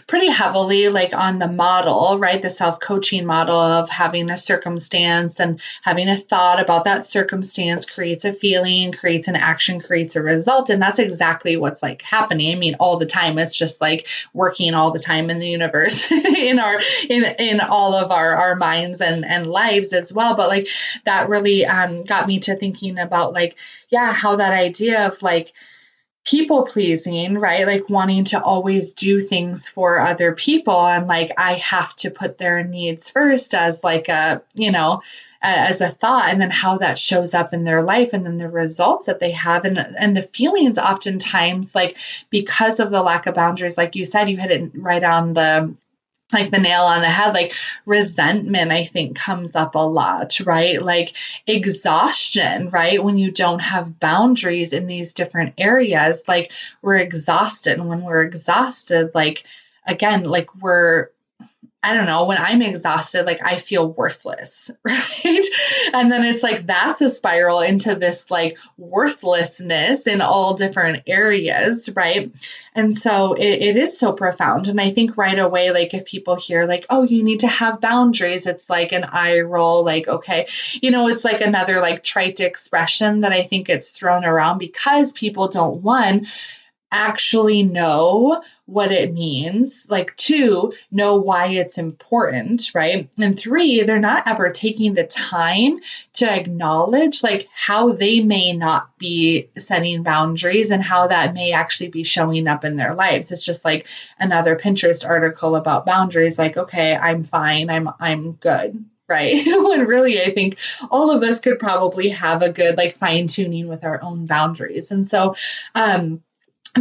pretty 0.07 0.29
heavily 0.29 0.89
like 0.89 1.13
on 1.13 1.39
the 1.39 1.47
model, 1.47 2.19
right? 2.19 2.41
The 2.41 2.49
self-coaching 2.49 3.25
model 3.25 3.55
of 3.55 3.89
having 3.89 4.29
a 4.29 4.35
circumstance 4.35 5.39
and 5.39 5.61
having 5.83 6.09
a 6.09 6.17
thought 6.17 6.59
about 6.59 6.83
that 6.83 7.05
circumstance 7.05 7.85
creates 7.85 8.25
a 8.25 8.33
feeling, 8.33 8.91
creates 8.91 9.29
an 9.29 9.37
action, 9.37 9.79
creates 9.79 10.17
a 10.17 10.21
result. 10.21 10.69
And 10.69 10.81
that's 10.81 10.99
exactly 10.99 11.55
what's 11.55 11.81
like 11.81 12.01
happening. 12.01 12.53
I 12.53 12.59
mean, 12.59 12.75
all 12.77 12.99
the 12.99 13.05
time. 13.05 13.37
It's 13.37 13.55
just 13.55 13.79
like 13.79 14.07
working 14.33 14.73
all 14.73 14.91
the 14.91 14.99
time 14.99 15.29
in 15.29 15.39
the 15.39 15.47
universe, 15.47 16.11
in 16.11 16.59
our 16.59 16.81
in 17.09 17.23
in 17.39 17.61
all 17.61 17.95
of 17.95 18.11
our 18.11 18.35
our 18.35 18.55
minds 18.57 18.99
and 18.99 19.23
and 19.23 19.47
lives 19.47 19.93
as 19.93 20.11
well. 20.11 20.35
But 20.35 20.49
like 20.49 20.67
that 21.05 21.29
really 21.29 21.65
um 21.65 22.01
got 22.01 22.27
me 22.27 22.41
to 22.41 22.57
thinking 22.57 22.97
about 22.97 23.31
like, 23.31 23.55
yeah, 23.87 24.11
how 24.11 24.35
that 24.35 24.51
idea 24.51 25.07
of 25.07 25.23
like 25.23 25.53
people 26.25 26.63
pleasing, 26.63 27.35
right? 27.37 27.67
Like 27.67 27.89
wanting 27.89 28.25
to 28.25 28.41
always 28.41 28.93
do 28.93 29.19
things 29.19 29.67
for 29.67 29.99
other 29.99 30.33
people 30.33 30.85
and 30.85 31.07
like 31.07 31.33
I 31.37 31.55
have 31.55 31.95
to 31.97 32.11
put 32.11 32.37
their 32.37 32.63
needs 32.63 33.09
first 33.09 33.53
as 33.53 33.83
like 33.83 34.07
a, 34.09 34.41
you 34.53 34.71
know, 34.71 35.01
as 35.43 35.81
a 35.81 35.89
thought 35.89 36.29
and 36.29 36.39
then 36.39 36.49
how 36.49 36.77
that 36.77 36.97
shows 36.97 37.33
up 37.33 37.53
in 37.53 37.65
their 37.65 37.83
life 37.83 38.13
and 38.13 38.25
then 38.25 38.37
the 38.37 38.47
results 38.47 39.07
that 39.07 39.19
they 39.19 39.31
have 39.31 39.65
and 39.65 39.77
and 39.77 40.15
the 40.15 40.21
feelings 40.21 40.77
oftentimes 40.77 41.75
like 41.75 41.97
because 42.29 42.79
of 42.79 42.89
the 42.89 43.03
lack 43.03 43.27
of 43.27 43.35
boundaries 43.35 43.77
like 43.77 43.97
you 43.97 44.05
said 44.05 44.29
you 44.29 44.37
hit 44.37 44.51
it 44.51 44.71
right 44.75 45.03
on 45.03 45.33
the 45.33 45.75
like 46.33 46.51
the 46.51 46.59
nail 46.59 46.83
on 46.83 47.01
the 47.01 47.07
head 47.09 47.33
like 47.33 47.53
resentment 47.85 48.71
i 48.71 48.83
think 48.83 49.15
comes 49.15 49.55
up 49.55 49.75
a 49.75 49.79
lot 49.79 50.33
right? 50.45 50.81
Like 50.81 51.13
exhaustion 51.47 52.69
right? 52.69 53.03
When 53.03 53.17
you 53.17 53.31
don't 53.31 53.59
have 53.59 53.99
boundaries 53.99 54.73
in 54.73 54.87
these 54.87 55.13
different 55.13 55.53
areas 55.57 56.23
like 56.27 56.51
we're 56.81 56.97
exhausted. 56.97 57.79
And 57.79 57.89
when 57.89 58.03
we're 58.03 58.23
exhausted 58.23 59.11
like 59.13 59.43
again 59.85 60.23
like 60.23 60.53
we're 60.55 61.09
I 61.85 61.93
don't 61.93 62.05
know, 62.05 62.25
when 62.27 62.37
I'm 62.37 62.61
exhausted, 62.61 63.25
like 63.25 63.45
I 63.45 63.57
feel 63.57 63.91
worthless, 63.91 64.71
right? 64.83 65.45
And 65.91 66.09
then 66.09 66.23
it's 66.23 66.41
like 66.41 66.65
that's 66.65 67.01
a 67.01 67.09
spiral 67.09 67.59
into 67.59 67.95
this 67.95 68.31
like 68.31 68.57
worthlessness 68.77 70.07
in 70.07 70.21
all 70.21 70.55
different 70.55 71.03
areas, 71.07 71.89
right? 71.93 72.33
And 72.73 72.97
so 72.97 73.33
it, 73.33 73.43
it 73.43 73.75
is 73.75 73.97
so 73.97 74.13
profound. 74.13 74.69
And 74.69 74.79
I 74.79 74.93
think 74.93 75.17
right 75.17 75.37
away, 75.37 75.71
like 75.71 75.93
if 75.93 76.05
people 76.05 76.35
hear 76.35 76.65
like, 76.65 76.85
oh, 76.89 77.03
you 77.03 77.21
need 77.21 77.41
to 77.41 77.47
have 77.47 77.81
boundaries, 77.81 78.47
it's 78.47 78.69
like 78.69 78.93
an 78.93 79.03
eye 79.03 79.41
roll, 79.41 79.83
like, 79.83 80.07
okay, 80.07 80.47
you 80.81 80.89
know, 80.89 81.09
it's 81.09 81.25
like 81.25 81.41
another 81.41 81.81
like 81.81 82.01
trite 82.01 82.39
expression 82.39 83.21
that 83.21 83.33
I 83.33 83.43
think 83.43 83.67
it's 83.67 83.89
thrown 83.89 84.23
around 84.23 84.57
because 84.57 85.11
people 85.11 85.49
don't 85.49 85.81
one 85.81 86.27
actually 86.93 87.63
know 87.63 88.41
what 88.65 88.91
it 88.91 89.11
means. 89.11 89.87
Like, 89.89 90.15
two, 90.15 90.73
know 90.91 91.17
why 91.17 91.47
it's 91.47 91.77
important, 91.77 92.71
right? 92.73 93.09
And 93.17 93.37
three, 93.37 93.83
they're 93.83 93.99
not 93.99 94.27
ever 94.27 94.51
taking 94.51 94.93
the 94.93 95.03
time 95.03 95.79
to 96.13 96.31
acknowledge 96.31 97.23
like 97.23 97.49
how 97.53 97.93
they 97.93 98.21
may 98.21 98.53
not 98.53 98.97
be 98.97 99.49
setting 99.57 100.03
boundaries 100.03 100.71
and 100.71 100.83
how 100.83 101.07
that 101.07 101.33
may 101.33 101.51
actually 101.51 101.89
be 101.89 102.03
showing 102.03 102.47
up 102.47 102.63
in 102.63 102.77
their 102.77 102.93
lives. 102.93 103.31
It's 103.31 103.43
just 103.43 103.65
like 103.65 103.87
another 104.19 104.55
Pinterest 104.55 105.07
article 105.07 105.55
about 105.55 105.85
boundaries, 105.85 106.39
like, 106.39 106.55
okay, 106.55 106.95
I'm 106.95 107.23
fine, 107.23 107.69
I'm 107.69 107.89
I'm 107.99 108.33
good 108.33 108.85
right? 109.09 109.45
when 109.45 109.85
really 109.85 110.21
I 110.21 110.33
think 110.33 110.57
all 110.89 111.11
of 111.11 111.23
us 111.23 111.39
could 111.39 111.59
probably 111.59 112.09
have 112.09 112.41
a 112.41 112.53
good 112.53 112.77
like 112.77 112.95
fine 112.95 113.27
tuning 113.27 113.67
with 113.67 113.83
our 113.83 114.01
own 114.01 114.25
boundaries. 114.25 114.91
And 114.91 115.07
so, 115.07 115.35
um, 115.75 116.23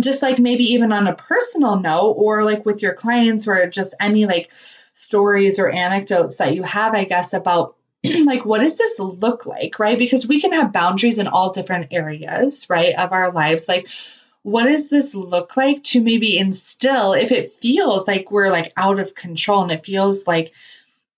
just 0.00 0.22
like 0.22 0.38
maybe 0.38 0.72
even 0.72 0.92
on 0.92 1.06
a 1.06 1.14
personal 1.14 1.78
note 1.78 2.12
or 2.12 2.44
like 2.44 2.64
with 2.64 2.82
your 2.82 2.94
clients 2.94 3.46
or 3.46 3.68
just 3.68 3.94
any 4.00 4.26
like 4.26 4.50
stories 4.94 5.58
or 5.58 5.70
anecdotes 5.70 6.36
that 6.36 6.54
you 6.54 6.62
have, 6.62 6.94
I 6.94 7.04
guess, 7.04 7.32
about 7.34 7.76
like 8.04 8.44
what 8.44 8.60
does 8.60 8.78
this 8.78 8.98
look 8.98 9.46
like, 9.46 9.78
right? 9.78 9.98
Because 9.98 10.26
we 10.26 10.40
can 10.40 10.52
have 10.52 10.72
boundaries 10.72 11.18
in 11.18 11.28
all 11.28 11.52
different 11.52 11.88
areas, 11.92 12.68
right, 12.70 12.94
of 12.94 13.12
our 13.12 13.30
lives. 13.30 13.68
Like, 13.68 13.86
what 14.42 14.64
does 14.64 14.88
this 14.88 15.14
look 15.14 15.56
like 15.56 15.84
to 15.84 16.00
maybe 16.00 16.36
instill 16.36 17.12
if 17.12 17.30
it 17.30 17.52
feels 17.52 18.08
like 18.08 18.30
we're 18.30 18.50
like 18.50 18.72
out 18.76 18.98
of 18.98 19.14
control 19.14 19.62
and 19.62 19.70
it 19.70 19.84
feels 19.84 20.26
like, 20.26 20.52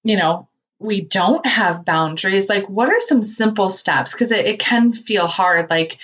you 0.03 0.17
know, 0.17 0.49
we 0.79 1.01
don't 1.01 1.47
have 1.47 1.87
boundaries? 1.87 2.49
Like, 2.49 2.69
what 2.69 2.91
are 2.91 3.01
some 3.01 3.25
simple 3.25 3.71
steps? 3.71 4.13
Because 4.13 4.31
it, 4.31 4.45
it 4.45 4.59
can 4.59 4.93
feel 4.93 5.27
hard, 5.27 5.71
like, 5.71 5.99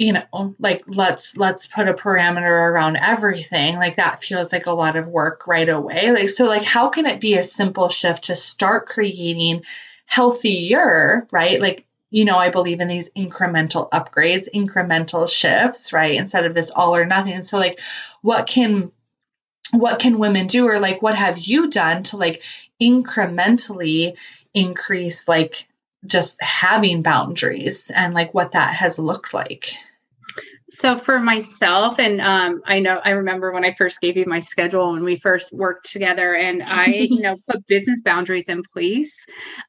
you 0.00 0.14
know 0.14 0.54
like 0.58 0.82
let's 0.86 1.36
let's 1.36 1.66
put 1.66 1.86
a 1.86 1.92
parameter 1.92 2.48
around 2.48 2.96
everything. 2.96 3.76
Like 3.76 3.96
that 3.96 4.24
feels 4.24 4.50
like 4.50 4.64
a 4.64 4.72
lot 4.72 4.96
of 4.96 5.06
work 5.06 5.46
right 5.46 5.68
away. 5.68 6.10
Like 6.10 6.30
so 6.30 6.46
like 6.46 6.64
how 6.64 6.88
can 6.88 7.04
it 7.04 7.20
be 7.20 7.34
a 7.34 7.42
simple 7.42 7.90
shift 7.90 8.24
to 8.24 8.34
start 8.34 8.86
creating 8.86 9.64
healthier 10.06 11.28
right? 11.30 11.60
Like 11.60 11.84
you 12.08 12.24
know 12.24 12.38
i 12.38 12.50
believe 12.50 12.80
in 12.80 12.88
these 12.88 13.10
incremental 13.10 13.88
upgrades 13.90 14.48
incremental 14.52 15.30
shifts 15.30 15.92
right? 15.92 16.16
Instead 16.16 16.46
of 16.46 16.54
this 16.54 16.70
all 16.70 16.96
or 16.96 17.04
nothing. 17.04 17.34
And 17.34 17.46
so 17.46 17.58
like 17.58 17.78
what 18.22 18.46
can 18.46 18.92
what 19.70 20.00
can 20.00 20.18
women 20.18 20.46
do? 20.46 20.66
Or 20.66 20.78
like 20.78 21.02
what 21.02 21.14
have 21.14 21.38
you 21.38 21.68
done 21.68 22.04
to 22.04 22.16
like 22.16 22.42
incrementally 22.80 24.16
increase 24.54 25.28
like 25.28 25.68
just 26.06 26.40
having 26.42 27.02
boundaries 27.02 27.90
and 27.94 28.14
like 28.14 28.32
what 28.32 28.52
that 28.52 28.74
has 28.74 28.98
looked 28.98 29.34
like 29.34 29.74
so 30.70 30.96
for 30.96 31.18
myself, 31.18 31.98
and 31.98 32.20
um, 32.20 32.62
I 32.64 32.78
know 32.78 33.00
I 33.04 33.10
remember 33.10 33.52
when 33.52 33.64
I 33.64 33.74
first 33.74 34.00
gave 34.00 34.16
you 34.16 34.24
my 34.26 34.40
schedule 34.40 34.92
when 34.92 35.02
we 35.02 35.16
first 35.16 35.52
worked 35.52 35.90
together, 35.90 36.34
and 36.34 36.62
I, 36.64 36.86
you 37.10 37.20
know, 37.20 37.36
put 37.48 37.66
business 37.66 38.00
boundaries 38.02 38.48
in 38.48 38.62
place. 38.72 39.12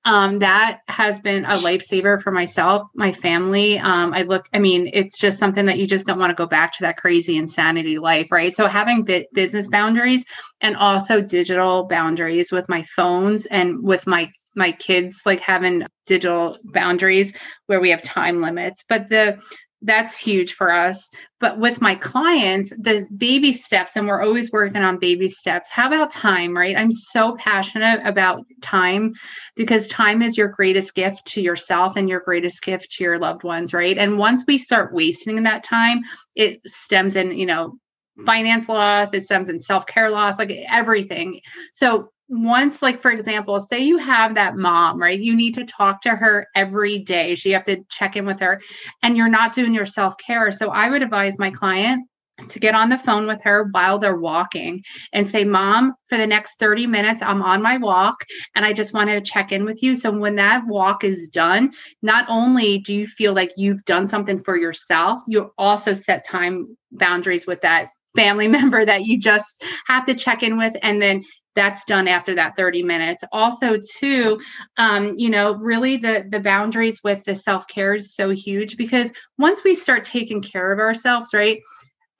Um, 0.05 0.39
that 0.39 0.79
has 0.87 1.19
been 1.21 1.45
a 1.45 1.57
lifesaver 1.57 2.21
for 2.21 2.31
myself, 2.31 2.83
my 2.93 3.11
family. 3.11 3.79
Um, 3.79 4.13
I 4.13 4.21
look, 4.21 4.47
I 4.53 4.59
mean, 4.59 4.89
it's 4.93 5.17
just 5.17 5.39
something 5.39 5.65
that 5.65 5.79
you 5.79 5.87
just 5.87 6.05
don't 6.05 6.19
want 6.19 6.29
to 6.29 6.35
go 6.35 6.47
back 6.47 6.71
to 6.73 6.83
that 6.83 6.97
crazy 6.97 7.35
insanity 7.35 7.97
life, 7.97 8.31
right? 8.31 8.55
So 8.55 8.67
having 8.67 9.07
business 9.33 9.69
boundaries 9.69 10.23
and 10.61 10.77
also 10.77 11.19
digital 11.19 11.87
boundaries 11.87 12.51
with 12.51 12.69
my 12.69 12.83
phones 12.83 13.45
and 13.47 13.83
with 13.83 14.05
my 14.05 14.31
my 14.53 14.73
kids 14.73 15.21
like 15.25 15.39
having 15.39 15.83
digital 16.05 16.57
boundaries 16.65 17.33
where 17.67 17.79
we 17.79 17.89
have 17.89 18.01
time 18.01 18.41
limits 18.41 18.83
but 18.89 19.07
the 19.07 19.39
that's 19.81 20.17
huge 20.17 20.53
for 20.53 20.71
us. 20.71 21.09
But 21.39 21.57
with 21.57 21.81
my 21.81 21.95
clients, 21.95 22.69
the 22.69 23.07
baby 23.17 23.51
steps, 23.51 23.95
and 23.95 24.07
we're 24.07 24.21
always 24.21 24.51
working 24.51 24.83
on 24.83 24.99
baby 24.99 25.27
steps. 25.27 25.71
How 25.71 25.87
about 25.87 26.11
time, 26.11 26.55
right? 26.55 26.77
I'm 26.77 26.91
so 26.91 27.35
passionate 27.37 27.99
about 28.05 28.45
time 28.61 29.13
because 29.55 29.87
time 29.87 30.21
is 30.21 30.37
your 30.37 30.49
greatest 30.49 30.93
gift 30.93 31.25
to 31.27 31.41
yourself 31.41 31.95
and 31.95 32.07
your 32.07 32.19
greatest 32.19 32.61
gift 32.61 32.91
to 32.91 33.03
your 33.03 33.17
loved 33.17 33.43
ones, 33.43 33.73
right? 33.73 33.97
And 33.97 34.19
once 34.19 34.43
we 34.47 34.57
start 34.57 34.93
wasting 34.93 35.41
that 35.43 35.63
time, 35.63 36.01
it 36.35 36.61
stems 36.67 37.15
in, 37.15 37.31
you 37.31 37.45
know, 37.45 37.77
finance 38.25 38.69
loss, 38.69 39.13
it 39.13 39.23
stems 39.23 39.49
in 39.49 39.59
self 39.59 39.87
care 39.87 40.11
loss, 40.11 40.37
like 40.37 40.51
everything. 40.69 41.41
So 41.73 42.11
once 42.31 42.81
like 42.81 43.01
for 43.01 43.11
example 43.11 43.59
say 43.59 43.77
you 43.77 43.97
have 43.97 44.35
that 44.35 44.55
mom 44.55 44.99
right? 44.99 45.19
You 45.19 45.35
need 45.35 45.53
to 45.55 45.65
talk 45.65 46.01
to 46.01 46.11
her 46.11 46.47
every 46.55 46.99
day. 46.99 47.35
So 47.35 47.49
you 47.49 47.55
have 47.55 47.65
to 47.65 47.83
check 47.89 48.15
in 48.15 48.25
with 48.25 48.39
her 48.39 48.61
and 49.03 49.17
you're 49.17 49.27
not 49.27 49.53
doing 49.53 49.73
your 49.73 49.85
self-care. 49.85 50.51
So 50.51 50.69
i 50.69 50.89
would 50.89 51.03
advise 51.03 51.37
my 51.37 51.51
client 51.51 52.07
to 52.47 52.59
get 52.59 52.73
on 52.73 52.89
the 52.89 52.97
phone 52.97 53.27
with 53.27 53.43
her 53.43 53.67
while 53.71 53.99
they're 53.99 54.17
walking 54.17 54.81
and 55.13 55.29
say, 55.29 55.43
Mom, 55.43 55.93
for 56.07 56.17
the 56.17 56.25
next 56.25 56.57
30 56.57 56.87
minutes, 56.87 57.21
I'm 57.21 57.41
on 57.41 57.61
my 57.61 57.77
walk 57.77 58.23
and 58.55 58.65
I 58.65 58.73
just 58.73 58.93
wanted 58.93 59.23
to 59.23 59.31
check 59.31 59.51
in 59.51 59.65
with 59.65 59.83
you. 59.83 59.95
So 59.95 60.11
when 60.11 60.35
that 60.37 60.65
walk 60.67 61.03
is 61.03 61.27
done, 61.27 61.71
not 62.01 62.25
only 62.29 62.79
do 62.79 62.95
you 62.95 63.05
feel 63.05 63.33
like 63.33 63.51
you've 63.57 63.83
done 63.85 64.07
something 64.07 64.39
for 64.39 64.57
yourself, 64.57 65.21
you 65.27 65.51
also 65.57 65.93
set 65.93 66.25
time 66.25 66.77
boundaries 66.91 67.45
with 67.45 67.61
that 67.61 67.89
family 68.15 68.47
member 68.59 68.85
that 68.85 69.05
you 69.05 69.19
just 69.19 69.63
have 69.87 70.05
to 70.05 70.15
check 70.15 70.43
in 70.43 70.57
with 70.57 70.75
and 70.81 71.01
then 71.01 71.23
that's 71.55 71.83
done 71.85 72.07
after 72.07 72.35
that 72.35 72.55
30 72.55 72.83
minutes. 72.83 73.23
Also 73.31 73.77
too 73.97 74.39
um, 74.77 75.13
you 75.17 75.29
know 75.29 75.55
really 75.55 75.97
the 75.97 76.25
the 76.29 76.39
boundaries 76.39 77.01
with 77.03 77.23
the 77.23 77.35
self-care 77.35 77.95
is 77.95 78.13
so 78.15 78.29
huge 78.29 78.77
because 78.77 79.11
once 79.37 79.63
we 79.63 79.75
start 79.75 80.03
taking 80.05 80.41
care 80.41 80.71
of 80.71 80.79
ourselves 80.79 81.29
right? 81.33 81.59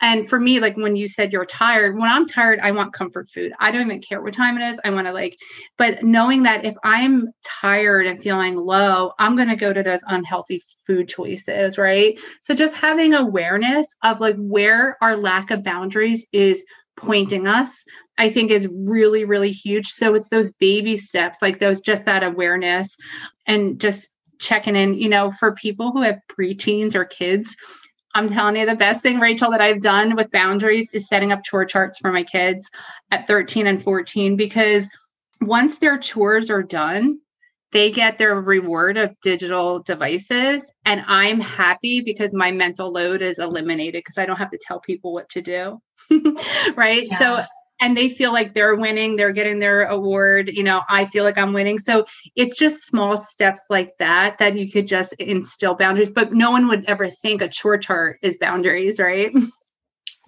And 0.03 0.27
for 0.27 0.39
me 0.39 0.59
like 0.59 0.77
when 0.77 0.95
you 0.95 1.07
said 1.07 1.31
you're 1.31 1.45
tired 1.45 1.95
when 1.97 2.09
i'm 2.09 2.25
tired 2.25 2.59
i 2.61 2.71
want 2.71 2.91
comfort 2.93 3.29
food. 3.29 3.51
I 3.59 3.71
don't 3.71 3.81
even 3.85 4.01
care 4.01 4.21
what 4.21 4.33
time 4.33 4.57
it 4.57 4.67
is. 4.67 4.79
I 4.83 4.89
want 4.89 5.07
to 5.07 5.13
like 5.13 5.37
but 5.77 6.03
knowing 6.03 6.43
that 6.43 6.65
if 6.65 6.75
i'm 6.83 7.27
tired 7.45 8.07
and 8.07 8.21
feeling 8.21 8.55
low 8.55 9.11
i'm 9.19 9.35
going 9.35 9.49
to 9.49 9.55
go 9.55 9.71
to 9.73 9.83
those 9.83 10.01
unhealthy 10.07 10.61
food 10.87 11.07
choices 11.07 11.77
right? 11.77 12.19
So 12.41 12.53
just 12.55 12.73
having 12.75 13.13
awareness 13.13 13.85
of 14.03 14.19
like 14.19 14.35
where 14.37 14.97
our 15.01 15.15
lack 15.15 15.51
of 15.51 15.63
boundaries 15.63 16.25
is 16.31 16.63
pointing 17.01 17.47
us 17.47 17.83
i 18.17 18.29
think 18.29 18.51
is 18.51 18.67
really 18.71 19.25
really 19.25 19.51
huge. 19.51 19.87
So 19.87 20.13
it's 20.13 20.29
those 20.29 20.51
baby 20.51 20.97
steps 20.97 21.41
like 21.41 21.59
those 21.59 21.79
just 21.79 22.05
that 22.05 22.23
awareness 22.23 22.95
and 23.47 23.79
just 23.79 24.09
checking 24.41 24.75
in 24.75 24.95
you 24.95 25.07
know 25.07 25.31
for 25.31 25.53
people 25.53 25.91
who 25.91 26.01
have 26.01 26.19
preteens 26.29 26.95
or 26.95 27.05
kids 27.05 27.55
i'm 28.15 28.27
telling 28.27 28.55
you 28.55 28.65
the 28.65 28.75
best 28.75 29.01
thing 29.01 29.19
rachel 29.19 29.51
that 29.51 29.61
i've 29.61 29.81
done 29.81 30.15
with 30.15 30.31
boundaries 30.31 30.89
is 30.93 31.07
setting 31.07 31.31
up 31.31 31.43
chore 31.43 31.63
charts 31.63 31.99
for 31.99 32.11
my 32.11 32.23
kids 32.23 32.69
at 33.11 33.27
13 33.27 33.67
and 33.67 33.81
14 33.83 34.35
because 34.35 34.89
once 35.41 35.77
their 35.77 35.97
chores 35.97 36.49
are 36.49 36.63
done 36.63 37.19
they 37.71 37.89
get 37.89 38.17
their 38.17 38.35
reward 38.35 38.97
of 38.97 39.15
digital 39.21 39.81
devices 39.83 40.69
and 40.85 41.03
i'm 41.07 41.39
happy 41.39 42.01
because 42.01 42.33
my 42.33 42.51
mental 42.51 42.91
load 42.91 43.21
is 43.21 43.37
eliminated 43.37 43.99
because 43.99 44.17
i 44.17 44.25
don't 44.25 44.37
have 44.37 44.51
to 44.51 44.59
tell 44.59 44.79
people 44.79 45.13
what 45.13 45.29
to 45.29 45.41
do 45.41 45.79
right? 46.75 47.07
Yeah. 47.09 47.17
so 47.17 47.39
and 47.83 47.97
they 47.97 48.09
feel 48.09 48.31
like 48.31 48.53
they're 48.53 48.75
winning 48.75 49.15
they're 49.15 49.31
getting 49.33 49.57
their 49.59 49.85
award 49.85 50.49
you 50.53 50.63
know 50.63 50.81
i 50.87 51.03
feel 51.03 51.23
like 51.23 51.37
i'm 51.37 51.51
winning. 51.53 51.79
So 51.79 52.05
it's 52.35 52.57
just 52.57 52.85
small 52.85 53.17
steps 53.17 53.61
like 53.69 53.97
that 53.97 54.37
that 54.37 54.55
you 54.55 54.71
could 54.71 54.87
just 54.87 55.13
instill 55.13 55.75
boundaries 55.75 56.11
but 56.11 56.33
no 56.33 56.51
one 56.51 56.67
would 56.67 56.85
ever 56.87 57.07
think 57.09 57.41
a 57.41 57.49
chore 57.49 57.77
chart 57.77 58.19
is 58.21 58.37
boundaries 58.37 58.99
right 58.99 59.31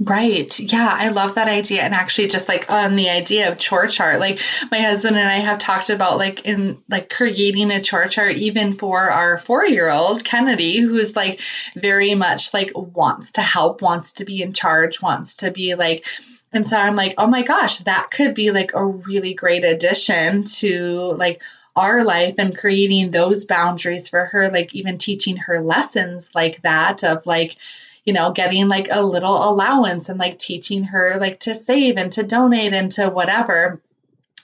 Right. 0.06 0.60
Yeah, 0.60 0.90
I 0.92 1.10
love 1.10 1.36
that 1.36 1.48
idea. 1.48 1.82
And 1.82 1.94
actually 1.94 2.28
just 2.28 2.50
like 2.50 2.70
on 2.70 2.96
the 2.96 3.10
idea 3.10 3.52
of 3.52 3.60
chore 3.60 3.88
chart, 3.88 4.20
like 4.20 4.40
my 4.70 4.82
husband 4.82 5.16
and 5.18 5.30
I 5.30 5.38
have 5.38 5.60
talked 5.60 5.90
about 5.90 6.18
like 6.18 6.46
in 6.46 6.84
like 6.90 7.10
creating 7.10 7.72
a 7.72 7.82
chore 7.82 8.08
chart 8.08 8.36
even 8.36 8.74
for 8.74 9.00
our 9.00 9.38
4-year-old 9.38 10.26
Kennedy 10.26 10.80
who's 10.80 11.16
like 11.16 11.40
very 11.76 12.16
much 12.16 12.54
like 12.54 12.72
wants 12.76 13.34
to 13.34 13.42
help, 13.42 13.82
wants 13.82 14.14
to 14.14 14.26
be 14.26 14.42
in 14.42 14.52
charge, 14.52 15.02
wants 15.02 15.36
to 15.36 15.52
be 15.52 15.76
like 15.76 16.06
and 16.52 16.68
so 16.68 16.78
I'm 16.78 16.96
like, 16.96 17.16
"Oh 17.18 17.28
my 17.28 17.42
gosh, 17.44 17.80
that 17.80 18.12
could 18.12 18.36
be 18.36 18.52
like 18.52 18.74
a 18.74 18.86
really 18.86 19.34
great 19.34 19.64
addition 19.64 20.44
to 20.60 21.14
like 21.18 21.42
our 21.76 22.04
life 22.04 22.36
and 22.40 22.58
creating 22.58 23.10
those 23.12 23.46
boundaries 23.46 24.10
for 24.10 24.26
her, 24.26 24.50
like 24.50 24.76
even 24.76 24.98
teaching 24.98 25.38
her 25.38 25.62
lessons 25.62 26.32
like 26.36 26.62
that 26.62 27.04
of 27.04 27.26
like 27.26 27.56
you 28.04 28.14
know, 28.14 28.32
getting 28.32 28.68
like 28.68 28.88
a 28.92 29.04
little 29.04 29.50
allowance 29.50 30.10
and 30.10 30.20
like 30.20 30.40
teaching 30.40 30.84
her 30.84 31.18
like 31.20 31.40
to 31.42 31.56
save 31.56 31.98
and 31.98 32.12
to 32.14 32.24
donate 32.24 32.74
and 32.74 32.92
to 32.94 33.10
whatever 33.10 33.82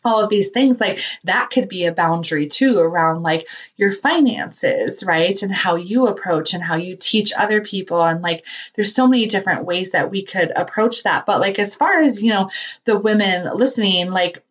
all 0.06 0.22
of 0.22 0.30
these 0.30 0.52
things 0.52 0.80
like 0.80 1.00
that 1.26 1.50
could 1.50 1.68
be 1.68 1.86
a 1.86 1.92
boundary 1.92 2.48
too 2.48 2.80
around 2.80 3.22
like 3.22 3.48
your 3.76 3.92
finances 3.92 5.04
right? 5.04 5.42
And 5.42 5.54
how 5.54 5.76
you 5.76 6.08
approach 6.08 6.54
and 6.54 6.64
how 6.64 6.76
you 6.76 6.96
teach 6.96 7.34
other 7.38 7.62
people. 7.62 8.02
And 8.02 8.22
like 8.22 8.46
there's 8.76 8.96
so 8.96 9.08
many 9.08 9.26
different 9.26 9.66
ways 9.66 9.92
that 9.92 10.10
we 10.10 10.24
could 10.24 10.52
approach 10.56 11.04
that. 11.04 11.26
But 11.26 11.40
like 11.40 11.60
as 11.60 11.76
far 11.76 12.02
as 12.02 12.22
you 12.22 12.32
know 12.32 12.50
the 12.86 12.98
women 12.98 13.50
listening 13.54 14.10
like 14.12 14.44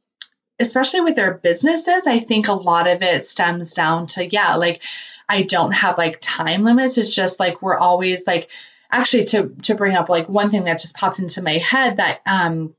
especially 0.60 1.02
with 1.02 1.14
their 1.14 1.34
businesses 1.34 2.06
i 2.06 2.18
think 2.18 2.48
a 2.48 2.52
lot 2.52 2.88
of 2.88 3.00
it 3.00 3.24
stems 3.24 3.74
down 3.74 4.08
to 4.08 4.26
yeah 4.26 4.56
like 4.56 4.82
i 5.28 5.42
don't 5.42 5.70
have 5.70 5.96
like 5.96 6.18
time 6.20 6.64
limits. 6.64 6.98
It's 6.98 7.14
just 7.14 7.38
like 7.38 7.62
we're 7.62 7.78
always 7.78 8.26
like 8.26 8.48
actually 8.90 9.24
to 9.26 9.48
to 9.62 9.74
bring 9.74 9.96
up 9.96 10.08
like 10.08 10.28
one 10.28 10.50
thing 10.50 10.64
that 10.64 10.80
just 10.80 10.94
popped 10.94 11.18
into 11.18 11.42
my 11.42 11.58
head 11.58 11.96
that 11.96 12.20
um 12.26 12.74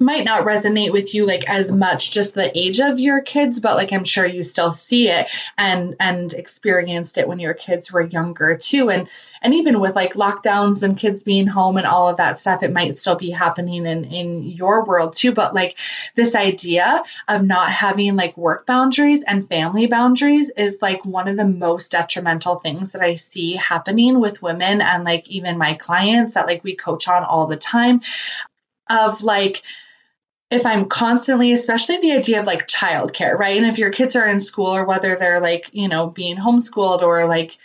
might 0.00 0.24
not 0.24 0.44
resonate 0.44 0.92
with 0.92 1.14
you 1.14 1.26
like 1.26 1.48
as 1.48 1.72
much 1.72 2.12
just 2.12 2.34
the 2.34 2.56
age 2.56 2.80
of 2.80 3.00
your 3.00 3.20
kids 3.20 3.58
but 3.58 3.74
like 3.74 3.92
i'm 3.92 4.04
sure 4.04 4.24
you 4.26 4.44
still 4.44 4.70
see 4.70 5.08
it 5.08 5.26
and 5.56 5.96
and 5.98 6.34
experienced 6.34 7.18
it 7.18 7.26
when 7.26 7.40
your 7.40 7.54
kids 7.54 7.90
were 7.92 8.02
younger 8.02 8.56
too. 8.56 8.90
And 8.90 9.08
and 9.42 9.54
even 9.54 9.80
with 9.80 9.94
like 9.94 10.14
lockdowns 10.14 10.82
and 10.82 10.98
kids 10.98 11.22
being 11.22 11.46
home 11.46 11.76
and 11.76 11.86
all 11.86 12.08
of 12.08 12.16
that 12.16 12.38
stuff 12.38 12.62
it 12.62 12.72
might 12.72 12.98
still 12.98 13.16
be 13.16 13.30
happening 13.30 13.86
in 13.86 14.04
in 14.04 14.42
your 14.42 14.84
world 14.84 15.14
too 15.14 15.32
but 15.32 15.54
like 15.54 15.76
this 16.14 16.34
idea 16.34 17.02
of 17.28 17.42
not 17.42 17.72
having 17.72 18.16
like 18.16 18.36
work 18.36 18.66
boundaries 18.66 19.24
and 19.24 19.48
family 19.48 19.86
boundaries 19.86 20.50
is 20.50 20.78
like 20.82 21.04
one 21.04 21.28
of 21.28 21.36
the 21.36 21.44
most 21.44 21.92
detrimental 21.92 22.56
things 22.56 22.92
that 22.92 23.02
i 23.02 23.16
see 23.16 23.54
happening 23.54 24.20
with 24.20 24.42
women 24.42 24.80
and 24.80 25.04
like 25.04 25.28
even 25.28 25.58
my 25.58 25.74
clients 25.74 26.34
that 26.34 26.46
like 26.46 26.64
we 26.64 26.74
coach 26.74 27.08
on 27.08 27.24
all 27.24 27.46
the 27.46 27.56
time 27.56 28.00
of 28.88 29.22
like 29.22 29.62
if 30.50 30.64
I'm 30.64 30.88
constantly, 30.88 31.52
especially 31.52 31.98
the 31.98 32.12
idea 32.12 32.40
of 32.40 32.46
like 32.46 32.66
childcare, 32.66 33.38
right? 33.38 33.56
And 33.58 33.66
if 33.66 33.78
your 33.78 33.90
kids 33.90 34.16
are 34.16 34.26
in 34.26 34.40
school 34.40 34.74
or 34.74 34.86
whether 34.86 35.16
they're 35.16 35.40
like, 35.40 35.68
you 35.72 35.88
know, 35.88 36.08
being 36.08 36.36
homeschooled 36.36 37.02
or 37.02 37.26
like 37.26 37.58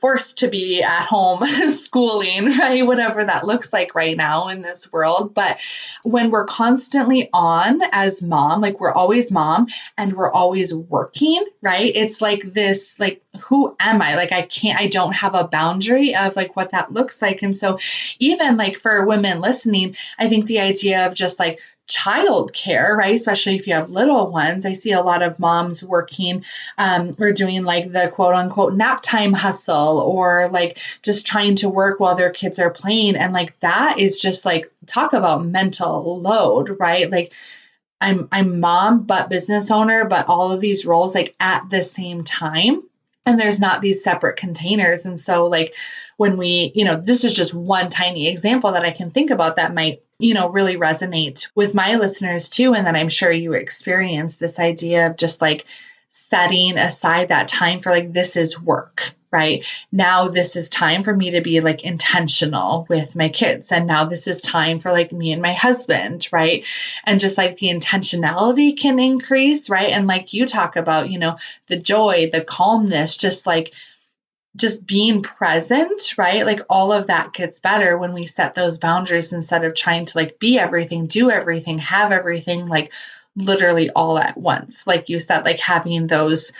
forced 0.00 0.38
to 0.38 0.48
be 0.48 0.82
at 0.82 1.06
home 1.06 1.44
schooling, 1.70 2.56
right? 2.58 2.86
Whatever 2.86 3.24
that 3.24 3.44
looks 3.44 3.72
like 3.72 3.94
right 3.94 4.16
now 4.16 4.48
in 4.48 4.62
this 4.62 4.92
world. 4.92 5.34
But 5.34 5.58
when 6.04 6.30
we're 6.30 6.44
constantly 6.44 7.28
on 7.32 7.80
as 7.92 8.22
mom, 8.22 8.60
like 8.60 8.80
we're 8.80 8.92
always 8.92 9.30
mom 9.30 9.66
and 9.96 10.14
we're 10.14 10.30
always 10.30 10.72
working, 10.72 11.44
right? 11.62 11.92
It's 11.94 12.20
like 12.20 12.42
this, 12.42 12.98
like, 13.00 13.22
who 13.42 13.74
am 13.80 14.00
I? 14.00 14.14
Like, 14.14 14.32
I 14.32 14.42
can't, 14.42 14.80
I 14.80 14.86
don't 14.86 15.14
have 15.14 15.34
a 15.34 15.48
boundary 15.48 16.14
of 16.14 16.36
like 16.36 16.54
what 16.54 16.70
that 16.70 16.92
looks 16.92 17.20
like. 17.20 17.42
And 17.42 17.56
so, 17.56 17.78
even 18.18 18.56
like 18.56 18.78
for 18.78 19.04
women 19.04 19.40
listening, 19.40 19.96
I 20.18 20.28
think 20.28 20.46
the 20.46 20.60
idea 20.60 21.06
of 21.06 21.14
just 21.14 21.38
like 21.38 21.60
childcare, 21.88 22.94
right? 22.96 23.14
Especially 23.14 23.56
if 23.56 23.66
you 23.66 23.74
have 23.74 23.90
little 23.90 24.30
ones. 24.30 24.66
I 24.66 24.74
see 24.74 24.92
a 24.92 25.00
lot 25.00 25.22
of 25.22 25.40
moms 25.40 25.82
working 25.82 26.44
um, 26.76 27.14
or 27.18 27.32
doing 27.32 27.64
like 27.64 27.90
the 27.90 28.10
quote 28.14 28.34
unquote 28.34 28.74
nap 28.74 29.00
time 29.02 29.32
hustle 29.32 30.00
or 30.00 30.48
like 30.48 30.78
just 31.02 31.26
trying 31.26 31.56
to 31.56 31.68
work 31.68 31.98
while 31.98 32.14
their 32.14 32.30
kids 32.30 32.58
are 32.58 32.70
playing. 32.70 33.16
And 33.16 33.32
like 33.32 33.58
that 33.60 33.98
is 33.98 34.20
just 34.20 34.44
like 34.44 34.70
talk 34.86 35.14
about 35.14 35.44
mental 35.44 36.20
load, 36.20 36.76
right? 36.78 37.10
Like 37.10 37.32
I'm 38.00 38.28
I'm 38.30 38.60
mom 38.60 39.04
but 39.04 39.30
business 39.30 39.70
owner, 39.70 40.04
but 40.04 40.28
all 40.28 40.52
of 40.52 40.60
these 40.60 40.86
roles 40.86 41.14
like 41.14 41.34
at 41.40 41.70
the 41.70 41.82
same 41.82 42.22
time. 42.24 42.82
And 43.24 43.40
there's 43.40 43.60
not 43.60 43.80
these 43.80 44.04
separate 44.04 44.36
containers. 44.36 45.04
And 45.04 45.20
so 45.20 45.46
like 45.46 45.74
when 46.16 46.36
we, 46.36 46.72
you 46.74 46.84
know, 46.84 47.00
this 47.00 47.24
is 47.24 47.34
just 47.34 47.54
one 47.54 47.90
tiny 47.90 48.28
example 48.28 48.72
that 48.72 48.84
I 48.84 48.90
can 48.90 49.10
think 49.10 49.30
about 49.30 49.56
that 49.56 49.74
might 49.74 50.02
you 50.18 50.34
know, 50.34 50.48
really 50.48 50.76
resonate 50.76 51.48
with 51.54 51.74
my 51.74 51.94
listeners 51.94 52.48
too. 52.48 52.74
And 52.74 52.86
then 52.86 52.96
I'm 52.96 53.08
sure 53.08 53.30
you 53.30 53.52
experience 53.52 54.36
this 54.36 54.58
idea 54.58 55.06
of 55.06 55.16
just 55.16 55.40
like 55.40 55.64
setting 56.10 56.76
aside 56.76 57.28
that 57.28 57.48
time 57.48 57.80
for 57.80 57.90
like, 57.90 58.12
this 58.12 58.36
is 58.36 58.60
work, 58.60 59.12
right? 59.30 59.64
Now 59.92 60.28
this 60.28 60.56
is 60.56 60.68
time 60.68 61.04
for 61.04 61.14
me 61.14 61.32
to 61.32 61.40
be 61.40 61.60
like 61.60 61.84
intentional 61.84 62.86
with 62.88 63.14
my 63.14 63.28
kids. 63.28 63.70
And 63.70 63.86
now 63.86 64.06
this 64.06 64.26
is 64.26 64.42
time 64.42 64.80
for 64.80 64.90
like 64.90 65.12
me 65.12 65.32
and 65.32 65.40
my 65.40 65.52
husband, 65.52 66.26
right? 66.32 66.64
And 67.04 67.20
just 67.20 67.38
like 67.38 67.58
the 67.58 67.68
intentionality 67.68 68.76
can 68.76 68.98
increase, 68.98 69.70
right? 69.70 69.90
And 69.90 70.06
like 70.08 70.32
you 70.32 70.46
talk 70.46 70.76
about, 70.76 71.10
you 71.10 71.18
know, 71.18 71.36
the 71.68 71.78
joy, 71.78 72.30
the 72.32 72.42
calmness, 72.42 73.16
just 73.16 73.46
like, 73.46 73.72
just 74.58 74.86
being 74.86 75.22
present, 75.22 76.18
right? 76.18 76.44
Like 76.44 76.60
all 76.68 76.92
of 76.92 77.06
that 77.06 77.32
gets 77.32 77.60
better 77.60 77.96
when 77.96 78.12
we 78.12 78.26
set 78.26 78.54
those 78.54 78.78
boundaries 78.78 79.32
instead 79.32 79.64
of 79.64 79.74
trying 79.74 80.06
to 80.06 80.18
like 80.18 80.38
be 80.38 80.58
everything, 80.58 81.06
do 81.06 81.30
everything, 81.30 81.78
have 81.78 82.12
everything 82.12 82.66
like 82.66 82.92
literally 83.36 83.90
all 83.90 84.18
at 84.18 84.36
once. 84.36 84.86
Like 84.86 85.08
you 85.08 85.20
said, 85.20 85.44
like 85.44 85.60
having 85.60 86.06
those 86.06 86.52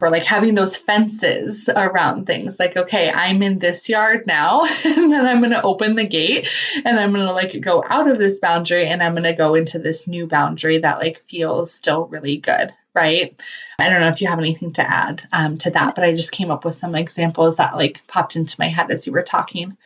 or 0.00 0.10
like 0.10 0.24
having 0.24 0.54
those 0.54 0.76
fences 0.76 1.68
around 1.68 2.26
things 2.26 2.58
like 2.58 2.76
okay 2.76 3.10
i'm 3.10 3.42
in 3.42 3.60
this 3.60 3.88
yard 3.88 4.26
now 4.26 4.64
and 4.84 5.12
then 5.12 5.24
i'm 5.24 5.38
going 5.38 5.52
to 5.52 5.62
open 5.62 5.94
the 5.94 6.06
gate 6.06 6.48
and 6.84 6.98
i'm 6.98 7.12
going 7.12 7.24
to 7.24 7.32
like 7.32 7.58
go 7.60 7.82
out 7.86 8.08
of 8.08 8.18
this 8.18 8.40
boundary 8.40 8.86
and 8.86 9.02
i'm 9.02 9.12
going 9.12 9.22
to 9.22 9.34
go 9.34 9.54
into 9.54 9.78
this 9.78 10.08
new 10.08 10.26
boundary 10.26 10.78
that 10.78 10.98
like 10.98 11.22
feels 11.22 11.72
still 11.72 12.06
really 12.06 12.36
good 12.36 12.74
right? 12.94 13.40
I 13.78 13.90
don't 13.90 14.00
know 14.00 14.08
if 14.08 14.20
you 14.20 14.28
have 14.28 14.38
anything 14.38 14.72
to 14.74 14.82
add 14.82 15.26
um, 15.32 15.58
to 15.58 15.70
that, 15.70 15.94
but 15.94 16.04
I 16.04 16.14
just 16.14 16.32
came 16.32 16.50
up 16.50 16.64
with 16.64 16.76
some 16.76 16.94
examples 16.94 17.56
that 17.56 17.76
like 17.76 18.06
popped 18.06 18.36
into 18.36 18.56
my 18.58 18.68
head 18.68 18.90
as 18.90 19.06
you 19.06 19.12
were 19.12 19.22
talking. 19.22 19.76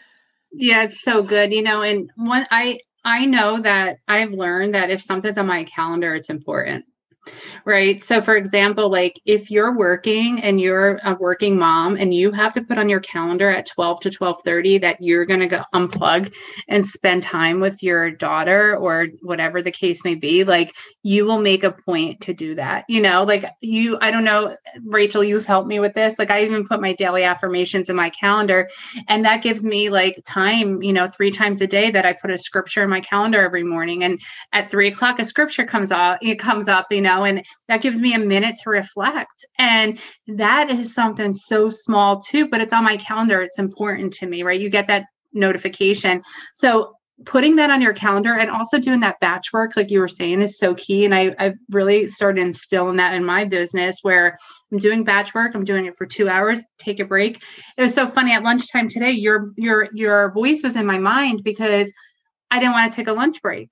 Yeah, 0.53 0.85
it's 0.85 1.01
so 1.01 1.23
good. 1.23 1.53
You 1.53 1.63
know, 1.63 1.83
and 1.83 2.11
one 2.17 2.47
I 2.51 2.81
I 3.05 3.27
know 3.27 3.61
that 3.61 3.99
I've 4.07 4.33
learned 4.33 4.75
that 4.75 4.91
if 4.91 5.03
something's 5.03 5.39
on 5.39 5.47
my 5.47 5.65
calendar, 5.65 6.15
it's 6.15 6.31
important 6.31 6.85
right? 7.65 8.03
So, 8.03 8.21
for 8.21 8.37
example, 8.37 8.91
like 8.91 9.21
if 9.27 9.51
you're 9.51 9.77
working 9.77 10.41
and 10.43 10.61
you're 10.61 10.99
a 11.05 11.15
working 11.15 11.59
mom 11.59 11.97
and 11.97 12.15
you 12.15 12.33
have 12.33 12.55
to 12.55 12.63
put 12.63 12.79
on 12.79 12.89
your 12.89 13.01
calendar 13.01 13.51
at 13.51 13.67
12 13.67 14.01
to 14.01 14.11
12:30 14.11 14.81
that 14.81 15.01
you're 15.01 15.27
going 15.27 15.41
to 15.41 15.47
go 15.47 15.63
unplug 15.75 16.33
and 16.69 16.87
spend 16.87 17.23
time 17.23 17.61
with 17.61 17.83
your 17.83 18.11
daughter 18.11 18.77
or 18.77 19.09
whatever 19.23 19.63
the 19.63 19.71
case 19.71 20.05
may 20.05 20.15
be, 20.15 20.45
like 20.45 20.75
you 21.03 21.25
will 21.25 21.39
make 21.41 21.65
a 21.65 21.73
point 21.73 22.21
to 22.23 22.35
do 22.35 22.55
that. 22.55 22.85
You 22.89 23.01
know, 23.01 23.25
like 23.25 23.45
you 23.61 23.99
I 24.01 24.11
don't 24.11 24.25
know, 24.25 24.57
Rachel, 24.85 25.25
you've 25.25 25.47
helped 25.47 25.69
me 25.69 25.81
with 25.81 25.95
this. 25.95 26.19
Like 26.19 26.31
I 26.31 26.45
even 26.45 26.67
put 26.67 26.81
my 26.81 26.93
daily 26.95 27.25
affirmations 27.25 27.89
in 27.89 27.97
my 27.97 28.11
calendar 28.11 28.69
and 29.09 29.25
that 29.25 29.43
gives 29.43 29.65
me 29.65 29.91
like 29.91 30.23
time, 30.27 30.83
you 30.83 30.93
know, 30.93 31.09
three 31.09 31.31
times 31.31 31.61
a 31.61 31.67
day 31.67 31.91
that 31.91 32.07
I 32.07 32.13
put 32.13 32.31
a 32.31 32.39
scripture 32.39 32.83
in 32.83 32.91
my 32.91 33.01
calendar 33.01 33.45
every 33.45 33.65
morning. 33.65 34.05
And 34.05 34.21
at 34.53 34.71
three 34.71 34.89
o'clock, 34.89 35.19
a 35.19 35.25
scripture 35.25 35.65
comes 35.65 35.91
up, 35.91 36.19
it 36.23 36.39
comes 36.39 36.69
up, 36.69 36.87
you 36.91 37.01
know, 37.01 37.08
and 37.09 37.45
that 37.69 37.83
gives 37.83 37.99
me 38.01 38.15
a 38.15 38.19
minute 38.19 38.57
to 38.63 38.71
reflect. 38.71 39.45
And 39.59 39.99
that 40.27 40.71
is 40.71 40.95
something 40.95 41.33
so 41.33 41.71
small 41.71 42.21
too, 42.21 42.49
but 42.49 42.61
it's 42.61 42.73
on 42.73 42.85
my 42.85 42.97
calendar. 42.97 43.41
It's 43.43 43.59
important 43.59 44.13
to 44.15 44.27
me, 44.27 44.43
right? 44.43 44.61
You 44.61 44.71
get 44.71 44.87
that 44.89 45.07
notification. 45.33 46.23
So 46.55 46.95
putting 47.25 47.57
that 47.57 47.71
on 47.71 47.83
your 47.83 47.93
calendar 47.93 48.35
and 48.35 48.51
also 48.51 48.79
doing 48.79 49.01
that 49.01 49.19
batch 49.21 49.53
work, 49.53 49.77
like 49.77 49.91
you 49.91 49.99
were 49.99 50.09
saying, 50.09 50.41
is 50.41 50.59
so 50.59 50.75
key. 50.75 51.05
And 51.05 51.15
I, 51.15 51.35
I've 51.39 51.57
really 51.71 52.09
started 52.09 52.41
instilling 52.41 52.97
that 52.97 53.15
in 53.15 53.25
my 53.25 53.45
business 53.45 53.99
where 54.03 54.39
I'm 54.71 54.79
doing 54.79 55.05
batch 55.05 55.35
work. 55.35 55.55
I'm 55.55 55.65
doing 55.65 55.87
it 55.87 55.97
for 55.97 56.07
two 56.07 56.29
hours, 56.29 56.61
take 56.79 57.01
a 57.01 57.05
break. 57.05 57.43
It 57.77 57.83
was 57.83 57.95
so 57.95 58.07
funny 58.07 58.33
at 58.33 58.45
lunchtime 58.45 58.89
today, 58.89 59.11
your 59.11 59.53
your 59.57 59.89
your 59.93 60.33
voice 60.33 60.63
was 60.63 60.77
in 60.77 60.87
my 60.87 60.99
mind 60.99 61.43
because 61.43 61.93
I 62.51 62.59
didn't 62.61 62.73
want 62.73 62.93
to 62.93 62.97
take 62.97 63.09
a 63.09 63.13
lunch 63.13 63.43
break 63.43 63.71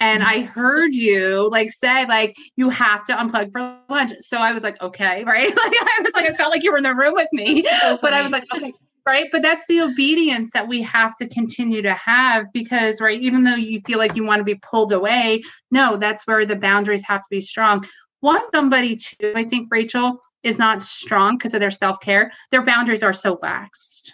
and 0.00 0.22
I 0.22 0.42
heard 0.42 0.94
you 0.94 1.48
like 1.50 1.70
say 1.70 2.06
like 2.06 2.36
you 2.56 2.68
have 2.68 3.04
to 3.06 3.12
unplug 3.12 3.52
for 3.52 3.78
lunch. 3.88 4.12
So 4.20 4.38
I 4.38 4.52
was 4.52 4.62
like, 4.62 4.80
okay, 4.80 5.24
right? 5.26 5.48
Like 5.48 5.58
I 5.58 5.98
was 6.02 6.12
like, 6.14 6.30
I 6.30 6.34
felt 6.34 6.50
like 6.50 6.62
you 6.62 6.70
were 6.70 6.78
in 6.78 6.84
the 6.84 6.94
room 6.94 7.14
with 7.14 7.28
me, 7.32 7.66
but 8.00 8.12
I 8.12 8.22
was 8.22 8.30
like, 8.30 8.44
okay, 8.54 8.72
right? 9.06 9.26
But 9.32 9.42
that's 9.42 9.66
the 9.66 9.80
obedience 9.80 10.50
that 10.52 10.68
we 10.68 10.82
have 10.82 11.16
to 11.16 11.28
continue 11.28 11.82
to 11.82 11.94
have 11.94 12.46
because, 12.52 13.00
right, 13.00 13.20
even 13.20 13.44
though 13.44 13.54
you 13.54 13.80
feel 13.80 13.98
like 13.98 14.14
you 14.14 14.24
want 14.24 14.40
to 14.40 14.44
be 14.44 14.56
pulled 14.56 14.92
away, 14.92 15.42
no, 15.70 15.96
that's 15.96 16.26
where 16.26 16.44
the 16.44 16.56
boundaries 16.56 17.02
have 17.04 17.22
to 17.22 17.28
be 17.30 17.40
strong. 17.40 17.84
One 18.20 18.42
somebody 18.54 18.96
too, 18.96 19.32
I 19.34 19.44
think 19.44 19.68
Rachel 19.70 20.20
is 20.42 20.58
not 20.58 20.82
strong 20.82 21.38
because 21.38 21.54
of 21.54 21.60
their 21.60 21.70
self 21.70 22.00
care. 22.00 22.32
Their 22.50 22.64
boundaries 22.64 23.02
are 23.02 23.12
so 23.12 23.36
laxed. 23.36 24.12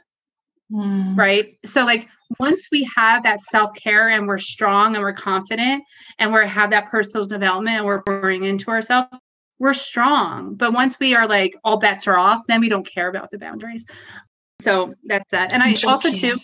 Mm. 0.72 1.16
Right. 1.16 1.58
So, 1.64 1.84
like, 1.84 2.08
once 2.38 2.68
we 2.72 2.88
have 2.96 3.22
that 3.22 3.44
self 3.44 3.74
care 3.74 4.08
and 4.08 4.26
we're 4.26 4.38
strong 4.38 4.94
and 4.94 5.02
we're 5.02 5.12
confident 5.12 5.82
and 6.18 6.32
we 6.32 6.46
have 6.46 6.70
that 6.70 6.86
personal 6.86 7.26
development 7.26 7.76
and 7.76 7.86
we're 7.86 8.02
pouring 8.02 8.44
into 8.44 8.70
ourselves, 8.70 9.08
we're 9.58 9.74
strong. 9.74 10.54
But 10.54 10.72
once 10.72 10.98
we 10.98 11.14
are 11.14 11.26
like 11.26 11.54
all 11.64 11.78
bets 11.78 12.06
are 12.06 12.16
off, 12.16 12.42
then 12.48 12.60
we 12.60 12.68
don't 12.68 12.86
care 12.86 13.08
about 13.08 13.30
the 13.30 13.38
boundaries. 13.38 13.84
So 14.62 14.94
that's 15.04 15.30
that. 15.30 15.52
And 15.52 15.62
I 15.62 15.74
also 15.84 16.10
too 16.10 16.38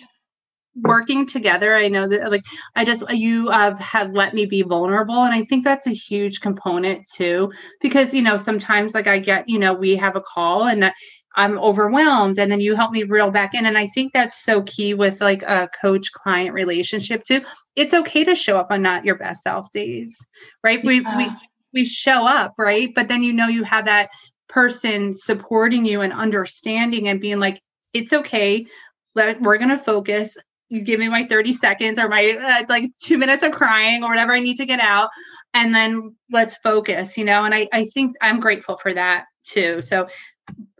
working 0.77 1.27
together 1.27 1.75
i 1.75 1.89
know 1.89 2.07
that 2.07 2.31
like 2.31 2.45
i 2.77 2.85
just 2.85 3.03
you 3.11 3.49
uh, 3.49 3.75
have 3.77 4.13
let 4.13 4.35
me 4.35 4.47
be 4.47 4.63
vulnerable 4.63 5.25
and 5.25 5.35
i 5.35 5.45
think 5.45 5.65
that's 5.65 5.87
a 5.87 5.93
huge 5.93 6.41
component 6.41 7.05
too 7.13 7.51
because 7.81 8.15
you 8.15 8.23
know 8.23 8.37
sometimes 8.37 8.95
like 8.95 9.09
i 9.09 9.19
get 9.19 9.49
you 9.49 9.59
know 9.59 9.75
we 9.75 9.97
have 9.97 10.15
a 10.15 10.21
call 10.21 10.69
and 10.69 10.93
I'm 11.37 11.59
overwhelmed. 11.59 12.39
And 12.39 12.51
then 12.51 12.61
you 12.61 12.75
help 12.75 12.91
me 12.91 13.05
reel 13.05 13.31
back 13.31 13.55
in. 13.55 13.67
And 13.67 13.79
I 13.79 13.87
think 13.87 14.13
that's 14.13 14.43
so 14.43 14.63
key 14.63 14.95
with 14.95 15.21
like 15.21 15.43
a 15.43 15.69
coach 15.81 16.11
client 16.13 16.53
relationship 16.53 17.25
too. 17.25 17.43
It's 17.77 17.95
okay 17.95 18.25
to 18.25 18.35
show 18.35 18.59
up 18.59 18.69
on 18.71 18.83
not 18.83 19.05
your 19.05 19.15
best 19.15 19.43
self 19.43 19.71
days, 19.73 20.17
right? 20.65 20.81
Yeah. 20.83 20.87
We, 20.87 21.01
we, 21.01 21.31
we 21.73 21.85
show 21.85 22.27
up, 22.27 22.55
right? 22.59 22.93
But 22.95 23.09
then 23.09 23.23
you 23.23 23.33
know 23.33 23.47
you 23.47 23.63
have 23.63 23.85
that 23.85 24.11
person 24.49 25.15
supporting 25.17 25.85
you 25.85 26.01
and 26.01 26.13
understanding 26.13 27.09
and 27.09 27.21
being 27.21 27.39
like, 27.39 27.61
it's 27.95 28.13
okay. 28.13 28.67
Let, 29.15 29.41
we're 29.41 29.59
going 29.59 29.71
to 29.71 29.79
focus. 29.79 30.37
You 30.69 30.83
give 30.83 31.01
me 31.01 31.09
my 31.09 31.27
30 31.27 31.53
seconds 31.53 31.99
or 31.99 32.09
my 32.09 32.31
uh, 32.31 32.65
like 32.69 32.91
two 33.01 33.19
minutes 33.19 33.43
of 33.43 33.53
crying 33.53 34.03
or 34.03 34.09
whatever 34.09 34.33
I 34.33 34.41
need 34.41 34.57
to 34.57 34.67
get 34.67 34.81
out. 34.81 35.11
And 35.55 35.75
then 35.75 36.17
let's 36.31 36.55
focus, 36.57 37.17
you 37.17 37.25
know? 37.25 37.45
And 37.45 37.55
I, 37.55 37.69
I 37.73 37.85
think 37.87 38.13
I'm 38.21 38.41
grateful 38.41 38.77
for 38.77 38.95
that 38.95 39.27
too. 39.45 39.83
So 39.83 40.09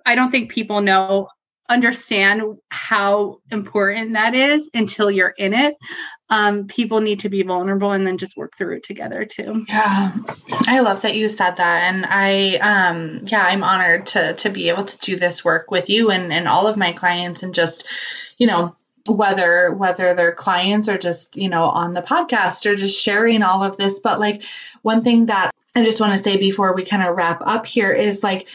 I 0.05 0.15
don't 0.15 0.31
think 0.31 0.51
people 0.51 0.81
know 0.81 1.29
understand 1.71 2.43
how 2.69 3.39
important 3.51 4.15
that 4.15 4.35
is 4.35 4.69
until 4.75 5.11
you're 5.11 5.35
in 5.39 5.55
it. 5.55 5.77
Um, 6.29 6.67
people 6.67 7.01
need 7.01 7.21
to 7.21 7.29
be 7.29 7.43
vulnerable 7.43 7.93
and 7.93 8.07
then 8.07 8.19
just 8.19 8.37
work 8.37 8.57
through 8.57 8.77
it 8.77 8.83
together 8.83 9.25
too. 9.25 9.65
Yeah, 9.69 10.13
I 10.67 10.81
love 10.81 11.03
that 11.03 11.15
you 11.17 11.29
said 11.29 11.57
that, 11.57 11.93
and 11.93 12.07
I, 12.07 12.57
um, 12.57 13.23
yeah, 13.27 13.45
I'm 13.45 13.65
honored 13.65 14.09
to 14.09 14.35
to 14.35 14.51
be 14.51 14.69
able 14.69 14.85
to 14.85 14.99
do 14.99 15.17
this 15.17 15.45
work 15.45 15.71
with 15.71 15.89
you 15.89 16.11
and 16.11 16.33
and 16.33 16.47
all 16.47 16.67
of 16.67 16.77
my 16.77 16.93
clients, 16.93 17.43
and 17.43 17.55
just, 17.55 17.87
you 18.37 18.47
know, 18.47 18.77
whether 19.07 19.73
whether 19.73 20.15
they're 20.15 20.33
clients 20.33 20.89
or 20.89 20.99
just 20.99 21.37
you 21.37 21.49
know 21.49 21.65
on 21.65 21.95
the 21.95 22.03
podcast 22.03 22.67
or 22.67 22.77
just 22.77 23.01
sharing 23.01 23.43
all 23.43 23.63
of 23.63 23.77
this 23.77 23.99
but 23.99 24.21
like 24.21 24.43
one 24.83 25.03
thing 25.03 25.27
that 25.27 25.51
i 25.75 25.85
just 25.85 26.01
want 26.01 26.13
to 26.13 26.23
say 26.23 26.37
before 26.37 26.75
we 26.75 26.85
kind 26.85 27.03
of 27.03 27.17
wrap 27.17 27.41
up 27.45 27.67
here 27.67 27.93
is 27.93 28.23
like 28.23 28.47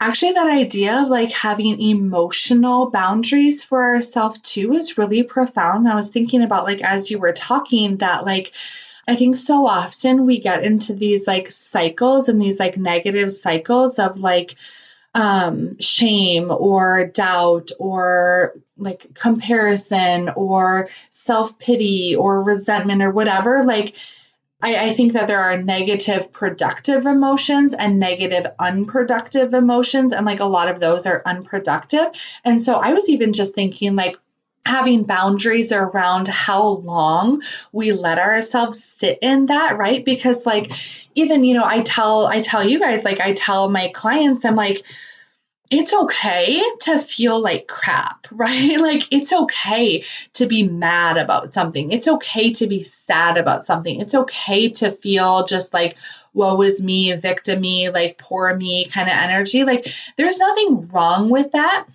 actually 0.00 0.32
that 0.32 0.50
idea 0.50 1.02
of 1.02 1.08
like 1.08 1.32
having 1.32 1.80
emotional 1.80 2.90
boundaries 2.90 3.64
for 3.64 3.82
ourselves 3.82 4.38
too 4.38 4.74
is 4.74 4.98
really 4.98 5.22
profound. 5.22 5.88
I 5.88 5.96
was 5.96 6.10
thinking 6.10 6.42
about 6.42 6.64
like 6.64 6.82
as 6.82 7.10
you 7.10 7.18
were 7.18 7.32
talking 7.32 7.98
that 7.98 8.24
like 8.24 8.52
I 9.08 9.16
think 9.16 9.36
so 9.36 9.66
often 9.66 10.26
we 10.26 10.40
get 10.40 10.64
into 10.64 10.92
these 10.92 11.26
like 11.26 11.50
cycles 11.50 12.28
and 12.28 12.42
these 12.42 12.58
like 12.58 12.76
negative 12.76 13.30
cycles 13.30 13.98
of 13.98 14.20
like 14.20 14.56
um, 15.16 15.80
shame 15.80 16.50
or 16.50 17.06
doubt 17.06 17.70
or 17.78 18.52
like 18.76 19.14
comparison 19.14 20.28
or 20.36 20.88
self 21.08 21.58
pity 21.58 22.16
or 22.16 22.42
resentment 22.42 23.02
or 23.02 23.10
whatever. 23.10 23.64
Like, 23.64 23.94
I, 24.62 24.88
I 24.88 24.92
think 24.94 25.12
that 25.12 25.28
there 25.28 25.42
are 25.42 25.62
negative 25.62 26.32
productive 26.32 27.04
emotions 27.04 27.74
and 27.74 27.98
negative 27.98 28.46
unproductive 28.58 29.54
emotions. 29.54 30.12
And 30.12 30.24
like 30.24 30.40
a 30.40 30.46
lot 30.46 30.68
of 30.68 30.80
those 30.80 31.06
are 31.06 31.22
unproductive. 31.26 32.06
And 32.44 32.62
so 32.62 32.74
I 32.74 32.92
was 32.92 33.08
even 33.08 33.32
just 33.32 33.54
thinking, 33.54 33.96
like, 33.96 34.16
having 34.64 35.04
boundaries 35.04 35.70
around 35.70 36.26
how 36.26 36.66
long 36.66 37.40
we 37.70 37.92
let 37.92 38.18
ourselves 38.18 38.82
sit 38.82 39.20
in 39.22 39.46
that 39.46 39.78
right 39.78 40.04
because 40.04 40.44
like 40.44 40.72
even 41.14 41.44
you 41.44 41.54
know 41.54 41.64
i 41.64 41.82
tell 41.82 42.26
i 42.26 42.42
tell 42.42 42.68
you 42.68 42.80
guys 42.80 43.04
like 43.04 43.20
i 43.20 43.32
tell 43.32 43.68
my 43.68 43.92
clients 43.94 44.44
i'm 44.44 44.56
like 44.56 44.82
it's 45.70 45.92
okay 45.92 46.62
to 46.82 46.98
feel 46.98 47.40
like 47.40 47.66
crap, 47.66 48.26
right? 48.32 48.78
Like 48.78 49.04
it's 49.10 49.32
okay 49.32 50.04
to 50.34 50.46
be 50.46 50.62
mad 50.62 51.16
about 51.16 51.52
something. 51.52 51.92
It's 51.92 52.08
okay 52.08 52.52
to 52.54 52.66
be 52.66 52.82
sad 52.82 53.38
about 53.38 53.64
something. 53.64 54.00
It's 54.00 54.14
okay 54.14 54.68
to 54.70 54.92
feel 54.92 55.46
just 55.46 55.74
like 55.74 55.96
woe 56.36 56.60
is 56.62 56.82
me, 56.82 57.12
victim 57.14 57.60
me, 57.60 57.88
like 57.90 58.18
poor 58.18 58.54
me 58.54 58.86
kind 58.86 59.08
of 59.08 59.16
energy. 59.16 59.64
Like 59.64 59.88
there's 60.16 60.38
nothing 60.38 60.88
wrong 60.88 61.30
with 61.30 61.52
that. 61.52 61.86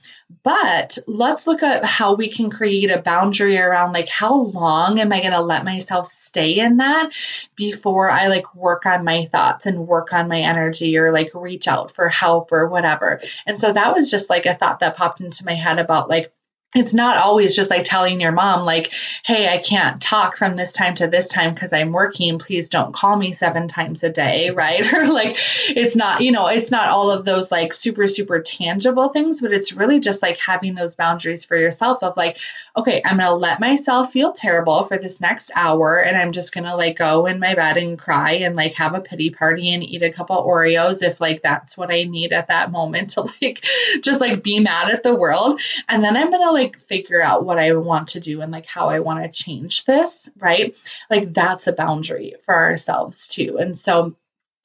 But 0.44 0.98
let's 1.08 1.46
look 1.46 1.62
at 1.62 1.86
how 1.86 2.16
we 2.16 2.30
can 2.30 2.50
create 2.50 2.90
a 2.90 3.02
boundary 3.02 3.60
around 3.60 3.94
like 3.94 4.10
how 4.10 4.34
long 4.34 5.00
am 5.00 5.14
I 5.14 5.20
going 5.20 5.34
to 5.34 5.42
let 5.42 5.66
myself 5.66 6.08
stay 6.08 6.58
in 6.58 6.78
that 6.78 7.12
before 7.56 8.10
I 8.10 8.28
like 8.28 8.56
work 8.56 8.86
on 8.86 9.06
my 9.06 9.28
thoughts 9.32 9.68
and 9.68 9.88
work 9.88 10.14
on 10.14 10.28
my 10.28 10.42
energy 10.42 10.98
or 10.98 11.12
like 11.12 11.30
reach 11.36 11.68
out 11.68 11.94
for 11.94 12.10
help 12.10 12.52
or 12.52 12.68
whatever. 12.68 13.22
And 13.46 13.60
so 13.60 13.72
that 13.72 13.94
was 13.94 14.10
just 14.10 14.30
like 14.30 14.48
a 14.48 14.56
thought 14.56 14.80
that 14.80 14.96
popped 14.98 15.22
into 15.22 15.46
my 15.46 15.54
head 15.54 15.78
about 15.78 16.10
like 16.10 16.34
it's 16.74 16.94
not 16.94 17.18
always 17.18 17.56
just 17.56 17.70
like 17.70 17.86
telling 17.86 18.22
your 18.22 18.32
mom 18.32 18.66
like 18.66 18.92
hey 19.24 19.48
i 19.48 19.58
can't 19.58 20.02
talk 20.02 20.38
from 20.38 20.56
this 20.56 20.72
time 20.72 20.96
to 20.96 21.08
this 21.08 21.28
time 21.28 21.54
because 21.54 21.74
i'm 21.74 21.92
working. 21.92 22.40
Please 22.40 22.70
don't 22.70 22.94
call 22.94 23.18
me 23.18 23.34
seven 23.34 23.68
times 23.68 24.04
a 24.04 24.10
day 24.10 24.52
right? 24.56 24.92
Or 24.94 25.08
like 25.08 25.38
it's 25.70 25.96
not 25.96 26.22
you 26.22 26.32
know 26.32 26.48
it's 26.48 26.72
not 26.72 26.90
all 26.90 27.12
of 27.12 27.26
those 27.26 27.52
like 27.52 27.74
super 27.74 28.08
super 28.08 28.42
tangible 28.42 29.10
things 29.10 29.42
but 29.42 29.54
it's 29.54 29.74
really 29.74 30.00
just 30.00 30.22
like 30.22 30.38
having 30.38 30.76
those 30.76 30.96
boundaries 30.96 31.46
for 31.46 31.58
yourself 31.58 32.04
of 32.04 32.18
like 32.18 32.38
okay 32.76 33.02
i'm 33.06 33.18
gonna 33.18 33.36
let 33.36 33.60
myself 33.60 34.12
feel 34.12 34.34
terrible 34.34 34.86
for 34.86 34.98
this 34.98 35.20
next 35.20 35.52
hour 35.56 36.00
and 36.00 36.18
i'm 36.18 36.32
just 36.32 36.54
gonna 36.54 36.76
like 36.76 36.98
go 36.98 37.26
in 37.26 37.40
my 37.40 37.56
bed 37.56 37.78
and 37.78 38.00
cry 38.00 38.34
and 38.34 38.56
like 38.56 38.74
have 38.74 38.94
a 38.94 39.02
pity 39.02 39.30
party 39.30 39.74
and 39.74 39.84
eat 39.84 40.04
a 40.04 40.12
couple 40.12 40.36
oreos 40.46 41.04
if 41.04 41.20
like 41.20 41.42
that's 41.42 41.78
what 41.78 41.92
i 41.92 42.04
need 42.04 42.32
at 42.32 42.48
that 42.48 42.72
moment 42.72 43.12
to 43.12 43.22
like 43.42 43.66
just 44.02 44.22
like 44.22 44.44
be 44.44 44.60
mad 44.60 44.90
at 44.90 45.04
the 45.04 45.14
world. 45.14 45.60
And 45.88 46.04
then 46.04 46.16
i'm 46.16 46.32
gonna 46.32 46.52
like 46.52 46.61
like 46.64 46.80
figure 46.80 47.22
out 47.22 47.46
what 47.46 47.60
I 47.60 47.74
want 47.74 48.10
to 48.10 48.20
do 48.20 48.42
and 48.42 48.52
like 48.52 48.66
how 48.66 48.88
I 48.88 49.00
want 49.00 49.24
to 49.24 49.44
change 49.44 49.86
this, 49.86 50.30
right? 50.38 50.76
Like 51.10 51.34
that's 51.34 51.68
a 51.68 51.74
boundary 51.74 52.36
for 52.46 52.56
ourselves 52.56 53.28
too. 53.28 53.58
And 53.60 53.78
so 53.78 54.16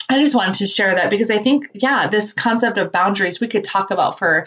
I 0.09 0.23
just 0.23 0.35
wanted 0.35 0.57
to 0.57 0.67
share 0.67 0.95
that 0.95 1.11
because 1.11 1.31
I 1.31 1.43
think, 1.43 1.69
yeah, 1.75 2.09
this 2.09 2.33
concept 2.33 2.79
of 2.79 2.93
boundaries 2.93 3.41
we 3.41 3.49
could 3.49 3.65
talk 3.65 3.91
about 3.91 4.19
for 4.19 4.47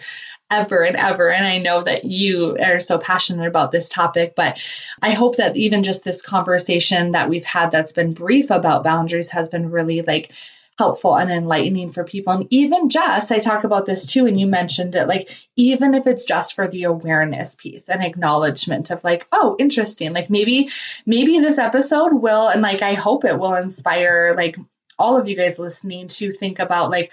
ever 0.50 0.82
and 0.82 0.96
ever. 0.96 1.30
And 1.30 1.46
I 1.46 1.58
know 1.58 1.84
that 1.84 2.04
you 2.04 2.56
are 2.58 2.80
so 2.80 2.98
passionate 2.98 3.46
about 3.46 3.70
this 3.70 3.88
topic, 3.88 4.34
but 4.34 4.58
I 5.00 5.10
hope 5.10 5.36
that 5.36 5.56
even 5.56 5.82
just 5.82 6.02
this 6.02 6.22
conversation 6.22 7.12
that 7.12 7.28
we've 7.28 7.44
had 7.44 7.70
that's 7.70 7.92
been 7.92 8.14
brief 8.14 8.50
about 8.50 8.84
boundaries 8.84 9.30
has 9.30 9.48
been 9.48 9.70
really 9.70 10.02
like 10.02 10.32
helpful 10.78 11.16
and 11.16 11.30
enlightening 11.30 11.92
for 11.92 12.04
people. 12.04 12.32
And 12.32 12.46
even 12.50 12.88
just, 12.88 13.30
I 13.32 13.38
talk 13.38 13.64
about 13.64 13.86
this 13.86 14.06
too, 14.06 14.26
and 14.26 14.40
you 14.40 14.46
mentioned 14.46 14.94
it, 14.94 15.06
like, 15.06 15.28
even 15.56 15.94
if 15.94 16.06
it's 16.06 16.24
just 16.24 16.54
for 16.54 16.68
the 16.68 16.84
awareness 16.84 17.54
piece 17.54 17.88
and 17.88 18.02
acknowledgement 18.02 18.90
of 18.90 19.04
like, 19.04 19.26
oh, 19.30 19.56
interesting. 19.58 20.12
Like 20.12 20.30
maybe, 20.30 20.70
maybe 21.04 21.38
this 21.38 21.58
episode 21.58 22.14
will, 22.14 22.48
and 22.48 22.62
like, 22.62 22.82
I 22.82 22.94
hope 22.94 23.24
it 23.24 23.38
will 23.38 23.54
inspire 23.54 24.34
like 24.36 24.56
all 24.98 25.18
of 25.18 25.28
you 25.28 25.36
guys 25.36 25.58
listening 25.58 26.08
to 26.08 26.32
think 26.32 26.58
about 26.58 26.90
like, 26.90 27.12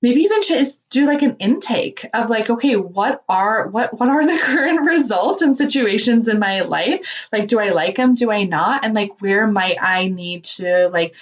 maybe 0.00 0.22
even 0.22 0.42
just 0.42 0.86
do 0.90 1.06
like 1.06 1.22
an 1.22 1.36
intake 1.38 2.08
of 2.12 2.28
like 2.28 2.50
okay 2.50 2.74
what 2.74 3.22
are 3.28 3.68
what 3.68 3.98
what 3.98 4.08
are 4.08 4.26
the 4.26 4.38
current 4.42 4.84
results 4.84 5.40
and 5.42 5.56
situations 5.56 6.26
in 6.26 6.40
my 6.40 6.62
life 6.62 7.28
like 7.32 7.46
do 7.46 7.58
i 7.60 7.70
like 7.70 7.96
them 7.96 8.16
do 8.16 8.30
i 8.30 8.42
not 8.42 8.84
and 8.84 8.94
like 8.94 9.12
where 9.20 9.46
might 9.46 9.76
i 9.80 10.08
need 10.08 10.42
to 10.42 10.88
like 10.88 11.14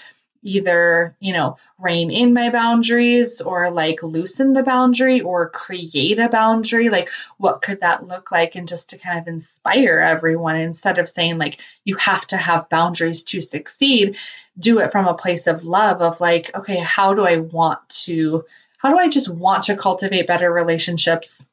either, 0.43 1.15
you 1.21 1.33
know, 1.33 1.57
rein 1.79 2.11
in 2.11 2.33
my 2.33 2.51
boundaries 2.51 3.41
or 3.41 3.71
like 3.71 4.03
loosen 4.03 4.53
the 4.53 4.63
boundary 4.63 5.21
or 5.21 5.51
create 5.51 6.19
a 6.19 6.29
boundary. 6.29 6.89
Like, 6.89 7.11
what 7.39 7.63
could 7.63 7.81
that 7.81 8.07
look 8.07 8.31
like? 8.31 8.55
And 8.55 8.69
just 8.69 8.91
to 8.91 8.99
kind 8.99 9.19
of 9.19 9.29
inspire 9.29 9.99
everyone 9.99 10.57
instead 10.57 10.99
of 10.99 11.09
saying, 11.09 11.39
like, 11.39 11.61
you 11.85 11.97
have 11.97 12.27
to 12.29 12.37
have 12.37 12.69
boundaries 12.69 13.23
to 13.25 13.41
succeed, 13.41 14.17
do 14.59 14.79
it 14.79 14.93
from 14.93 15.07
a 15.07 15.15
place 15.15 15.47
of 15.47 15.65
love 15.65 16.01
of 16.01 16.21
like, 16.21 16.51
okay, 16.55 16.79
how 16.79 17.15
do 17.15 17.23
I 17.23 17.39
want 17.39 17.87
to, 18.05 18.45
how 18.79 18.91
do 18.91 18.99
I 18.99 19.09
just 19.09 19.29
want 19.29 19.65
to 19.65 19.77
cultivate 19.77 20.27
better 20.27 20.53
relationships? 20.53 21.45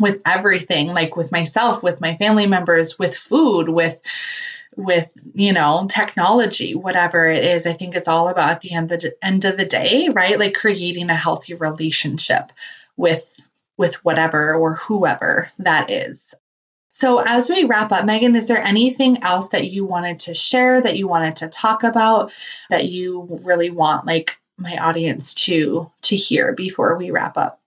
With 0.00 0.22
everything, 0.24 0.86
like 0.86 1.16
with 1.16 1.30
myself, 1.30 1.82
with 1.82 2.00
my 2.00 2.16
family 2.16 2.46
members, 2.46 2.98
with 2.98 3.14
food, 3.14 3.68
with 3.68 3.98
with 4.76 5.08
you 5.34 5.52
know 5.52 5.86
technology 5.90 6.74
whatever 6.74 7.28
it 7.28 7.44
is 7.44 7.66
i 7.66 7.72
think 7.72 7.94
it's 7.94 8.08
all 8.08 8.28
about 8.28 8.50
at 8.50 8.60
the 8.60 8.72
end 8.72 8.90
of 8.90 9.00
the 9.00 9.14
end 9.22 9.44
of 9.44 9.56
the 9.56 9.64
day 9.66 10.08
right? 10.12 10.38
Like 10.38 10.54
creating 10.54 11.10
a 11.10 11.16
healthy 11.16 11.54
relationship 11.54 12.52
with 12.96 13.24
with 13.76 13.96
whatever 14.04 14.54
or 14.54 14.74
whoever 14.74 15.50
that 15.58 15.90
is. 15.90 16.34
So 16.90 17.18
as 17.18 17.48
we 17.48 17.64
wrap 17.64 17.90
up 17.90 18.04
meghan 18.04 18.36
is 18.36 18.48
there 18.48 18.62
anything 18.62 19.22
else 19.22 19.50
that 19.50 19.70
you 19.70 19.84
wanted 19.84 20.20
to 20.20 20.34
share 20.34 20.80
that 20.80 20.96
you 20.96 21.08
wanted 21.08 21.36
to 21.36 21.48
talk 21.48 21.84
about 21.84 22.32
that 22.68 22.84
you 22.84 23.40
really 23.42 23.70
want 23.70 24.06
like 24.06 24.38
my 24.58 24.76
audience 24.76 25.34
to 25.34 25.90
to 26.02 26.16
hear 26.16 26.52
before 26.52 26.96
we 26.96 27.10
wrap 27.10 27.36
up? 27.36 27.60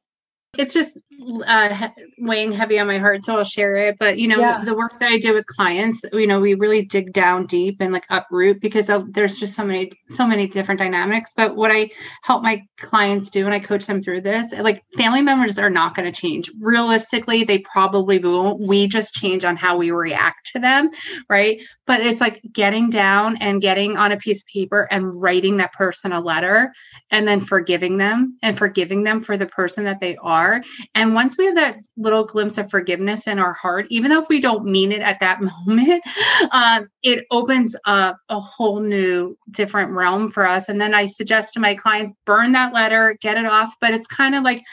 It's 0.57 0.73
just 0.73 0.97
uh, 1.45 1.89
weighing 2.17 2.51
heavy 2.51 2.79
on 2.79 2.87
my 2.87 2.97
heart, 2.97 3.23
so 3.23 3.37
I'll 3.37 3.43
share 3.43 3.75
it. 3.75 3.97
But 3.99 4.17
you 4.17 4.27
know, 4.27 4.39
yeah. 4.39 4.63
the 4.63 4.75
work 4.75 4.99
that 4.99 5.09
I 5.09 5.17
do 5.17 5.33
with 5.33 5.45
clients, 5.47 6.01
you 6.13 6.27
know, 6.27 6.39
we 6.39 6.53
really 6.53 6.83
dig 6.85 7.13
down 7.13 7.45
deep 7.45 7.77
and 7.79 7.93
like 7.93 8.05
uproot 8.09 8.61
because 8.61 8.89
there's 9.09 9.39
just 9.39 9.55
so 9.55 9.65
many, 9.65 9.91
so 10.09 10.27
many 10.27 10.47
different 10.47 10.79
dynamics. 10.79 11.33
But 11.35 11.55
what 11.55 11.71
I 11.71 11.89
help 12.23 12.43
my 12.43 12.63
clients 12.77 13.29
do, 13.29 13.45
and 13.45 13.53
I 13.53 13.59
coach 13.59 13.85
them 13.85 13.99
through 13.99 14.21
this, 14.21 14.53
like 14.53 14.83
family 14.95 15.21
members 15.21 15.57
are 15.57 15.69
not 15.69 15.95
going 15.95 16.11
to 16.11 16.21
change. 16.21 16.51
Realistically, 16.59 17.43
they 17.43 17.59
probably 17.59 18.19
won't. 18.19 18.61
We 18.61 18.87
just 18.87 19.13
change 19.13 19.43
on 19.45 19.55
how 19.55 19.77
we 19.77 19.91
react 19.91 20.51
to 20.53 20.59
them, 20.59 20.89
right? 21.29 21.61
But 21.85 22.01
it's 22.01 22.21
like 22.21 22.41
getting 22.51 22.89
down 22.89 23.37
and 23.37 23.61
getting 23.61 23.97
on 23.97 24.11
a 24.11 24.17
piece 24.17 24.41
of 24.41 24.47
paper 24.47 24.87
and 24.91 25.21
writing 25.21 25.57
that 25.57 25.73
person 25.73 26.11
a 26.11 26.19
letter, 26.19 26.73
and 27.11 27.27
then 27.27 27.39
forgiving 27.39 27.97
them 27.97 28.37
and 28.41 28.57
forgiving 28.57 29.03
them 29.03 29.21
for 29.21 29.37
the 29.37 29.45
person 29.45 29.83
that 29.85 29.99
they 29.99 30.15
are, 30.17 30.61
and 30.93 31.04
once 31.13 31.37
we 31.37 31.45
have 31.45 31.55
that 31.55 31.77
little 31.97 32.25
glimpse 32.25 32.57
of 32.57 32.69
forgiveness 32.69 33.27
in 33.27 33.39
our 33.39 33.53
heart, 33.53 33.87
even 33.89 34.09
though 34.09 34.21
if 34.21 34.29
we 34.29 34.39
don't 34.39 34.65
mean 34.65 34.91
it 34.91 35.01
at 35.01 35.19
that 35.19 35.39
moment, 35.67 36.03
um, 36.51 36.87
it 37.03 37.25
opens 37.31 37.75
up 37.85 38.17
a 38.29 38.39
whole 38.39 38.79
new 38.79 39.37
different 39.51 39.91
realm 39.91 40.31
for 40.31 40.47
us. 40.47 40.69
And 40.69 40.79
then 40.79 40.93
I 40.93 41.05
suggest 41.05 41.53
to 41.53 41.59
my 41.59 41.75
clients, 41.75 42.11
burn 42.25 42.51
that 42.53 42.73
letter, 42.73 43.17
get 43.21 43.37
it 43.37 43.45
off. 43.45 43.73
But 43.81 43.93
it's 43.93 44.07
kind 44.07 44.35
of 44.35 44.43
like 44.43 44.63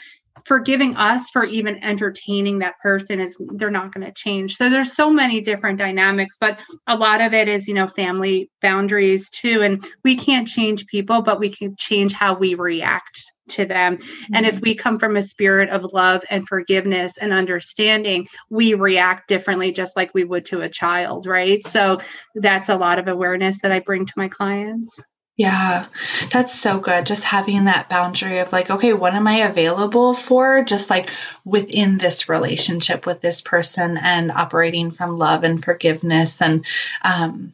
forgiving 0.45 0.95
us 0.95 1.29
for 1.29 1.45
even 1.45 1.81
entertaining 1.83 2.59
that 2.59 2.79
person 2.79 3.19
is 3.19 3.37
they're 3.53 3.69
not 3.69 3.93
going 3.93 4.05
to 4.05 4.11
change 4.13 4.55
so 4.57 4.69
there's 4.69 4.91
so 4.91 5.09
many 5.09 5.39
different 5.39 5.79
dynamics 5.79 6.37
but 6.39 6.59
a 6.87 6.95
lot 6.95 7.21
of 7.21 7.33
it 7.33 7.47
is 7.47 7.67
you 7.67 7.73
know 7.73 7.87
family 7.87 8.49
boundaries 8.61 9.29
too 9.29 9.61
and 9.61 9.85
we 10.03 10.15
can't 10.15 10.47
change 10.47 10.85
people 10.87 11.21
but 11.21 11.39
we 11.39 11.49
can 11.49 11.75
change 11.77 12.13
how 12.13 12.33
we 12.33 12.55
react 12.55 13.32
to 13.49 13.65
them. 13.65 13.97
Mm-hmm. 13.97 14.35
And 14.35 14.45
if 14.45 14.55
mm-hmm. 14.55 14.63
we 14.63 14.75
come 14.75 14.99
from 14.99 15.15
a 15.15 15.23
spirit 15.23 15.69
of 15.69 15.93
love 15.93 16.23
and 16.29 16.47
forgiveness 16.47 17.17
and 17.17 17.33
understanding, 17.33 18.27
we 18.49 18.73
react 18.73 19.27
differently, 19.27 19.71
just 19.71 19.95
like 19.95 20.13
we 20.13 20.23
would 20.23 20.45
to 20.45 20.61
a 20.61 20.69
child, 20.69 21.25
right? 21.25 21.65
So 21.65 21.99
that's 22.35 22.69
a 22.69 22.75
lot 22.75 22.99
of 22.99 23.07
awareness 23.07 23.61
that 23.61 23.71
I 23.71 23.79
bring 23.79 24.05
to 24.05 24.13
my 24.15 24.27
clients. 24.27 24.99
Yeah, 25.35 25.87
that's 26.31 26.53
so 26.53 26.79
good. 26.79 27.07
Just 27.07 27.23
having 27.23 27.65
that 27.65 27.89
boundary 27.89 28.37
of 28.37 28.51
like, 28.51 28.69
okay, 28.69 28.93
what 28.93 29.15
am 29.15 29.27
I 29.27 29.47
available 29.47 30.13
for? 30.13 30.63
Just 30.63 30.91
like 30.91 31.09
within 31.43 31.97
this 31.97 32.29
relationship 32.29 33.07
with 33.07 33.19
this 33.19 33.41
person 33.41 33.97
and 33.97 34.31
operating 34.31 34.91
from 34.91 35.17
love 35.17 35.43
and 35.43 35.63
forgiveness. 35.63 36.39
And 36.39 36.65
um, 37.01 37.53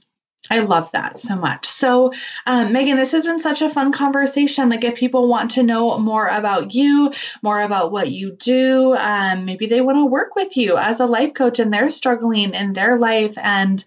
I 0.49 0.59
love 0.59 0.91
that 0.93 1.19
so 1.19 1.35
much. 1.35 1.67
So, 1.67 2.11
um, 2.45 2.73
Meghan, 2.73 2.95
this 2.95 3.11
has 3.11 3.25
been 3.25 3.39
such 3.39 3.61
a 3.61 3.69
fun 3.69 3.91
conversation. 3.91 4.69
Like, 4.69 4.83
if 4.83 4.95
people 4.95 5.27
want 5.27 5.51
to 5.51 5.63
know 5.63 5.97
more 5.99 6.27
about 6.27 6.73
you, 6.73 7.11
more 7.43 7.61
about 7.61 7.91
what 7.91 8.11
you 8.11 8.31
do, 8.31 8.95
um, 8.95 9.45
maybe 9.45 9.67
they 9.67 9.81
want 9.81 9.97
to 9.97 10.05
work 10.05 10.35
with 10.35 10.57
you 10.57 10.77
as 10.77 10.99
a 10.99 11.05
life 11.05 11.33
coach 11.33 11.59
and 11.59 11.71
they're 11.71 11.91
struggling 11.91 12.53
in 12.53 12.73
their 12.73 12.97
life. 12.97 13.37
And, 13.37 13.83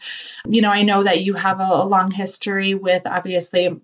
you 0.47 0.63
know, 0.63 0.71
I 0.71 0.83
know 0.83 1.03
that 1.03 1.23
you 1.23 1.35
have 1.35 1.61
a, 1.61 1.65
a 1.65 1.87
long 1.87 2.11
history 2.11 2.75
with 2.75 3.03
obviously 3.07 3.81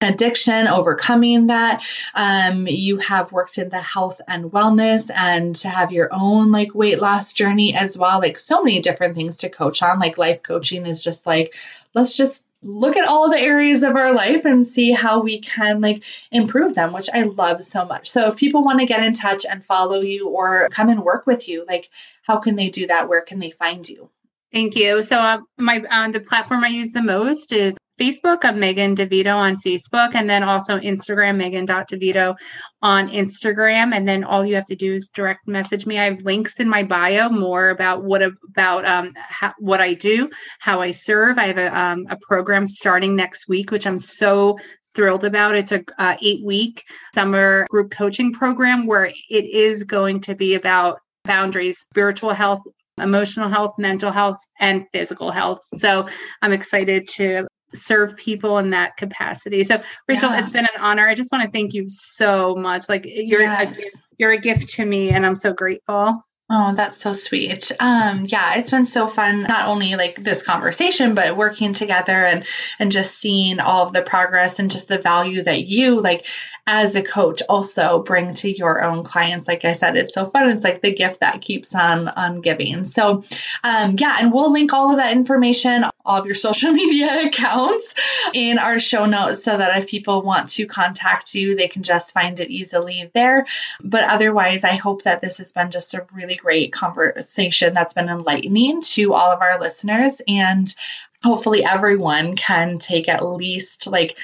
addiction, 0.00 0.68
overcoming 0.68 1.48
that. 1.48 1.82
Um, 2.14 2.66
you 2.66 2.98
have 2.98 3.32
worked 3.32 3.58
in 3.58 3.68
the 3.68 3.80
health 3.80 4.20
and 4.28 4.50
wellness 4.50 5.10
and 5.14 5.56
to 5.56 5.68
have 5.68 5.92
your 5.92 6.08
own 6.12 6.50
like 6.50 6.74
weight 6.74 7.00
loss 7.00 7.32
journey 7.32 7.74
as 7.74 7.96
well. 7.96 8.18
Like 8.18 8.36
so 8.36 8.62
many 8.62 8.80
different 8.80 9.14
things 9.14 9.38
to 9.38 9.48
coach 9.48 9.82
on. 9.82 9.98
Like 9.98 10.18
life 10.18 10.42
coaching 10.42 10.86
is 10.86 11.02
just 11.02 11.26
like, 11.26 11.54
let's 11.94 12.16
just 12.16 12.46
look 12.62 12.96
at 12.96 13.06
all 13.06 13.30
the 13.30 13.38
areas 13.38 13.82
of 13.82 13.94
our 13.94 14.12
life 14.12 14.44
and 14.44 14.66
see 14.66 14.90
how 14.90 15.22
we 15.22 15.40
can 15.40 15.80
like 15.80 16.02
improve 16.32 16.74
them, 16.74 16.92
which 16.92 17.10
I 17.12 17.22
love 17.22 17.62
so 17.62 17.84
much. 17.84 18.08
So 18.08 18.26
if 18.28 18.36
people 18.36 18.64
want 18.64 18.80
to 18.80 18.86
get 18.86 19.04
in 19.04 19.14
touch 19.14 19.44
and 19.44 19.64
follow 19.64 20.00
you 20.00 20.28
or 20.28 20.68
come 20.70 20.88
and 20.88 21.02
work 21.02 21.26
with 21.26 21.48
you, 21.48 21.64
like 21.66 21.90
how 22.22 22.38
can 22.38 22.56
they 22.56 22.70
do 22.70 22.86
that? 22.86 23.08
Where 23.08 23.20
can 23.20 23.38
they 23.38 23.50
find 23.50 23.86
you? 23.88 24.08
Thank 24.52 24.76
you. 24.76 25.02
So 25.02 25.18
uh, 25.18 25.40
my 25.58 25.82
uh, 25.90 26.10
the 26.10 26.20
platform 26.20 26.64
I 26.64 26.68
use 26.68 26.92
the 26.92 27.02
most 27.02 27.52
is 27.52 27.74
Facebook. 27.98 28.44
I'm 28.44 28.56
Meghan 28.56 28.96
DeVito 28.96 29.34
on 29.34 29.56
Facebook, 29.56 30.14
and 30.14 30.28
then 30.28 30.42
also 30.42 30.78
Instagram, 30.78 31.36
Meghan.DeVito 31.36 32.34
on 32.82 33.08
Instagram. 33.08 33.94
And 33.94 34.08
then 34.08 34.24
all 34.24 34.44
you 34.44 34.54
have 34.56 34.66
to 34.66 34.76
do 34.76 34.94
is 34.94 35.08
direct 35.08 35.46
message 35.46 35.86
me. 35.86 35.98
I 35.98 36.10
have 36.10 36.20
links 36.22 36.54
in 36.58 36.68
my 36.68 36.82
bio 36.82 37.28
more 37.28 37.70
about 37.70 38.02
what 38.04 38.22
about 38.22 38.84
um, 38.84 39.12
how, 39.16 39.54
what 39.58 39.80
I 39.80 39.94
do, 39.94 40.28
how 40.58 40.80
I 40.80 40.90
serve. 40.90 41.38
I 41.38 41.46
have 41.46 41.58
a, 41.58 41.78
um, 41.78 42.06
a 42.10 42.16
program 42.16 42.66
starting 42.66 43.14
next 43.14 43.48
week, 43.48 43.70
which 43.70 43.86
I'm 43.86 43.98
so 43.98 44.58
thrilled 44.94 45.24
about. 45.24 45.54
It's 45.54 45.72
a 45.72 45.84
uh, 45.98 46.16
eight 46.20 46.44
week 46.44 46.84
summer 47.14 47.66
group 47.70 47.90
coaching 47.90 48.32
program 48.32 48.86
where 48.86 49.06
it 49.06 49.44
is 49.44 49.84
going 49.84 50.20
to 50.22 50.34
be 50.34 50.54
about 50.54 50.98
boundaries, 51.24 51.78
spiritual 51.90 52.30
health, 52.30 52.62
emotional 52.98 53.48
health, 53.48 53.74
mental 53.78 54.10
health, 54.10 54.38
and 54.60 54.86
physical 54.92 55.30
health. 55.30 55.60
So 55.76 56.08
I'm 56.42 56.52
excited 56.52 57.08
to 57.08 57.46
serve 57.74 58.16
people 58.16 58.58
in 58.58 58.70
that 58.70 58.96
capacity. 58.96 59.64
So 59.64 59.82
Rachel, 60.08 60.30
yeah. 60.30 60.40
it's 60.40 60.50
been 60.50 60.64
an 60.64 60.80
honor. 60.80 61.08
I 61.08 61.14
just 61.14 61.30
want 61.32 61.44
to 61.44 61.50
thank 61.50 61.74
you 61.74 61.86
so 61.88 62.54
much. 62.56 62.88
Like 62.88 63.04
you're 63.06 63.42
yes. 63.42 63.78
a, 63.78 63.82
you're 64.18 64.32
a 64.32 64.40
gift 64.40 64.70
to 64.70 64.84
me 64.84 65.10
and 65.10 65.26
I'm 65.26 65.34
so 65.34 65.52
grateful. 65.52 66.22
Oh, 66.50 66.74
that's 66.74 66.98
so 66.98 67.14
sweet. 67.14 67.72
Um, 67.80 68.26
yeah, 68.28 68.56
it's 68.56 68.68
been 68.68 68.84
so 68.84 69.08
fun, 69.08 69.44
not 69.44 69.66
only 69.66 69.94
like 69.94 70.22
this 70.22 70.42
conversation, 70.42 71.14
but 71.14 71.38
working 71.38 71.72
together 71.72 72.12
and 72.12 72.44
and 72.78 72.92
just 72.92 73.16
seeing 73.16 73.60
all 73.60 73.86
of 73.86 73.94
the 73.94 74.02
progress 74.02 74.58
and 74.58 74.70
just 74.70 74.88
the 74.88 74.98
value 74.98 75.42
that 75.42 75.62
you 75.62 76.00
like 76.00 76.26
as 76.66 76.96
a 76.96 77.02
coach 77.02 77.42
also 77.48 78.02
bring 78.02 78.34
to 78.34 78.50
your 78.50 78.82
own 78.82 79.04
clients. 79.04 79.46
Like 79.46 79.64
I 79.64 79.74
said, 79.74 79.96
it's 79.96 80.14
so 80.14 80.24
fun. 80.24 80.48
It's 80.50 80.64
like 80.64 80.80
the 80.80 80.94
gift 80.94 81.20
that 81.20 81.42
keeps 81.42 81.74
on 81.74 82.08
on 82.08 82.40
giving. 82.40 82.86
So 82.86 83.24
um, 83.62 83.96
yeah, 83.98 84.16
and 84.20 84.32
we'll 84.32 84.50
link 84.50 84.72
all 84.72 84.90
of 84.90 84.96
that 84.96 85.12
information, 85.12 85.84
all 86.04 86.20
of 86.20 86.26
your 86.26 86.34
social 86.34 86.72
media 86.72 87.26
accounts 87.26 87.94
in 88.32 88.58
our 88.58 88.80
show 88.80 89.04
notes 89.04 89.44
so 89.44 89.56
that 89.56 89.76
if 89.78 89.88
people 89.88 90.22
want 90.22 90.50
to 90.50 90.66
contact 90.66 91.34
you, 91.34 91.54
they 91.54 91.68
can 91.68 91.82
just 91.82 92.12
find 92.12 92.40
it 92.40 92.50
easily 92.50 93.10
there. 93.14 93.46
But 93.82 94.04
otherwise, 94.04 94.64
I 94.64 94.76
hope 94.76 95.02
that 95.02 95.20
this 95.20 95.38
has 95.38 95.52
been 95.52 95.70
just 95.70 95.92
a 95.94 96.06
really 96.14 96.36
great 96.36 96.72
conversation 96.72 97.74
that's 97.74 97.94
been 97.94 98.08
enlightening 98.08 98.80
to 98.82 99.12
all 99.12 99.32
of 99.32 99.42
our 99.42 99.60
listeners 99.60 100.20
and 100.26 100.74
hopefully 101.22 101.64
everyone 101.64 102.36
can 102.36 102.78
take 102.78 103.08
at 103.08 103.24
least 103.24 103.86
like 103.86 104.18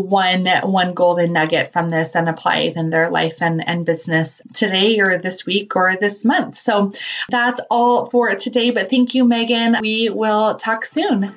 one 0.00 0.46
one 0.64 0.94
golden 0.94 1.32
nugget 1.32 1.72
from 1.72 1.88
this 1.88 2.14
and 2.14 2.28
apply 2.28 2.58
it 2.58 2.76
in 2.76 2.90
their 2.90 3.10
life 3.10 3.42
and, 3.42 3.66
and 3.66 3.86
business 3.86 4.40
today 4.54 5.00
or 5.00 5.18
this 5.18 5.46
week 5.46 5.76
or 5.76 5.96
this 5.96 6.24
month. 6.24 6.56
So 6.56 6.92
that's 7.28 7.60
all 7.70 8.06
for 8.06 8.34
today. 8.34 8.70
But 8.70 8.90
thank 8.90 9.14
you, 9.14 9.24
Meghan. 9.24 9.80
We 9.80 10.08
will 10.08 10.56
talk 10.56 10.84
soon. 10.84 11.34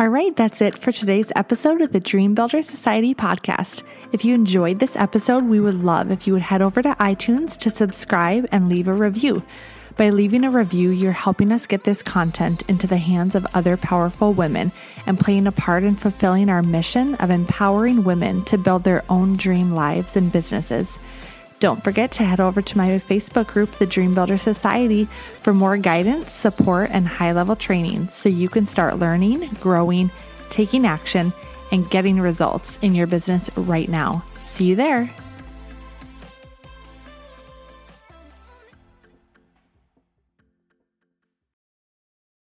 All 0.00 0.08
right, 0.08 0.34
that's 0.36 0.62
it 0.62 0.78
for 0.78 0.92
today's 0.92 1.32
episode 1.34 1.80
of 1.80 1.90
the 1.90 1.98
Dream 1.98 2.32
Builder 2.32 2.62
Society 2.62 3.16
podcast. 3.16 3.82
If 4.12 4.24
you 4.24 4.32
enjoyed 4.32 4.78
this 4.78 4.94
episode, 4.94 5.44
we 5.44 5.58
would 5.58 5.82
love 5.82 6.12
if 6.12 6.24
you 6.24 6.34
would 6.34 6.42
head 6.42 6.62
over 6.62 6.80
to 6.82 6.94
iTunes 7.00 7.58
to 7.58 7.70
subscribe 7.70 8.46
and 8.52 8.68
leave 8.68 8.86
a 8.86 8.92
review. 8.92 9.42
By 9.98 10.10
leaving 10.10 10.44
a 10.44 10.50
review, 10.50 10.90
you're 10.90 11.10
helping 11.10 11.50
us 11.50 11.66
get 11.66 11.82
this 11.82 12.04
content 12.04 12.62
into 12.68 12.86
the 12.86 12.98
hands 12.98 13.34
of 13.34 13.44
other 13.52 13.76
powerful 13.76 14.32
women 14.32 14.70
and 15.06 15.18
playing 15.18 15.48
a 15.48 15.52
part 15.52 15.82
in 15.82 15.96
fulfilling 15.96 16.48
our 16.48 16.62
mission 16.62 17.16
of 17.16 17.30
empowering 17.30 18.04
women 18.04 18.44
to 18.44 18.58
build 18.58 18.84
their 18.84 19.02
own 19.08 19.36
dream 19.36 19.72
lives 19.72 20.14
and 20.16 20.30
businesses. 20.30 21.00
Don't 21.58 21.82
forget 21.82 22.12
to 22.12 22.22
head 22.22 22.38
over 22.38 22.62
to 22.62 22.78
my 22.78 22.90
Facebook 22.90 23.48
group, 23.48 23.72
the 23.72 23.86
Dream 23.86 24.14
Builder 24.14 24.38
Society, 24.38 25.06
for 25.40 25.52
more 25.52 25.76
guidance, 25.76 26.30
support, 26.30 26.90
and 26.92 27.08
high 27.08 27.32
level 27.32 27.56
training 27.56 28.06
so 28.06 28.28
you 28.28 28.48
can 28.48 28.68
start 28.68 29.00
learning, 29.00 29.48
growing, 29.60 30.12
taking 30.48 30.86
action, 30.86 31.32
and 31.72 31.90
getting 31.90 32.20
results 32.20 32.78
in 32.82 32.94
your 32.94 33.08
business 33.08 33.50
right 33.56 33.88
now. 33.88 34.22
See 34.44 34.66
you 34.66 34.76
there. 34.76 35.10